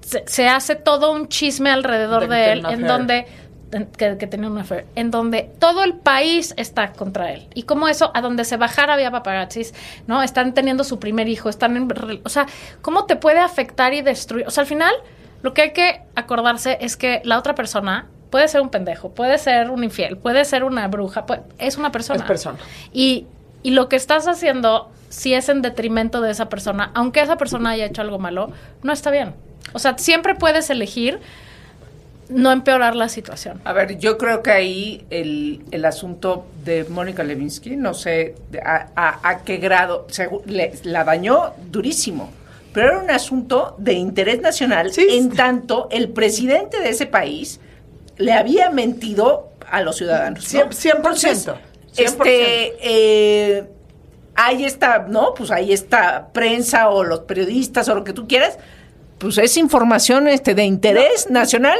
se, 0.00 0.24
se 0.26 0.48
hace 0.48 0.76
todo 0.76 1.12
un 1.12 1.28
chisme 1.28 1.70
alrededor 1.70 2.28
De 2.28 2.52
él, 2.52 2.66
en 2.68 2.86
donde 2.86 3.26
que, 3.98 4.16
que 4.16 4.26
tenía 4.26 4.48
una 4.48 4.62
affair, 4.62 4.86
en 4.94 5.10
donde 5.10 5.50
todo 5.58 5.82
el 5.82 5.94
país 5.94 6.54
está 6.56 6.92
contra 6.92 7.32
él. 7.32 7.48
Y 7.54 7.64
como 7.64 7.88
eso, 7.88 8.12
a 8.14 8.20
donde 8.20 8.44
se 8.44 8.56
bajara 8.56 8.94
había 8.94 9.10
paparazzis, 9.10 9.74
¿no? 10.06 10.22
Están 10.22 10.54
teniendo 10.54 10.84
su 10.84 10.98
primer 11.00 11.28
hijo, 11.28 11.48
están 11.48 11.76
en... 11.76 11.88
O 12.24 12.28
sea, 12.28 12.46
¿cómo 12.80 13.06
te 13.06 13.16
puede 13.16 13.40
afectar 13.40 13.92
y 13.92 14.02
destruir? 14.02 14.46
O 14.46 14.50
sea, 14.50 14.62
al 14.62 14.68
final, 14.68 14.94
lo 15.42 15.52
que 15.52 15.62
hay 15.62 15.72
que 15.72 16.02
acordarse 16.14 16.78
es 16.80 16.96
que 16.96 17.20
la 17.24 17.38
otra 17.38 17.54
persona 17.56 18.06
puede 18.30 18.48
ser 18.48 18.60
un 18.60 18.68
pendejo, 18.70 19.10
puede 19.10 19.38
ser 19.38 19.70
un 19.70 19.84
infiel, 19.84 20.16
puede 20.16 20.44
ser 20.44 20.64
una 20.64 20.88
bruja, 20.88 21.26
puede- 21.26 21.42
es 21.58 21.76
una 21.76 21.92
persona. 21.92 22.20
Es 22.20 22.26
persona. 22.26 22.58
Y, 22.92 23.26
y 23.62 23.70
lo 23.70 23.88
que 23.88 23.96
estás 23.96 24.26
haciendo, 24.28 24.90
si 25.08 25.34
es 25.34 25.48
en 25.48 25.62
detrimento 25.62 26.20
de 26.20 26.30
esa 26.30 26.48
persona, 26.48 26.90
aunque 26.94 27.20
esa 27.20 27.36
persona 27.36 27.70
haya 27.70 27.86
hecho 27.86 28.02
algo 28.02 28.18
malo, 28.18 28.50
no 28.82 28.92
está 28.92 29.10
bien. 29.10 29.34
O 29.72 29.78
sea, 29.78 29.96
siempre 29.98 30.34
puedes 30.34 30.70
elegir 30.70 31.20
no 32.28 32.50
empeorar 32.50 32.96
la 32.96 33.08
situación. 33.08 33.60
A 33.64 33.72
ver, 33.72 33.98
yo 33.98 34.18
creo 34.18 34.42
que 34.42 34.50
ahí 34.50 35.06
el, 35.10 35.62
el 35.70 35.84
asunto 35.84 36.44
de 36.64 36.84
Mónica 36.88 37.22
Levinsky, 37.22 37.76
no 37.76 37.94
sé 37.94 38.34
de- 38.50 38.60
a, 38.60 38.88
a- 38.96 39.20
a 39.28 39.44
qué 39.44 39.58
grado, 39.58 40.06
le- 40.46 40.72
la 40.82 41.04
dañó 41.04 41.52
durísimo, 41.70 42.30
pero 42.72 42.88
era 42.88 42.98
un 42.98 43.10
asunto 43.10 43.76
de 43.78 43.92
interés 43.92 44.40
nacional, 44.40 44.92
Sí. 44.92 45.06
en 45.08 45.30
tanto 45.30 45.86
el 45.92 46.08
presidente 46.08 46.80
de 46.80 46.88
ese 46.90 47.06
país 47.06 47.60
le 48.18 48.32
había 48.32 48.70
mentido 48.70 49.50
a 49.70 49.80
los 49.82 49.96
ciudadanos. 49.96 50.44
¿no? 50.52 50.60
Cien- 50.60 50.72
cien 50.72 50.96
por 51.02 51.14
Entonces, 51.14 51.42
ciento, 51.42 51.60
cien 51.92 52.14
por 52.14 52.26
Este, 52.28 52.76
eh, 52.80 53.64
ahí 54.34 54.64
está, 54.64 55.06
¿no? 55.08 55.34
Pues 55.34 55.50
ahí 55.50 55.72
está 55.72 56.28
prensa 56.32 56.88
o 56.90 57.04
los 57.04 57.20
periodistas 57.20 57.88
o 57.88 57.94
lo 57.94 58.04
que 58.04 58.12
tú 58.12 58.26
quieras, 58.28 58.58
pues 59.18 59.38
es 59.38 59.56
información 59.56 60.28
este 60.28 60.54
de 60.54 60.64
interés 60.64 61.30
nacional. 61.30 61.78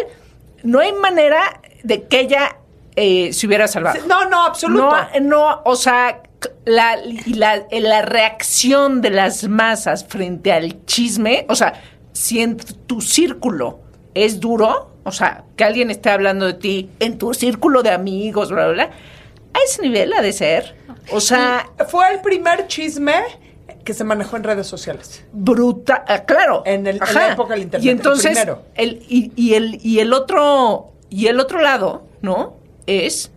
No 0.62 0.81
hay 0.81 0.92
manera 0.92 1.61
de 1.85 2.03
que 2.05 2.20
ella 2.20 2.57
eh, 2.96 3.33
se 3.33 3.46
hubiera 3.46 3.68
salvado. 3.68 4.01
No, 4.07 4.29
no, 4.29 4.44
absoluto. 4.46 4.90
No, 4.90 5.20
no, 5.20 5.62
o 5.64 5.77
sea, 5.77 6.22
la, 6.64 6.96
la, 7.27 7.57
eh, 7.70 7.81
la 7.81 8.03
reacción 8.03 9.01
de 9.03 9.11
las 9.11 9.46
masas 9.49 10.05
frente 10.07 10.51
al 10.53 10.85
chisme, 10.87 11.44
o 11.49 11.55
sea, 11.55 11.75
si 12.12 12.40
en 12.40 12.57
tu 12.57 13.03
círculo 13.03 13.81
es 14.14 14.40
duro, 14.40 14.96
o 15.07 15.12
sea, 15.12 15.45
que 15.57 15.64
alguien 15.64 15.90
esté 15.90 16.11
hablando 16.11 16.45
de 16.47 16.55
ti 16.55 16.90
en 17.01 17.16
tu 17.16 17.33
círculo 17.33 17.83
de 17.83 17.90
amigos, 17.90 18.51
bla, 18.51 18.66
bla, 18.66 18.73
bla, 18.75 18.85
a 19.55 19.59
ese 19.64 19.81
nivel 19.83 20.12
ha 20.12 20.21
de 20.21 20.33
ser. 20.33 20.75
O 21.12 21.21
sea, 21.21 21.71
Fue 21.88 22.05
el 22.12 22.21
primer 22.21 22.66
chisme 22.66 23.14
que 23.85 23.95
se 23.95 24.05
manejó 24.05 24.37
en 24.37 24.42
redes 24.45 24.66
sociales. 24.66 25.25
bruta, 25.33 26.05
ah, 26.09 26.25
claro. 26.25 26.62
En 26.66 26.87
el- 26.87 26.97
en 26.97 27.14
la 27.14 27.33
época 27.33 27.55
del 27.55 27.62
internet, 27.62 27.85
Y 27.87 27.88
el 27.88 27.97
entonces, 27.97 28.33
primero. 28.33 28.62
el, 28.75 29.03
y, 29.09 29.33
y 29.37 29.55
el, 29.55 29.79
y 29.83 30.01
el 30.01 30.12
otro, 30.12 30.90
y 31.09 31.29
el 31.29 31.38
otro 31.40 31.61
lado, 31.62 32.03
¿no? 32.21 32.57
Es, 32.87 33.31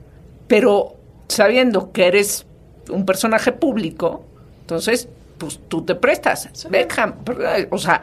pero 0.48 0.96
sabiendo 1.28 1.92
que 1.92 2.08
eres 2.08 2.48
un 2.90 3.06
personaje 3.06 3.52
público, 3.52 4.24
entonces, 4.62 5.08
pues 5.38 5.60
tú 5.70 5.84
te 5.86 5.94
prestas. 5.96 6.50
Beckham, 6.70 7.24
¿verdad? 7.24 7.68
o 7.70 7.78
sea, 7.78 8.02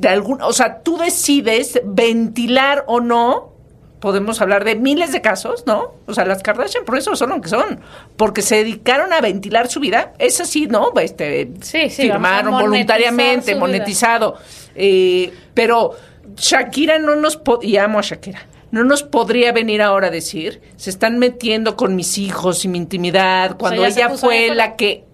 de 0.00 0.08
algún, 0.08 0.40
o 0.42 0.52
sea, 0.52 0.82
tú 0.82 0.96
decides 0.96 1.80
ventilar 1.84 2.84
o 2.86 3.00
no. 3.00 3.52
Podemos 4.00 4.40
hablar 4.40 4.62
de 4.62 4.76
miles 4.76 5.10
de 5.10 5.20
casos, 5.20 5.64
¿no? 5.66 5.94
O 6.06 6.14
sea, 6.14 6.24
las 6.24 6.40
Kardashian 6.44 6.84
por 6.84 6.96
eso 6.96 7.16
son 7.16 7.30
lo 7.30 7.40
que 7.40 7.48
son, 7.48 7.80
porque 8.16 8.42
se 8.42 8.56
dedicaron 8.56 9.12
a 9.12 9.20
ventilar 9.20 9.68
su 9.68 9.80
vida. 9.80 10.12
Es 10.20 10.40
así, 10.40 10.68
¿no? 10.68 10.92
Este, 11.00 11.50
Sí, 11.62 11.90
sí, 11.90 12.02
firmaron 12.02 12.52
voluntariamente, 12.52 13.56
monetizado. 13.56 14.36
Eh, 14.76 15.32
pero 15.52 15.96
Shakira 16.36 17.00
no 17.00 17.16
nos 17.16 17.40
y 17.62 17.76
amo 17.76 17.98
a 17.98 18.02
Shakira. 18.02 18.46
No 18.70 18.84
nos 18.84 19.02
podría 19.02 19.50
venir 19.50 19.82
ahora 19.82 20.08
a 20.08 20.10
decir, 20.10 20.60
se 20.76 20.90
están 20.90 21.18
metiendo 21.18 21.74
con 21.74 21.96
mis 21.96 22.18
hijos 22.18 22.64
y 22.64 22.68
mi 22.68 22.78
intimidad, 22.78 23.56
cuando 23.56 23.84
ella 23.84 24.10
fue 24.10 24.54
la 24.54 24.76
que 24.76 25.04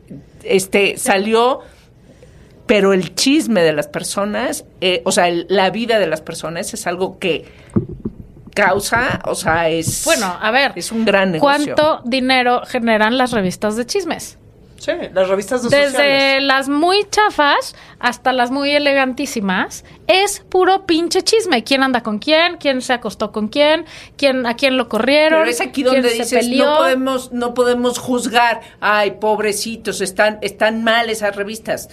este 0.43 0.99
salió 0.99 1.61
pero 2.67 2.93
el 2.93 3.15
chisme 3.15 3.63
de 3.63 3.73
las 3.73 3.89
personas, 3.89 4.65
eh, 4.81 5.03
o 5.05 5.13
sea, 5.13 5.29
el- 5.29 5.47
la 5.49 5.71
vida 5.71 5.99
de 5.99 6.07
las 6.07 6.21
personas 6.21 6.73
es 6.75 6.87
algo 6.87 7.19
que 7.19 7.45
causa, 8.55 9.21
o 9.27 9.35
sea, 9.35 9.69
es 9.69 10.05
Bueno, 10.05 10.37
a 10.41 10.51
ver. 10.51 10.73
es 10.77 10.93
un 10.93 11.05
gran 11.05 11.33
negocio. 11.33 11.75
¿Cuánto 11.75 12.03
dinero 12.09 12.63
generan 12.67 13.19
las 13.19 13.33
revistas 13.33 13.77
de 13.77 13.85
chismes? 13.85 14.39
Sí, 14.79 14.93
las 15.15 15.29
revistas 15.29 15.63
de 15.63 15.75
Desde 15.75 15.91
sociales. 15.93 16.43
las 16.43 16.69
muy 16.69 17.07
chafas 17.11 17.75
hasta 18.01 18.33
las 18.35 18.51
muy 18.51 18.71
elegantísimas, 18.71 19.83
es 20.07 20.41
puro 20.51 20.85
pinche 20.85 21.23
chisme. 21.23 21.65
¿Quién 21.65 21.83
anda 21.83 22.03
con 22.03 22.19
quién? 22.19 22.59
¿Quién 22.59 22.83
se 22.83 22.93
acostó 22.93 23.33
con 23.33 23.49
quién? 23.49 23.87
¿Quién 24.19 24.45
a 24.47 24.55
quién 24.57 24.77
lo 24.77 24.89
corrieron? 24.91 25.41
Pero 25.41 25.51
es 25.51 25.61
aquí 25.63 25.83
¿Quién 25.83 25.87
donde 25.95 26.11
se 26.11 26.15
dices, 26.19 26.39
peleó? 26.47 26.67
no 26.67 26.77
podemos, 26.77 27.33
no 27.33 27.55
podemos 27.55 27.99
juzgar, 27.99 28.61
ay, 28.81 29.13
pobrecitos, 29.13 30.03
están, 30.03 30.39
están 30.43 30.85
mal 30.85 31.09
esas 31.09 31.35
revistas. 31.35 31.89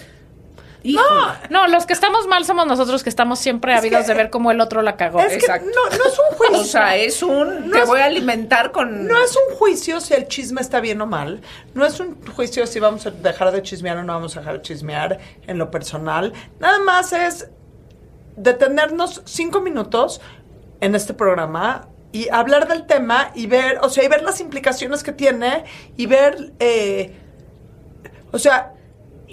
Híjole. 0.84 1.32
No, 1.50 1.66
los 1.68 1.86
que 1.86 1.92
estamos 1.92 2.26
mal 2.26 2.44
somos 2.44 2.66
nosotros 2.66 3.02
que 3.02 3.08
estamos 3.08 3.38
siempre 3.38 3.74
ávidos 3.74 4.06
de 4.06 4.14
ver 4.14 4.30
cómo 4.30 4.50
el 4.50 4.60
otro 4.60 4.82
la 4.82 4.96
cagó. 4.96 5.20
Es 5.20 5.28
que 5.28 5.34
Exacto. 5.36 5.68
no, 5.74 5.96
no 5.96 6.04
es 6.06 6.18
un 6.18 6.36
juicio. 6.36 6.60
O 6.60 6.64
sea, 6.64 6.96
es 6.96 7.22
un, 7.22 7.66
No 7.68 7.72
te 7.76 7.82
es- 7.82 7.86
voy 7.86 8.00
a 8.00 8.06
alimentar 8.06 8.72
con... 8.72 9.06
No 9.06 9.22
es 9.22 9.36
un 9.36 9.54
juicio 9.56 10.00
si 10.00 10.14
el 10.14 10.26
chisme 10.28 10.60
está 10.60 10.80
bien 10.80 11.00
o 11.00 11.06
mal. 11.06 11.40
No 11.74 11.84
es 11.86 12.00
un 12.00 12.20
juicio 12.26 12.66
si 12.66 12.80
vamos 12.80 13.06
a 13.06 13.10
dejar 13.12 13.52
de 13.52 13.62
chismear 13.62 13.96
o 13.98 14.02
no 14.02 14.12
vamos 14.12 14.36
a 14.36 14.40
dejar 14.40 14.54
de 14.56 14.62
chismear 14.62 15.18
en 15.46 15.58
lo 15.58 15.70
personal. 15.70 16.32
Nada 16.58 16.78
más 16.80 17.12
es 17.12 17.48
detenernos 18.36 19.22
cinco 19.24 19.60
minutos 19.60 20.20
en 20.80 20.94
este 20.94 21.14
programa 21.14 21.88
y 22.12 22.28
hablar 22.30 22.66
del 22.68 22.86
tema 22.86 23.30
y 23.34 23.46
ver, 23.46 23.78
o 23.82 23.88
sea, 23.88 24.04
y 24.04 24.08
ver 24.08 24.22
las 24.22 24.40
implicaciones 24.40 25.02
que 25.02 25.12
tiene 25.12 25.64
y 25.96 26.06
ver, 26.06 26.52
eh, 26.58 27.16
o 28.32 28.38
sea, 28.38 28.72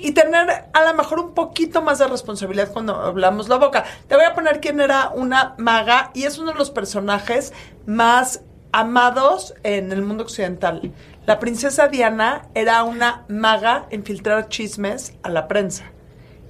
y 0.02 0.12
tener 0.12 0.66
a 0.74 0.86
lo 0.86 0.94
mejor 0.96 1.20
un 1.20 1.34
poquito 1.34 1.82
más 1.82 2.00
de 2.00 2.08
responsabilidad 2.08 2.72
cuando 2.72 2.96
hablamos 2.96 3.50
la 3.50 3.58
boca. 3.58 3.84
Te 4.08 4.16
voy 4.16 4.26
a 4.26 4.34
poner 4.34 4.60
quién 4.60 4.80
era 4.82 5.10
una 5.10 5.54
maga 5.58 6.12
y 6.14 6.24
es 6.24 6.38
uno 6.38 6.52
de 6.54 6.58
los 6.58 6.72
personajes 6.72 7.54
más 7.86 8.42
amados 8.72 9.54
en 9.64 9.92
el 9.92 10.02
mundo 10.02 10.24
occidental. 10.24 10.92
La 11.26 11.40
princesa 11.40 11.88
Diana 11.88 12.44
era 12.56 12.84
una 12.84 13.24
maga 13.28 13.86
en 13.90 14.04
filtrar 14.04 14.48
chismes 14.50 15.14
a 15.24 15.30
la 15.30 15.48
prensa 15.48 15.86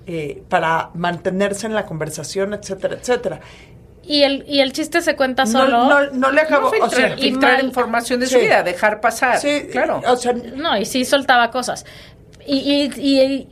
eh, 0.08 0.44
para 0.50 0.90
mantenerse 0.94 1.66
en 1.68 1.76
la 1.76 1.86
conversación, 1.86 2.54
etcétera, 2.54 2.96
etcétera. 2.96 3.40
y 4.04 4.24
el, 4.24 4.44
y 4.48 4.60
el 4.62 4.74
chiste 4.74 5.02
se 5.02 5.16
cuenta 5.16 5.46
solo. 5.46 5.86
no, 5.88 6.10
no 6.12 6.32
le 6.32 6.42
acabo, 6.42 6.72
No 6.78 6.86
o 6.86 6.90
sea, 6.90 7.10
filtrar, 7.10 7.20
filtrar 7.20 7.54
mal- 7.58 7.66
información 7.66 8.20
de 8.20 8.26
Sí. 8.28 8.34
su 8.36 8.40
vida, 8.42 8.64
dejar 8.64 9.02
pasar. 9.02 9.38
sí, 9.40 9.68
claro. 9.72 10.02
o 10.08 10.18
sea, 10.18 10.34
No, 10.34 10.78
y 10.78 10.86
sí 10.86 11.06
soltaba 11.06 11.52
cosas. 11.52 11.86
Y, 12.52 12.90
y, 13.00 13.00
y- 13.00 13.48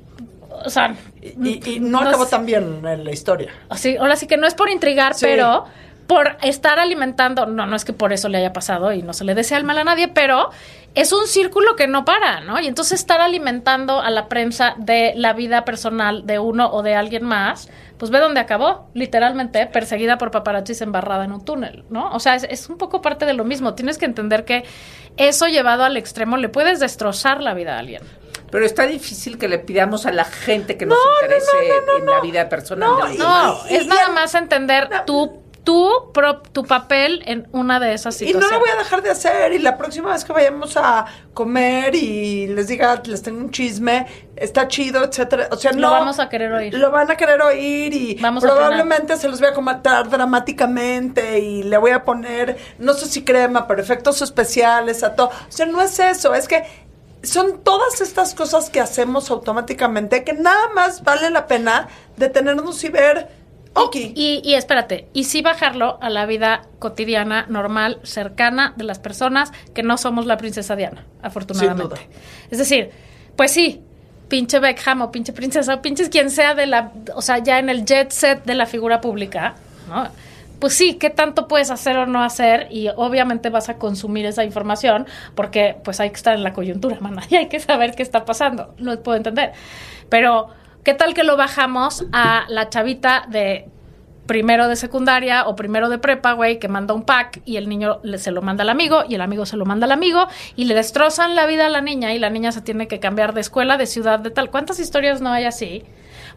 o 0.65 0.69
sea, 0.69 0.95
y, 1.21 1.69
y 1.75 1.79
no 1.79 1.99
acabó 1.99 2.25
tan 2.25 2.45
bien 2.45 2.81
en 2.85 3.03
la 3.05 3.11
historia. 3.11 3.51
Así, 3.69 3.95
ahora 3.97 4.15
sí 4.15 4.25
que 4.27 4.37
no 4.37 4.47
es 4.47 4.55
por 4.55 4.69
intrigar, 4.69 5.13
Sí. 5.13 5.25
pero 5.27 5.65
por 6.07 6.37
estar 6.41 6.79
alimentando, 6.79 7.45
no, 7.45 7.67
no 7.67 7.75
es 7.75 7.85
que 7.85 7.93
por 7.93 8.11
eso 8.13 8.27
le 8.29 8.37
haya 8.39 8.53
pasado 8.53 8.91
y 8.93 9.03
no 9.03 9.13
se 9.13 9.23
le 9.25 9.35
desea 9.35 9.57
el 9.57 9.65
mal 9.65 9.77
a 9.77 9.83
nadie, 9.83 10.07
pero 10.07 10.49
es 10.95 11.11
un 11.13 11.27
círculo 11.27 11.75
que 11.75 11.85
no 11.87 12.05
para, 12.05 12.39
¿no? 12.41 12.59
Y 12.59 12.65
entonces 12.65 12.99
estar 12.99 13.19
alimentando 13.21 13.99
a 14.01 14.09
la 14.09 14.27
prensa 14.29 14.73
de 14.77 15.13
la 15.15 15.33
vida 15.33 15.63
personal 15.65 16.25
de 16.25 16.39
uno 16.39 16.71
o 16.71 16.81
de 16.81 16.95
alguien 16.95 17.23
más, 17.25 17.69
pues 17.99 18.09
ve 18.09 18.19
dónde 18.19 18.39
acabó, 18.39 18.87
literalmente 18.93 19.67
perseguida 19.67 20.17
por 20.17 20.31
paparazzis 20.31 20.81
embarrada 20.81 21.25
en 21.25 21.33
un 21.33 21.43
túnel, 21.45 21.83
¿no? 21.89 22.09
O 22.13 22.19
sea, 22.19 22.35
es, 22.35 22.45
es 22.49 22.69
un 22.69 22.77
poco 22.77 23.01
parte 23.01 23.25
de 23.25 23.33
lo 23.33 23.43
mismo. 23.43 23.73
Tienes 23.75 23.97
que 23.97 24.05
entender 24.05 24.43
que 24.45 24.63
eso 25.17 25.45
llevado 25.47 25.83
al 25.83 25.97
extremo 25.97 26.37
le 26.37 26.47
puedes 26.49 26.79
destrozar 26.79 27.43
la 27.43 27.53
vida 27.53 27.75
a 27.75 27.79
alguien. 27.79 28.01
Pero 28.51 28.65
está 28.65 28.83
difícil 28.87 29.37
que 29.37 29.47
le 29.47 29.59
pidamos 29.59 30.05
a 30.05 30.11
la 30.11 30.25
gente 30.25 30.77
que 30.77 30.85
nos 30.85 30.97
No, 30.97 31.03
no, 31.03 31.21
interese 31.21 31.51
no, 31.85 31.91
no, 31.93 31.97
en 31.99 32.05
no. 32.05 32.11
la 32.13 32.21
vida 32.21 32.49
personal 32.49 32.89
No, 32.97 33.05
de 33.07 33.13
y-. 33.15 33.17
No, 33.17 33.59
y- 33.69 33.75
es 33.75 33.83
y 33.83 33.87
nada 33.87 34.09
más 34.09 34.33
entender 34.35 34.89
tu, 35.05 35.41
tu, 35.63 36.11
pro- 36.13 36.41
tu 36.41 36.63
papel 36.63 37.21
en 37.25 37.47
una 37.51 37.79
de 37.81 37.93
esas 37.93 38.15
Y 38.21 38.27
situaciones. 38.27 38.49
no 38.49 38.55
lo 38.57 38.59
voy 38.61 38.69
a 38.69 38.77
dejar 38.77 39.01
de 39.03 39.09
hacer. 39.11 39.51
Y 39.51 39.59
la 39.59 39.77
próxima 39.77 40.13
vez 40.13 40.23
que 40.23 40.31
vayamos 40.31 40.77
a 40.77 41.05
comer 41.33 41.93
y 41.93 42.47
les 42.47 42.67
diga, 42.69 43.01
les 43.05 43.21
tengo 43.21 43.39
un 43.39 43.51
chisme, 43.51 44.07
está 44.37 44.67
chido, 44.69 45.03
etcétera. 45.03 45.49
O 45.51 45.57
sea, 45.57 45.73
Lo 45.73 45.81
no. 45.81 45.91
vamos 45.91 46.19
a 46.19 46.29
querer 46.29 46.51
oír. 46.53 46.73
Lo 46.73 46.89
van 46.89 47.11
a 47.11 47.17
querer 47.17 47.41
oír 47.41 47.93
y 47.93 48.15
Vamos 48.15 48.45
a 48.45 48.47
probablemente 48.47 49.17
se 49.17 49.27
los 49.27 49.39
voy 49.41 49.49
a 49.49 49.53
comentar 49.53 50.09
dramáticamente 50.09 51.39
y 51.39 51.63
le 51.63 51.77
voy 51.77 51.91
a 51.91 52.03
poner, 52.03 52.57
no 52.79 52.93
sé 52.93 53.05
si 53.07 53.23
crema, 53.23 53.67
pero 53.67 53.81
efectos 53.81 54.21
especiales 54.21 55.03
a 55.03 55.15
todo. 55.15 55.27
O 55.27 55.51
sea, 55.51 55.65
no 55.65 55.81
es 55.81 55.99
eso. 55.99 56.33
Es 56.33 56.47
que 56.47 56.63
son 57.23 57.63
todas 57.63 58.01
estas 58.01 58.33
cosas 58.33 58.69
que 58.69 58.79
hacemos 58.79 59.29
automáticamente 59.31 60.23
que 60.23 60.33
nada 60.33 60.69
más 60.73 61.03
vale 61.03 61.29
la 61.29 61.47
pena 61.47 61.87
detenernos 62.15 62.83
y 62.83 62.89
ver. 62.89 63.29
Ok. 63.73 63.95
Y, 63.95 64.41
y 64.43 64.55
espérate, 64.55 65.07
y 65.13 65.25
sí 65.25 65.41
bajarlo 65.41 65.99
a 66.01 66.09
la 66.09 66.25
vida 66.25 66.63
cotidiana, 66.79 67.45
normal, 67.47 67.99
cercana 68.03 68.73
de 68.75 68.83
las 68.83 68.99
personas 68.99 69.51
que 69.73 69.83
no 69.83 69.97
somos 69.97 70.25
la 70.25 70.37
princesa 70.37 70.75
Diana, 70.75 71.05
afortunadamente. 71.21 72.09
Es 72.49 72.57
decir, 72.57 72.89
pues 73.35 73.51
sí, 73.51 73.83
pinche 74.27 74.59
Beckham 74.59 75.01
o 75.03 75.11
pinche 75.11 75.31
princesa 75.31 75.75
o 75.75 75.81
pinche 75.81 76.09
quien 76.09 76.31
sea 76.31 76.55
de 76.55 76.65
la, 76.65 76.91
o 77.13 77.21
sea, 77.21 77.37
ya 77.37 77.59
en 77.59 77.69
el 77.69 77.85
jet 77.85 78.11
set 78.11 78.43
de 78.45 78.55
la 78.55 78.65
figura 78.65 78.99
pública, 78.99 79.55
¿no? 79.87 80.07
Pues 80.59 80.73
sí, 80.73 80.95
¿qué 80.95 81.09
tanto 81.09 81.47
puedes 81.47 81.69
hacer 81.71 81.97
o 81.97 82.05
no 82.05 82.23
hacer? 82.23 82.67
Y 82.71 82.89
obviamente 82.95 83.49
vas 83.49 83.69
a 83.69 83.77
consumir 83.77 84.25
esa 84.25 84.43
información 84.43 85.05
porque 85.35 85.77
pues 85.83 85.99
hay 85.99 86.09
que 86.09 86.15
estar 86.15 86.35
en 86.35 86.43
la 86.43 86.53
coyuntura, 86.53 86.97
mana, 86.99 87.23
y 87.29 87.35
hay 87.35 87.47
que 87.47 87.59
saber 87.59 87.95
qué 87.95 88.03
está 88.03 88.25
pasando. 88.25 88.73
Lo 88.77 89.01
puedo 89.03 89.17
entender. 89.17 89.53
Pero, 90.09 90.47
¿qué 90.83 90.93
tal 90.93 91.13
que 91.13 91.23
lo 91.23 91.37
bajamos 91.37 92.05
a 92.11 92.45
la 92.49 92.69
chavita 92.69 93.25
de 93.29 93.69
primero 94.27 94.67
de 94.67 94.75
secundaria 94.75 95.47
o 95.47 95.55
primero 95.55 95.89
de 95.89 95.97
prepa, 95.97 96.33
güey, 96.33 96.59
que 96.59 96.67
manda 96.67 96.93
un 96.93 97.03
pack 97.03 97.41
y 97.45 97.55
el 97.55 97.67
niño 97.67 97.99
le, 98.03 98.19
se 98.19 98.31
lo 98.31 98.41
manda 98.41 98.61
al 98.63 98.69
amigo 98.69 99.03
y 99.07 99.15
el 99.15 99.21
amigo 99.21 99.45
se 99.45 99.57
lo 99.57 99.65
manda 99.65 99.85
al 99.85 99.91
amigo 99.91 100.27
y 100.55 100.65
le 100.65 100.75
destrozan 100.75 101.33
la 101.33 101.47
vida 101.47 101.65
a 101.65 101.69
la 101.69 101.81
niña 101.81 102.13
y 102.13 102.19
la 102.19 102.29
niña 102.29 102.51
se 102.51 102.61
tiene 102.61 102.87
que 102.87 102.99
cambiar 102.99 103.33
de 103.33 103.41
escuela, 103.41 103.77
de 103.77 103.87
ciudad, 103.87 104.19
de 104.19 104.29
tal. 104.29 104.51
¿Cuántas 104.51 104.79
historias 104.79 105.21
no 105.21 105.31
hay 105.31 105.45
así? 105.45 105.83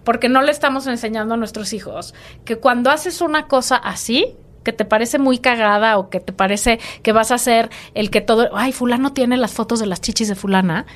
Porque 0.05 0.29
no 0.29 0.43
le 0.43 0.51
estamos 0.51 0.87
enseñando 0.87 1.35
a 1.35 1.37
nuestros 1.37 1.73
hijos 1.73 2.15
que 2.45 2.57
cuando 2.57 2.91
haces 2.91 3.21
una 3.21 3.47
cosa 3.47 3.77
así, 3.77 4.37
que 4.65 4.73
te 4.73 4.85
parece 4.85 5.19
muy 5.19 5.39
cagada 5.39 5.99
o 5.99 6.11
que 6.11 6.21
te 6.21 6.33
parece 6.33 6.79
que 7.03 7.13
vas 7.13 7.31
a 7.31 7.39
ser 7.39 7.71
el 7.95 8.11
que 8.11 8.21
todo, 8.21 8.51
ay, 8.55 8.73
fulano 8.73 9.13
tiene 9.13 9.37
las 9.37 9.53
fotos 9.53 9.81
de 9.81 9.87
las 9.87 10.01
chichis 10.01 10.29
de 10.29 10.35
fulana, 10.35 10.87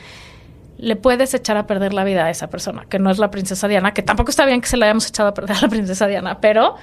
le 0.78 0.96
puedes 0.96 1.32
echar 1.34 1.56
a 1.56 1.66
perder 1.66 1.94
la 1.94 2.04
vida 2.04 2.24
a 2.26 2.30
esa 2.30 2.48
persona, 2.48 2.84
que 2.88 2.98
no 2.98 3.10
es 3.10 3.18
la 3.18 3.30
princesa 3.30 3.68
Diana, 3.68 3.94
que 3.94 4.02
tampoco 4.02 4.30
está 4.30 4.44
bien 4.44 4.60
que 4.60 4.68
se 4.68 4.76
la 4.76 4.86
hayamos 4.86 5.06
echado 5.08 5.28
a 5.28 5.34
perder 5.34 5.56
a 5.56 5.62
la 5.62 5.68
princesa 5.68 6.06
Diana, 6.06 6.40
pero 6.40 6.76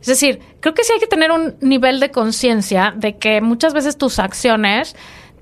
es 0.00 0.06
decir, 0.06 0.40
creo 0.60 0.74
que 0.74 0.84
sí 0.84 0.92
hay 0.92 1.00
que 1.00 1.06
tener 1.06 1.32
un 1.32 1.56
nivel 1.60 1.98
de 2.00 2.10
conciencia 2.10 2.92
de 2.96 3.16
que 3.16 3.40
muchas 3.40 3.74
veces 3.74 3.96
tus 3.96 4.18
acciones 4.18 4.94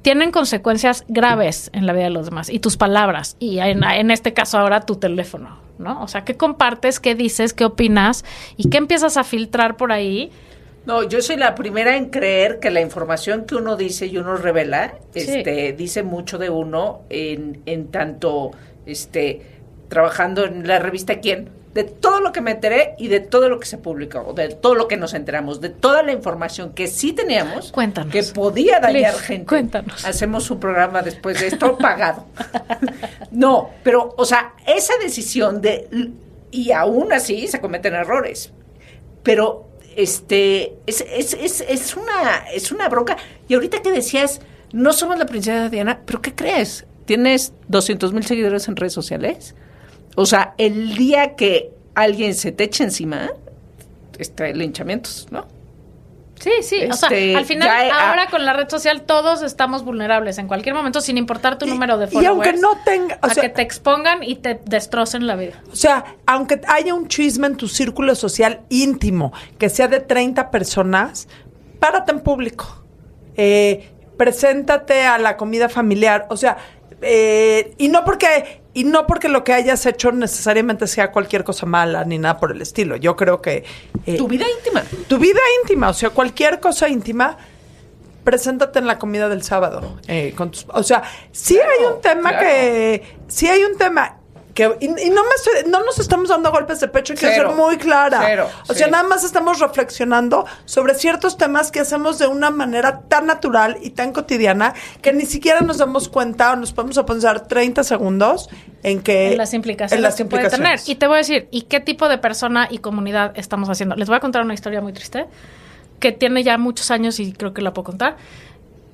tienen 0.06 0.30
consecuencias 0.30 1.04
graves 1.08 1.68
en 1.72 1.84
la 1.84 1.92
vida 1.92 2.04
de 2.04 2.10
los 2.10 2.26
demás 2.26 2.48
y 2.48 2.60
tus 2.60 2.76
palabras 2.76 3.34
y 3.40 3.58
en, 3.58 3.82
en 3.82 4.12
este 4.12 4.32
caso 4.32 4.56
ahora 4.56 4.82
tu 4.82 4.94
teléfono, 4.94 5.58
¿no? 5.80 6.00
O 6.00 6.06
sea, 6.06 6.24
¿qué 6.24 6.36
compartes, 6.36 7.00
qué 7.00 7.16
dices, 7.16 7.52
qué 7.52 7.64
opinas 7.64 8.24
y 8.56 8.70
qué 8.70 8.78
empiezas 8.78 9.16
a 9.16 9.24
filtrar 9.24 9.76
por 9.76 9.90
ahí? 9.90 10.30
No, 10.84 11.02
yo 11.02 11.20
soy 11.22 11.34
la 11.34 11.56
primera 11.56 11.96
en 11.96 12.10
creer 12.10 12.60
que 12.60 12.70
la 12.70 12.80
información 12.80 13.46
que 13.46 13.56
uno 13.56 13.74
dice 13.74 14.06
y 14.06 14.16
uno 14.16 14.36
revela, 14.36 14.94
Sí. 15.12 15.22
este, 15.22 15.72
dice 15.72 16.04
mucho 16.04 16.38
de 16.38 16.50
uno 16.50 17.00
en, 17.10 17.62
en 17.66 17.88
tanto, 17.88 18.52
este, 18.86 19.42
trabajando 19.88 20.44
en 20.44 20.68
la 20.68 20.78
revista 20.78 21.18
Quién, 21.18 21.48
de 21.76 21.84
todo 21.84 22.20
lo 22.20 22.32
que 22.32 22.40
me 22.40 22.52
enteré 22.52 22.94
y 22.96 23.08
de 23.08 23.20
todo 23.20 23.50
lo 23.50 23.60
que 23.60 23.66
se 23.66 23.76
publicó, 23.76 24.32
de 24.32 24.48
todo 24.48 24.74
lo 24.74 24.88
que 24.88 24.96
nos 24.96 25.12
enteramos, 25.12 25.60
de 25.60 25.68
toda 25.68 26.02
la 26.02 26.12
información 26.12 26.72
que 26.72 26.86
sí 26.86 27.12
teníamos, 27.12 27.70
Cuéntanos. 27.70 28.10
que 28.10 28.22
podía 28.22 28.80
dañar 28.80 29.12
Liz, 29.12 29.20
gente. 29.20 29.46
cuéntanos. 29.46 30.02
Hacemos 30.06 30.50
un 30.50 30.58
programa 30.58 31.02
después 31.02 31.38
de 31.38 31.48
esto 31.48 31.76
pagado. 31.76 32.24
no, 33.30 33.68
pero, 33.82 34.14
o 34.16 34.24
sea, 34.24 34.54
esa 34.66 34.94
decisión 35.02 35.60
de, 35.60 36.12
y 36.50 36.72
aún 36.72 37.12
así 37.12 37.46
se 37.46 37.60
cometen 37.60 37.94
errores, 37.94 38.54
pero 39.22 39.68
este 39.94 40.78
es, 40.86 41.02
es, 41.02 41.34
es, 41.34 41.60
es 41.60 41.94
una 41.94 42.46
es 42.54 42.72
una 42.72 42.88
bronca 42.88 43.18
y 43.48 43.54
ahorita 43.54 43.82
que 43.82 43.90
decías 43.92 44.40
no 44.72 44.92
somos 44.92 45.18
la 45.18 45.24
princesa 45.24 45.70
Diana 45.70 46.00
pero 46.04 46.20
qué 46.20 46.34
crees 46.34 46.84
tienes 47.06 47.54
200 47.68 48.12
mil 48.12 48.26
seguidores 48.26 48.68
en 48.68 48.76
redes 48.76 48.92
sociales 48.92 49.54
o 50.16 50.26
sea 50.26 50.54
el 50.58 50.96
día 50.96 51.36
que 51.36 51.70
alguien 51.94 52.34
se 52.34 52.50
te 52.50 52.64
eche 52.64 52.82
encima 52.84 53.30
este 54.18 54.52
linchamientos 54.54 55.28
no 55.30 55.54
Sí, 56.38 56.50
sí, 56.60 56.76
o 56.84 56.92
Este, 56.92 57.30
sea, 57.30 57.38
al 57.38 57.46
final, 57.46 57.66
ya, 57.66 57.94
ah, 57.96 58.10
ahora 58.10 58.26
con 58.26 58.44
la 58.44 58.52
red 58.52 58.68
social 58.68 59.02
todos 59.06 59.40
estamos 59.42 59.84
vulnerables 59.86 60.36
en 60.36 60.46
cualquier 60.48 60.74
momento, 60.74 61.00
sin 61.00 61.16
importar 61.16 61.56
tu 61.56 61.64
Y- 61.64 61.70
número 61.70 61.96
de 61.96 62.04
y 62.04 62.08
followers. 62.08 62.28
aunque 62.28 62.52
no 62.60 62.72
tenga- 62.84 63.18
o 63.22 63.26
a 63.26 63.30
sea- 63.32 63.42
que 63.42 63.48
te 63.48 63.62
expongan 63.62 64.22
y 64.22 64.36
te 64.36 64.60
destrocen 64.66 65.26
la 65.26 65.34
vida. 65.34 65.54
O 65.72 65.76
sea, 65.76 66.04
aunque 66.26 66.60
haya 66.68 66.92
un 66.92 67.08
chisme 67.08 67.46
en 67.46 67.56
tu 67.56 67.68
círculo 67.68 68.14
social 68.14 68.60
íntimo, 68.68 69.32
que 69.58 69.70
sea 69.70 69.88
de 69.88 70.00
30 70.00 70.50
personas, 70.50 71.26
párate 71.80 72.12
en 72.12 72.20
público. 72.20 72.84
Eh, 73.38 73.88
preséntate 74.18 75.06
a 75.06 75.16
la 75.16 75.38
comida 75.38 75.70
familiar. 75.70 76.26
O 76.28 76.36
sea, 76.36 76.58
eh, 77.02 77.74
y 77.78 77.88
no 77.88 78.04
porque 78.04 78.60
y 78.74 78.84
no 78.84 79.06
porque 79.06 79.28
lo 79.30 79.42
que 79.44 79.52
hayas 79.54 79.86
hecho 79.86 80.12
necesariamente 80.12 80.86
sea 80.86 81.10
cualquier 81.10 81.44
cosa 81.44 81.64
mala 81.66 82.04
ni 82.04 82.18
nada 82.18 82.38
por 82.38 82.52
el 82.52 82.60
estilo. 82.60 82.96
Yo 82.96 83.16
creo 83.16 83.40
que 83.40 83.64
eh, 84.06 84.16
tu 84.16 84.28
vida 84.28 84.44
íntima 84.58 84.82
tu 85.08 85.18
vida 85.18 85.40
íntima, 85.62 85.88
o 85.88 85.94
sea, 85.94 86.10
cualquier 86.10 86.60
cosa 86.60 86.88
íntima, 86.88 87.38
preséntate 88.24 88.78
en 88.78 88.86
la 88.86 88.98
comida 88.98 89.28
del 89.28 89.42
sábado. 89.42 89.98
eh, 90.08 90.34
con 90.36 90.50
tus- 90.50 90.66
o 90.68 90.82
sea, 90.82 91.02
sí 91.32 91.54
Claro, 91.54 91.70
hay 91.78 91.94
un 91.94 92.00
tema 92.02 92.30
claro. 92.30 92.46
que, 92.46 93.02
sí 93.28 93.48
hay 93.48 93.64
un 93.64 93.78
tema 93.78 94.15
que, 94.56 94.64
y, 94.80 94.86
y 94.86 95.10
no 95.10 95.22
me 95.22 95.30
estoy- 95.36 95.70
no 95.70 95.84
nos 95.84 95.98
estamos 95.98 96.30
dando 96.30 96.50
golpes 96.50 96.80
de 96.80 96.88
pecho, 96.88 97.14
quiero 97.14 97.34
Cero. 97.34 97.48
ser 97.50 97.56
muy 97.58 97.76
clara. 97.76 98.22
Cero, 98.24 98.48
o 98.68 98.72
sea, 98.74 98.86
sí. 98.86 98.90
nada 98.90 99.04
más 99.04 99.22
estamos 99.22 99.60
reflexionando 99.60 100.46
sobre 100.64 100.94
ciertos 100.94 101.36
temas 101.36 101.70
que 101.70 101.80
hacemos 101.80 102.18
de 102.18 102.26
una 102.26 102.50
manera 102.50 103.02
tan 103.02 103.26
natural 103.26 103.76
y 103.82 103.90
tan 103.90 104.12
cotidiana 104.12 104.72
que 105.02 105.12
ni 105.12 105.26
siquiera 105.26 105.60
nos 105.60 105.76
damos 105.76 106.08
cuenta 106.08 106.52
o 106.52 106.56
nos 106.56 106.72
podemos 106.72 106.96
a 106.96 107.04
pensar 107.04 107.46
30 107.46 107.84
segundos 107.84 108.48
en 108.82 109.02
que... 109.02 109.32
en 109.32 109.38
las 109.38 109.52
implicaciones 109.52 109.98
en 109.98 110.02
las 110.02 110.14
que 110.16 110.24
puede 110.24 110.44
tener. 110.44 110.54
implicaciones. 110.58 110.88
Y 110.88 110.94
te 110.94 111.06
voy 111.06 111.16
a 111.16 111.18
decir, 111.18 111.48
¿y 111.50 111.62
qué 111.62 111.80
tipo 111.80 112.08
de 112.08 112.16
persona 112.16 112.66
y 112.70 112.78
comunidad 112.78 113.32
estamos 113.36 113.68
haciendo? 113.68 113.94
Les 113.94 114.08
voy 114.08 114.16
a 114.16 114.20
contar 114.20 114.42
una 114.42 114.54
historia 114.54 114.80
muy 114.80 114.94
triste 114.94 115.26
que 116.00 116.12
tiene 116.12 116.42
ya 116.42 116.56
muchos 116.56 116.90
años 116.90 117.20
y 117.20 117.32
creo 117.34 117.52
que 117.52 117.60
la 117.60 117.74
puedo 117.74 117.84
contar. 117.84 118.16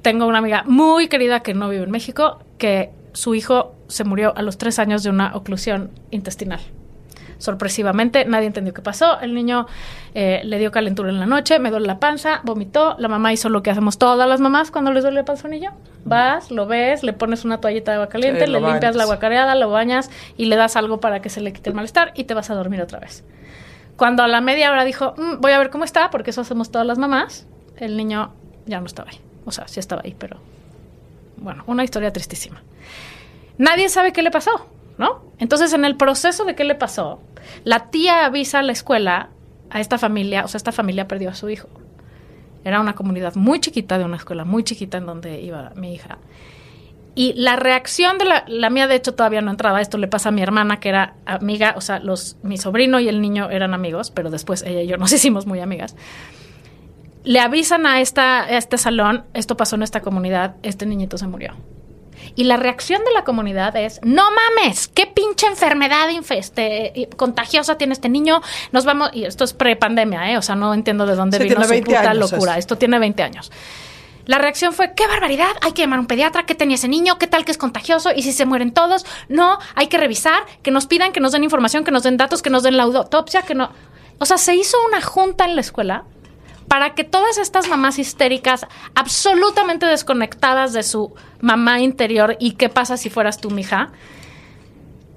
Tengo 0.03 0.27
una 0.27 0.39
amiga 0.39 0.65
muy 0.67 1.07
querida 1.07 1.41
que 1.45 1.55
no 1.55 1.69
vive 1.69 1.85
en 1.85 1.91
México, 1.93 2.41
que 2.59 2.91
su 3.13 3.37
hijo 3.37 3.77
se 3.93 4.05
murió 4.05 4.33
a 4.37 4.43
los 4.43 4.59
tres 4.59 4.79
años 4.79 5.03
de 5.03 5.11
una 5.11 5.35
oclusión 5.37 5.91
intestinal. 6.11 6.61
Sorpresivamente, 7.39 8.25
nadie 8.25 8.47
entendió 8.47 8.73
qué 8.73 8.83
pasó. 8.83 9.19
El 9.21 9.35
niño 9.35 9.67
eh, 10.15 10.43
le 10.45 10.59
dio 10.59 10.71
calentura 10.71 11.11
en 11.11 11.19
la 11.19 11.27
noche, 11.27 11.59
me 11.59 11.71
duele 11.71 11.87
la 11.87 11.99
panza, 11.99 12.41
vomitó. 12.45 12.95
La 12.99 13.09
mamá 13.09 13.33
hizo 13.33 13.49
lo 13.49 13.63
que 13.63 13.71
hacemos 13.71 13.99
todas 13.99 14.29
las 14.29 14.41
mamás 14.41 14.71
cuando 14.71 14.93
les 14.93 15.03
duele 15.03 15.21
el 15.21 15.25
panzonillo. 15.25 15.71
Vas, 16.05 16.51
lo 16.53 16.67
ves, 16.67 17.03
le 17.03 17.13
pones 17.13 17.45
una 17.45 17.59
toallita 17.61 17.91
de 17.91 17.97
agua 17.97 18.09
caliente, 18.09 18.45
Sí, 18.47 18.51
le 18.51 18.59
limpias 18.61 18.81
bañas. 18.81 18.97
la 18.97 19.05
guacareada, 19.07 19.55
lo 19.57 19.71
bañas 19.71 20.11
y 20.37 20.45
le 20.47 20.55
das 20.57 20.77
algo 20.77 21.01
para 21.01 21.21
que 21.21 21.31
se 21.31 21.41
le 21.41 21.53
quite 21.53 21.71
el 21.71 21.75
malestar 21.75 22.13
y 22.15 22.25
te 22.25 22.35
vas 22.35 22.49
a 22.51 22.55
dormir 22.55 22.81
otra 22.81 23.01
vez. 23.01 23.25
Cuando 23.97 24.23
a 24.23 24.29
la 24.29 24.41
media 24.41 24.71
hora 24.71 24.85
dijo, 24.85 25.15
"Mm, 25.17 25.41
voy 25.41 25.53
a 25.53 25.59
ver 25.59 25.71
cómo 25.71 25.83
está, 25.85 26.11
porque 26.11 26.31
eso 26.31 26.43
hacemos 26.43 26.71
todas 26.71 26.87
las 26.87 26.99
mamás, 26.99 27.47
el 27.77 27.97
niño 27.97 28.33
ya 28.67 28.79
no 28.81 28.87
estaba 28.87 29.11
ahí. 29.11 29.19
O 29.45 29.51
sea, 29.51 29.67
sí 29.67 29.81
estaba 29.81 30.03
ahí, 30.05 30.15
pero 30.17 30.37
bueno, 31.39 31.65
una 31.67 31.83
historia 31.83 32.13
tristísima. 32.13 32.63
Nadie 33.63 33.89
sabe 33.89 34.13
qué 34.13 34.23
le 34.23 34.33
pasó, 34.33 34.67
¿no? 34.99 35.23
Entonces, 35.39 35.73
en 35.73 35.85
el 35.85 35.97
proceso 35.97 36.45
de 36.45 36.57
qué 36.57 36.65
le 36.65 36.75
pasó, 36.75 37.21
la 37.63 37.91
tía 37.91 38.27
avisa 38.27 38.59
a 38.59 38.63
la 38.65 38.73
escuela 38.73 39.29
a 39.71 39.79
esta 39.79 39.99
familia, 39.99 40.45
o 40.45 40.49
sea, 40.49 40.57
esta 40.59 40.73
familia 40.73 41.07
perdió 41.07 41.31
a 41.31 41.35
su 41.35 41.49
hijo. 41.49 41.69
Era 42.65 42.81
una 42.81 42.97
comunidad 42.97 43.37
muy 43.37 43.61
chiquita 43.61 43.99
de 43.99 44.05
una 44.05 44.17
escuela 44.17 44.45
muy 44.45 44.65
chiquita 44.65 44.99
en 44.99 45.07
donde 45.07 45.41
iba 45.41 45.71
mi 45.77 45.95
hija. 45.95 46.19
Y 47.15 47.35
la 47.35 47.55
reacción 47.55 48.19
de 48.19 48.25
la, 48.25 48.45
la 48.49 48.69
mía, 48.69 48.89
de 48.89 48.97
hecho, 48.97 49.15
todavía 49.15 49.43
no 49.43 49.53
entraba. 49.53 49.81
Esto 49.81 49.97
le 49.97 50.09
pasa 50.09 50.31
a 50.31 50.33
mi 50.33 50.43
hermana, 50.43 50.81
que 50.81 50.89
era 50.89 51.15
amiga, 51.25 51.75
o 51.77 51.81
sea, 51.81 52.01
los, 52.01 52.39
mi 52.43 52.59
sobrino 52.59 52.99
y 52.99 53.09
el 53.09 53.21
niño 53.21 53.49
eran 53.49 53.75
amigos, 53.75 54.11
pero 54.11 54.29
después 54.29 54.65
ella 54.65 54.83
y 54.83 54.89
yo 54.89 54.97
nos 54.97 55.13
hicimos 55.13 55.47
muy 55.47 55.61
amigas. 55.61 55.95
Le 57.23 57.39
avisan 57.39 57.87
a, 57.87 57.93
a 57.93 58.01
este 58.01 58.77
salón, 58.77 59.23
esto 59.35 59.57
pasó 59.57 59.77
en 59.77 59.85
esta 59.85 60.01
comunidad, 60.01 60.57
este 60.65 60.85
niñito 60.85 61.17
se 61.17 61.29
murió. 61.29 61.55
Y 62.35 62.45
la 62.45 62.57
reacción 62.57 63.03
de 63.05 63.13
la 63.13 63.25
comunidad 63.25 63.77
es, 63.77 64.01
no 64.03 64.25
mames, 64.31 64.89
qué 64.89 65.07
pinche 65.07 65.47
enfermedad 65.47 66.09
este, 66.31 67.09
contagiosa 67.17 67.77
tiene 67.77 67.93
este 67.93 68.09
niño. 68.09 68.41
Nos 68.73 68.85
vamos, 68.85 69.11
y 69.13 69.25
esto 69.25 69.45
es 69.45 69.53
pre-pandemia, 69.53 70.33
¿eh? 70.33 70.39
o 70.39 70.43
sea, 70.43 70.55
no 70.55 70.75
entiendo 70.75 71.07
de 71.07 71.15
dónde 71.15 71.39
Sí, 71.39 71.45
vino 71.45 71.63
su 71.63 71.71
20 71.71 71.87
puta 71.87 72.11
años 72.11 72.33
locura. 72.33 72.59
Esto 72.59 72.77
tiene 72.77 72.99
20 72.99 73.23
años. 73.23 73.51
La 74.27 74.39
reacción 74.39 74.73
fue, 74.73 74.95
qué 74.95 75.07
barbaridad, 75.07 75.51
hay 75.63 75.73
que 75.73 75.83
llamar 75.83 75.99
a 75.99 76.01
un 76.01 76.07
pediatra, 76.07 76.47
¿qué 76.47 76.55
tenía 76.55 76.77
ese 76.77 76.89
niño? 76.89 77.19
¿Qué 77.19 77.27
tal 77.27 77.45
que 77.45 77.51
es 77.51 77.59
contagioso? 77.59 78.11
¿Y 78.15 78.23
si 78.23 78.33
se 78.33 78.47
mueren 78.47 78.73
todos? 78.73 79.05
No, 79.29 79.59
hay 79.75 79.89
que 79.89 79.99
revisar, 79.99 80.45
que 80.63 80.71
nos 80.71 80.87
pidan, 80.87 81.13
que 81.13 81.21
nos 81.21 81.33
den 81.33 81.43
información, 81.43 81.83
que 81.83 81.91
nos 81.91 82.05
den 82.05 82.17
datos, 82.17 82.41
que 82.41 82.51
nos 82.51 82.63
den 82.63 82.77
la 82.77 82.85
autopsia, 82.85 83.43
que 83.43 83.55
no... 83.55 83.71
O 84.19 84.27
sea, 84.27 84.39
se 84.39 84.55
hizo 84.55 84.77
una 84.87 85.01
junta 85.01 85.45
en 85.45 85.57
la 85.57 85.61
escuela 85.61 86.05
para 86.69 86.95
que 86.95 87.05
todas 87.05 87.39
estas 87.39 87.69
mamás 87.69 87.99
histéricas, 87.99 88.67
absolutamente 88.95 89.87
desconectadas 89.87 90.73
de 90.73 90.83
su 90.83 91.15
mamá 91.41 91.81
interior 91.81 92.37
y 92.39 92.53
qué 92.53 92.69
pasa 92.69 92.97
si 92.97 93.11
fueras 93.11 93.39
tu 93.39 93.51
mija, 93.51 93.91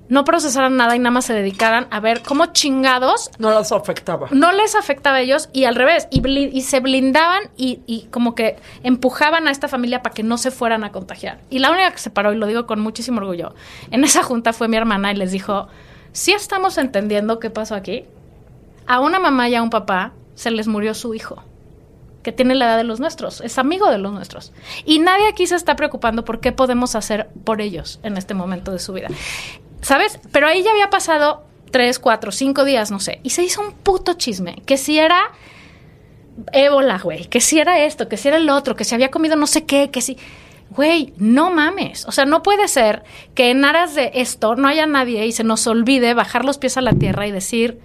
no 0.08 0.24
procesaran 0.24 0.78
nada 0.78 0.96
y 0.96 1.00
nada 1.00 1.12
más 1.12 1.26
se 1.26 1.34
dedicaran 1.34 1.88
a 1.90 2.00
ver 2.00 2.22
cómo 2.22 2.48
chingados 2.48 3.32
No 3.40 3.50
las 3.50 3.72
afectaba. 3.72 4.28
no 4.32 4.52
les 4.52 4.76
afectaba 4.76 5.18
a 5.18 5.22
ellos 5.22 5.50
y 5.52 5.66
al 5.66 5.76
revés, 5.76 6.08
y, 6.12 6.62
se 6.62 6.80
blindaban 6.80 7.44
y, 7.58 7.82
y 7.88 8.08
como 8.12 8.36
que 8.36 8.58
empujaban 8.84 9.48
a 9.48 9.52
esta 9.52 9.68
familia 9.68 10.04
para 10.04 10.14
que 10.14 10.24
no 10.24 10.38
se 10.38 10.52
fueran 10.52 10.84
a 10.84 10.92
contagiar. 10.92 11.40
Y 11.50 11.60
la 11.60 11.72
única 11.72 11.92
que 11.92 11.98
se 11.98 12.10
paró, 12.10 12.34
y 12.34 12.38
lo 12.38 12.46
digo 12.48 12.68
con 12.68 12.80
muchísimo 12.80 13.18
orgullo, 13.18 13.56
en 13.92 14.04
esa 14.04 14.24
junta 14.24 14.54
fue 14.54 14.68
mi 14.68 14.78
hermana 14.78 15.12
y 15.12 15.16
les 15.16 15.32
dijo, 15.32 15.68
si 16.12 16.34
estamos 16.34 16.78
entendiendo 16.78 17.40
qué 17.40 17.50
pasó 17.50 17.76
aquí, 17.76 18.06
a 18.88 19.00
una 19.00 19.20
mamá 19.20 19.50
y 19.50 19.56
a 19.56 19.64
un 19.64 19.70
papá 19.70 20.14
se 20.36 20.52
les 20.52 20.68
murió 20.68 20.94
su 20.94 21.14
hijo 21.14 21.44
que 22.26 22.32
tiene 22.32 22.56
la 22.56 22.66
edad 22.66 22.78
de 22.78 22.84
los 22.84 23.00
nuestros, 23.00 23.40
es 23.42 23.60
amigo 23.60 23.92
de 23.92 24.00
los 24.00 24.12
nuestros. 24.12 24.52
Y 24.84 24.98
nadie 24.98 25.28
aquí 25.28 25.46
se 25.46 25.56
está 25.56 25.76
preocupando 25.76 26.26
por 26.26 26.40
qué 26.40 26.52
podemos 26.52 26.96
hacer 26.96 27.30
por 27.44 27.62
ellos 27.62 28.00
en 28.02 28.18
este 28.18 28.34
momento 28.34 28.72
de 28.72 28.80
su 28.80 28.94
vida. 28.94 29.10
¿Sabes? 29.82 30.20
Pero 30.32 30.48
ahí 30.48 30.64
ya 30.64 30.72
había 30.72 30.90
pasado 30.90 31.44
tres, 31.70 32.00
cuatro, 32.00 32.32
cinco 32.32 32.66
días, 32.66 32.90
no 32.90 33.00
sé. 33.00 33.20
Y 33.22 33.30
se 33.30 33.44
hizo 33.44 33.62
un 33.62 33.74
puto 33.74 34.14
chisme. 34.14 34.64
Que 34.66 34.76
si 34.76 34.98
era 34.98 35.34
ébola, 36.52 36.98
güey. 36.98 37.26
Que 37.26 37.40
si 37.42 37.60
era 37.60 37.80
esto, 37.86 38.10
que 38.10 38.18
si 38.18 38.28
era 38.28 38.38
el 38.38 38.50
otro, 38.50 38.76
que 38.76 38.86
si 38.86 38.96
había 38.96 39.12
comido 39.12 39.36
no 39.36 39.46
sé 39.46 39.66
qué, 39.66 39.92
que 39.92 40.02
si... 40.02 40.18
Güey, 40.72 41.14
no 41.18 41.52
mames. 41.52 42.06
O 42.06 42.12
sea, 42.12 42.26
no 42.26 42.42
puede 42.42 42.68
ser 42.68 43.04
que 43.36 43.52
en 43.52 43.64
aras 43.64 43.94
de 43.94 44.12
esto 44.16 44.56
no 44.56 44.68
haya 44.68 44.88
nadie 44.88 45.28
y 45.28 45.32
se 45.32 45.44
nos 45.44 45.68
olvide 45.68 46.16
bajar 46.16 46.44
los 46.44 46.58
pies 46.58 46.76
a 46.78 46.82
la 46.82 46.94
tierra 46.94 47.28
y 47.28 47.32
decir, 47.32 47.80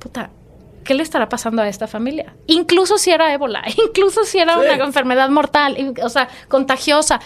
puta, 0.00 0.30
¿qué 0.84 0.94
le 0.94 1.02
estará 1.02 1.28
pasando 1.28 1.62
a 1.62 1.68
esta 1.68 1.86
familia? 1.86 2.34
Incluso 2.46 2.98
si 2.98 3.10
era 3.10 3.32
ébola, 3.32 3.62
incluso 3.88 4.24
si 4.24 4.38
era 4.38 4.54
Sí. 4.54 4.60
una 4.74 4.84
enfermedad 4.84 5.28
mortal, 5.30 5.94
o 6.02 6.08
sea, 6.08 6.28
contagiosa. 6.48 7.20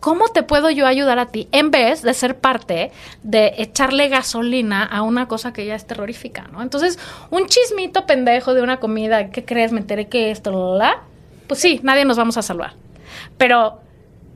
¿Cómo 0.00 0.28
te 0.28 0.42
puedo 0.42 0.68
yo 0.68 0.86
ayudar 0.86 1.18
a 1.18 1.26
ti 1.26 1.48
en 1.50 1.70
vez 1.70 2.02
de 2.02 2.12
ser 2.12 2.36
parte 2.38 2.92
de 3.22 3.54
echarle 3.56 4.08
gasolina 4.10 4.84
a 4.84 5.00
una 5.00 5.28
cosa 5.28 5.54
que 5.54 5.64
ya 5.64 5.74
es 5.74 5.86
terrorífica, 5.86 6.42
¿no? 6.52 6.60
Entonces, 6.60 6.98
un 7.30 7.46
chismito 7.46 8.04
pendejo 8.04 8.52
de 8.52 8.60
una 8.60 8.80
comida, 8.80 9.30
¿qué 9.30 9.46
crees? 9.46 9.72
Me 9.72 9.80
enteré 9.80 10.08
que 10.08 10.30
esto, 10.30 10.76
la, 10.76 11.04
pues 11.46 11.58
sí, 11.60 11.80
nadie 11.82 12.04
nos 12.04 12.18
vamos 12.18 12.36
a 12.36 12.42
salvar. 12.42 12.74
Pero 13.38 13.80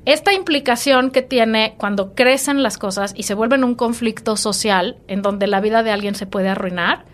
esta 0.06 0.32
implicación 0.32 1.10
que 1.10 1.20
tiene 1.20 1.74
cuando 1.76 2.14
crecen 2.14 2.62
las 2.62 2.78
cosas 2.78 3.12
y 3.14 3.24
se 3.24 3.34
vuelven 3.34 3.62
un 3.62 3.74
conflicto 3.74 4.38
social 4.38 4.96
en 5.06 5.20
donde 5.20 5.46
la 5.48 5.60
vida 5.60 5.82
de 5.82 5.90
alguien 5.90 6.14
se 6.14 6.24
puede 6.24 6.48
arruinar, 6.48 7.04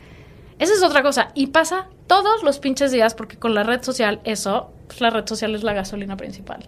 esa 0.58 0.72
es 0.72 0.82
otra 0.82 1.02
cosa. 1.02 1.28
Y 1.34 1.48
pasa 1.48 1.88
todos 2.06 2.42
los 2.42 2.58
pinches 2.58 2.92
días 2.92 3.14
porque 3.14 3.36
con 3.36 3.54
la 3.54 3.62
red 3.62 3.82
social, 3.82 4.20
eso, 4.24 4.70
pues 4.86 5.00
la 5.00 5.10
red 5.10 5.26
social 5.26 5.54
es 5.54 5.62
la 5.62 5.72
gasolina 5.72 6.16
principal. 6.16 6.66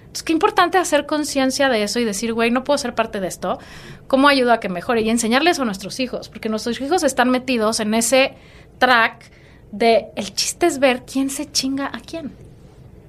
Entonces, 0.00 0.22
qué 0.22 0.32
importante 0.32 0.78
hacer 0.78 1.06
conciencia 1.06 1.68
de 1.68 1.82
eso 1.82 2.00
y 2.00 2.04
decir, 2.04 2.32
güey, 2.32 2.50
no 2.50 2.64
puedo 2.64 2.78
ser 2.78 2.94
parte 2.94 3.20
de 3.20 3.28
esto. 3.28 3.58
¿Cómo 4.06 4.28
ayudo 4.28 4.52
a 4.52 4.60
que 4.60 4.68
mejore? 4.68 5.02
Y 5.02 5.10
enseñarles 5.10 5.60
a 5.60 5.64
nuestros 5.64 6.00
hijos, 6.00 6.28
porque 6.28 6.48
nuestros 6.48 6.80
hijos 6.80 7.02
están 7.02 7.30
metidos 7.30 7.80
en 7.80 7.94
ese 7.94 8.34
track 8.78 9.30
de 9.70 10.06
el 10.16 10.34
chiste 10.34 10.66
es 10.66 10.78
ver 10.78 11.04
quién 11.04 11.28
se 11.28 11.50
chinga 11.50 11.86
a 11.86 12.00
quién 12.00 12.32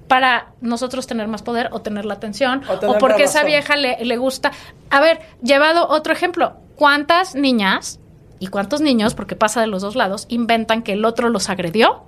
para 0.10 0.50
nosotros 0.60 1.08
tener 1.08 1.28
más 1.28 1.42
poder 1.42 1.70
o 1.72 1.82
tener 1.82 2.04
la 2.04 2.16
atención 2.16 2.64
O 2.68 2.86
o, 2.86 2.98
porque 2.98 3.24
esa 3.24 3.44
vieja 3.44 3.78
le, 3.78 4.04
le 4.04 4.18
gusta. 4.18 4.52
A 4.90 5.00
ver, 5.00 5.20
llevado 5.42 5.88
otro 5.88 6.12
ejemplo, 6.12 6.56
¿cuántas 6.76 7.36
niñas 7.36 7.99
y 8.40 8.48
cuántos 8.48 8.82
niños, 8.82 9.14
porque 9.14 9.36
pasa 9.36 9.62
de 9.62 9.68
los 9.68 9.82
dos 9.82 9.96
lados, 9.96 10.26
inventan 10.30 10.82
que 10.82 10.94
el 10.94 11.06
otro 11.06 11.30
los 11.30 11.50
agredió 11.50 12.04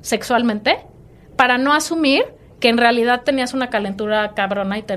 sexualmente 0.00 0.78
para 1.36 1.58
no 1.58 1.72
asumir 1.72 2.24
que 2.60 2.70
en 2.70 2.78
realidad 2.78 3.22
tenías 3.24 3.52
una 3.52 3.68
calentura 3.68 4.32
cabrona 4.32 4.78
y 4.78 4.82
te, 4.82 4.96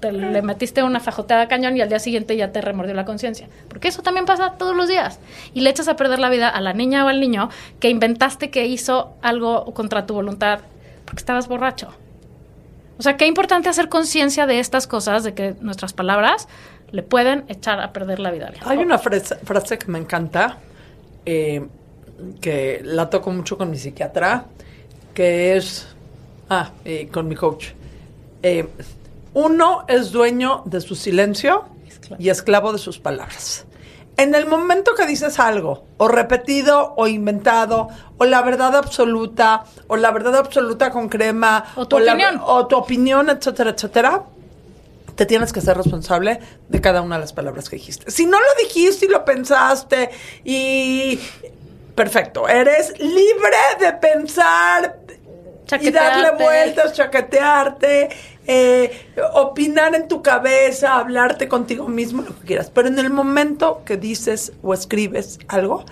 te 0.00 0.12
le 0.12 0.42
metiste 0.42 0.82
una 0.82 1.00
fajoteada 1.00 1.48
cañón 1.48 1.74
y 1.76 1.80
al 1.80 1.88
día 1.88 2.00
siguiente 2.00 2.36
ya 2.36 2.52
te 2.52 2.60
remordió 2.60 2.92
la 2.92 3.06
conciencia. 3.06 3.48
Porque 3.68 3.88
eso 3.88 4.02
también 4.02 4.26
pasa 4.26 4.56
todos 4.58 4.76
los 4.76 4.88
días. 4.88 5.18
Y 5.54 5.62
le 5.62 5.70
echas 5.70 5.88
a 5.88 5.96
perder 5.96 6.18
la 6.18 6.28
vida 6.28 6.50
a 6.50 6.60
la 6.60 6.74
niña 6.74 7.06
o 7.06 7.08
al 7.08 7.20
niño 7.20 7.48
que 7.80 7.88
inventaste 7.88 8.50
que 8.50 8.66
hizo 8.66 9.14
algo 9.22 9.72
contra 9.72 10.04
tu 10.04 10.12
voluntad 10.12 10.60
porque 11.06 11.20
estabas 11.20 11.48
borracho. 11.48 11.88
O 12.98 13.02
sea, 13.02 13.16
qué 13.16 13.26
importante 13.26 13.70
hacer 13.70 13.88
conciencia 13.88 14.46
de 14.46 14.58
estas 14.58 14.86
cosas, 14.86 15.24
de 15.24 15.32
que 15.32 15.54
nuestras 15.62 15.94
palabras 15.94 16.48
le 16.90 17.02
pueden 17.02 17.44
echar 17.48 17.80
a 17.80 17.92
perder 17.92 18.18
la 18.20 18.30
vida. 18.30 18.50
Hay 18.64 18.78
una 18.78 18.98
frase, 18.98 19.36
frase 19.36 19.78
que 19.78 19.86
me 19.88 19.98
encanta, 19.98 20.58
eh, 21.26 21.66
que 22.40 22.80
la 22.84 23.08
toco 23.10 23.30
mucho 23.30 23.56
con 23.58 23.70
mi 23.70 23.76
psiquiatra, 23.78 24.46
que 25.14 25.56
es, 25.56 25.86
ah, 26.48 26.70
eh, 26.84 27.08
con 27.12 27.28
mi 27.28 27.34
coach. 27.34 27.68
Eh, 28.42 28.66
uno 29.34 29.84
es 29.88 30.10
dueño 30.12 30.62
de 30.64 30.80
su 30.80 30.94
silencio 30.94 31.64
Esclavo. 31.86 32.22
y 32.22 32.28
esclavo 32.30 32.72
de 32.72 32.78
sus 32.78 32.98
palabras. 32.98 33.64
En 34.16 34.34
el 34.34 34.46
momento 34.46 34.94
que 34.96 35.06
dices 35.06 35.38
algo, 35.38 35.84
o 35.96 36.08
repetido, 36.08 36.94
o 36.96 37.06
inventado, 37.06 37.88
o 38.16 38.24
la 38.24 38.42
verdad 38.42 38.74
absoluta, 38.74 39.64
o 39.86 39.96
la 39.96 40.10
verdad 40.10 40.34
absoluta 40.36 40.90
con 40.90 41.08
crema, 41.08 41.64
O 41.76 41.86
tu 41.86 41.98
la- 42.00 42.14
opinión. 42.14 42.40
o 42.44 42.66
tu 42.66 42.76
opinión, 42.76 43.28
etcétera, 43.30 43.70
etcétera, 43.70 44.24
te 45.18 45.26
tienes 45.26 45.52
que 45.52 45.60
ser 45.60 45.76
responsable 45.76 46.38
de 46.68 46.80
cada 46.80 47.02
una 47.02 47.16
de 47.16 47.22
las 47.22 47.32
palabras 47.32 47.68
que 47.68 47.74
dijiste. 47.74 48.08
Si 48.08 48.24
no 48.24 48.38
lo 48.38 48.62
dijiste 48.62 49.06
y 49.06 49.08
lo 49.08 49.24
pensaste 49.24 50.10
y... 50.44 51.18
Perfecto, 51.96 52.48
eres 52.48 52.96
libre 53.00 53.56
de 53.80 53.92
pensar 53.94 55.00
y 55.80 55.90
darle 55.90 56.40
vueltas, 56.40 56.92
chaquetearte, 56.92 58.10
eh, 58.46 59.08
opinar 59.34 59.96
en 59.96 60.06
tu 60.06 60.22
cabeza, 60.22 60.96
hablarte 60.96 61.48
contigo 61.48 61.88
mismo, 61.88 62.22
lo 62.22 62.38
que 62.38 62.46
quieras. 62.46 62.70
Pero 62.72 62.86
en 62.86 63.00
el 63.00 63.10
momento 63.10 63.82
que 63.84 63.96
dices 63.96 64.52
o 64.62 64.72
escribes 64.72 65.40
algo, 65.48 65.84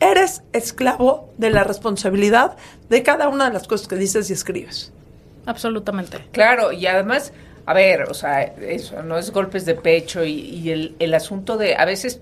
eres 0.00 0.42
esclavo 0.52 1.28
de 1.38 1.50
la 1.50 1.62
responsabilidad 1.62 2.56
de 2.88 3.04
cada 3.04 3.28
una 3.28 3.44
de 3.44 3.52
las 3.52 3.68
cosas 3.68 3.86
que 3.86 3.94
dices 3.94 4.28
y 4.28 4.32
escribes. 4.32 4.92
Absolutamente. 5.46 6.26
Claro, 6.32 6.72
y 6.72 6.88
además, 6.88 7.32
a 7.64 7.74
ver, 7.74 8.02
o 8.04 8.14
sea, 8.14 8.42
eso, 8.42 9.02
no 9.02 9.18
es 9.18 9.30
golpes 9.30 9.64
de 9.64 9.74
pecho 9.74 10.24
y, 10.24 10.32
y 10.32 10.70
el, 10.70 10.96
el 10.98 11.14
asunto 11.14 11.56
de, 11.56 11.76
a 11.76 11.84
veces, 11.84 12.20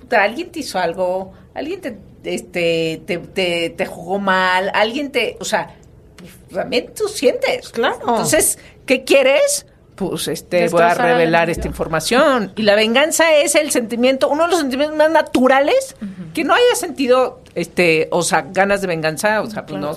puta, 0.00 0.22
alguien 0.22 0.50
te 0.50 0.60
hizo 0.60 0.78
algo, 0.78 1.32
alguien 1.54 1.80
te, 1.80 1.98
este, 2.24 3.02
te, 3.06 3.18
te, 3.18 3.70
te 3.70 3.86
jugó 3.86 4.18
mal, 4.18 4.70
alguien 4.74 5.12
te, 5.12 5.36
o 5.40 5.44
sea, 5.44 5.74
pues, 6.16 6.32
también 6.52 6.92
tú 6.94 7.08
sientes. 7.08 7.68
Claro. 7.70 7.98
Entonces, 8.00 8.58
¿qué 8.86 9.04
quieres? 9.04 9.66
Pues 9.96 10.28
este, 10.28 10.66
voy 10.68 10.80
a 10.80 10.94
revelar 10.94 11.50
esta 11.50 11.68
información. 11.68 12.52
Y 12.56 12.62
la 12.62 12.74
venganza 12.74 13.34
es 13.34 13.54
el 13.54 13.70
sentimiento, 13.70 14.30
uno 14.30 14.44
de 14.44 14.50
los 14.50 14.60
sentimientos 14.60 14.96
más 14.96 15.10
naturales 15.10 15.94
que 16.32 16.42
no 16.42 16.54
haya 16.54 16.74
sentido, 16.74 17.42
este, 17.54 18.08
o 18.10 18.22
sea, 18.22 18.46
ganas 18.50 18.80
de 18.80 18.86
venganza, 18.86 19.42
o 19.42 19.46
sea, 19.46 19.66
pues 19.66 19.78
Claro, 19.78 19.92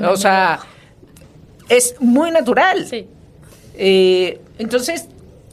no 0.00 0.12
O 0.12 0.16
sea, 0.16 0.60
es 1.68 1.96
muy 1.98 2.30
natural. 2.30 2.86
Sí. 2.86 3.08
Eh, 3.78 4.40
entonces, 4.58 5.06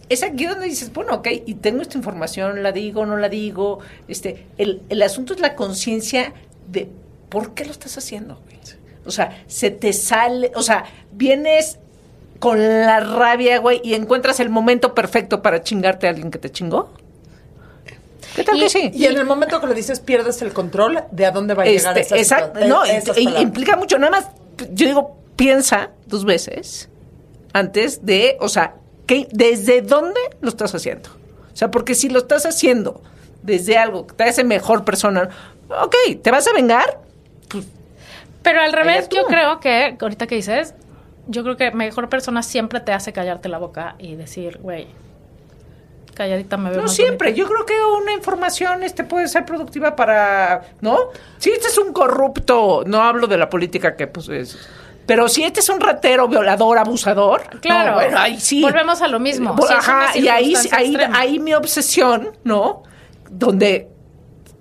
es 0.10 0.24
aquí 0.24 0.46
donde 0.46 0.66
dices, 0.66 0.92
bueno, 0.92 1.14
ok, 1.16 1.28
y 1.46 1.54
tengo 1.56 1.82
esta 1.82 1.98
información, 1.98 2.62
la 2.64 2.72
digo, 2.72 3.06
no 3.06 3.18
la 3.18 3.30
digo. 3.30 3.80
Este, 4.08 4.46
el, 4.58 4.82
el 4.90 5.02
asunto 5.04 5.34
es 5.34 5.40
la 5.40 5.56
conciencia 5.56 6.34
de 6.68 6.90
por 7.30 7.54
qué 7.54 7.66
lo 7.66 7.72
estás 7.72 7.98
haciendo. 7.98 8.40
O 9.06 9.12
sea, 9.12 9.44
se 9.48 9.70
te 9.70 9.94
sale, 9.94 10.52
o 10.56 10.64
sea, 10.64 10.86
vienes 11.12 11.78
con 12.40 12.60
la 12.60 13.00
rabia, 13.00 13.60
güey, 13.60 13.80
y 13.84 13.94
encuentras 13.94 14.40
el 14.40 14.50
momento 14.50 14.96
perfecto 14.96 15.44
para 15.44 15.62
chingarte 15.62 16.08
a 16.08 16.10
alguien 16.10 16.32
que 16.32 16.40
te 16.40 16.50
chingó. 16.52 16.90
¿Qué 18.36 18.44
tal 18.44 18.58
Y- 18.58 18.62
que 18.62 18.70
sí? 18.70 18.92
Y 18.94 19.06
en 19.06 19.18
el 19.18 19.26
momento 19.26 19.62
que 19.62 19.68
lo 19.68 19.74
dices, 19.76 20.00
pierdes 20.00 20.42
el 20.42 20.52
control 20.54 21.04
de 21.12 21.26
a 21.26 21.32
dónde 21.32 21.54
va 21.54 21.64
a 21.64 21.66
llegar 21.68 21.98
Este, 21.98 22.20
esa 22.20 22.40
exacto, 22.40 22.68
no, 22.68 22.82
implica 23.40 23.78
mucho. 23.78 23.98
Nada 24.00 24.12
más, 24.12 24.28
yo 24.74 24.88
digo, 24.88 25.16
piensa 25.36 25.92
dos 26.08 26.26
veces 26.26 26.90
antes 27.56 28.06
de, 28.06 28.36
o 28.42 28.50
sea, 28.50 28.76
¿qué- 29.08 29.28
¿desde 29.32 29.82
dónde 29.82 30.20
lo 30.42 30.50
estás 30.50 30.76
haciendo? 30.76 31.10
O 31.54 31.56
sea, 31.56 31.72
porque 31.72 31.96
si 31.96 32.10
lo 32.10 32.20
estás 32.20 32.46
haciendo 32.46 33.02
desde 33.44 33.78
algo 33.78 34.08
que 34.08 34.14
te 34.14 34.24
hace 34.26 34.44
mejor 34.44 34.84
persona, 34.84 35.30
ok, 35.70 35.96
¿te 36.22 36.32
vas 36.32 36.46
a 36.48 36.54
vengar? 36.54 37.00
Pero 38.44 38.62
al 38.62 38.74
revés, 38.74 39.08
yo 39.10 39.26
creo 39.26 39.60
que, 39.62 39.98
ahorita 40.00 40.28
que 40.28 40.36
dices, 40.36 40.74
yo 41.28 41.44
creo 41.44 41.56
que 41.56 41.72
mejor 41.72 42.10
persona 42.10 42.44
siempre 42.44 42.80
te 42.82 42.92
hace 42.92 43.14
callarte 43.14 43.48
la 43.50 43.58
boca 43.58 43.96
y 44.00 44.16
decir, 44.16 44.60
güey, 44.62 44.88
calladita 46.14 46.58
me 46.58 46.70
veo 46.72 46.82
No 46.82 46.88
siempre, 46.88 47.30
bonita". 47.32 47.38
yo 47.42 47.48
creo 47.54 47.66
que 47.66 47.74
una 48.04 48.14
información 48.14 48.84
este 48.84 49.04
puede 49.06 49.28
ser 49.28 49.46
productiva 49.46 49.96
para, 49.96 50.62
¿no? 50.82 50.98
Si 51.38 51.52
este 51.52 51.68
es 51.70 51.78
un 51.78 51.94
corrupto, 51.94 52.84
no 52.86 53.02
hablo 53.02 53.28
de 53.28 53.38
la 53.38 53.50
política 53.50 53.96
que 53.96 54.08
pues 54.08 54.30
es, 54.30 54.58
pero 55.06 55.28
si 55.30 55.44
este 55.44 55.60
es 55.60 55.70
un 55.70 55.80
ratero, 55.80 56.28
violador, 56.28 56.78
abusador, 56.78 57.44
Claro. 57.62 57.92
no, 57.92 57.96
bueno, 57.98 58.18
ahí 58.20 58.40
sí. 58.40 58.62
Volvemos 58.62 59.02
a 59.02 59.08
lo 59.08 59.20
mismo. 59.20 59.56
Ajá, 59.70 60.18
y 60.18 60.28
ahí, 60.28 60.54
ahí, 60.72 60.98
ahí 61.14 61.40
mi 61.40 61.54
obsesión, 61.54 62.32
¿no? 62.44 62.84
Donde 63.30 63.90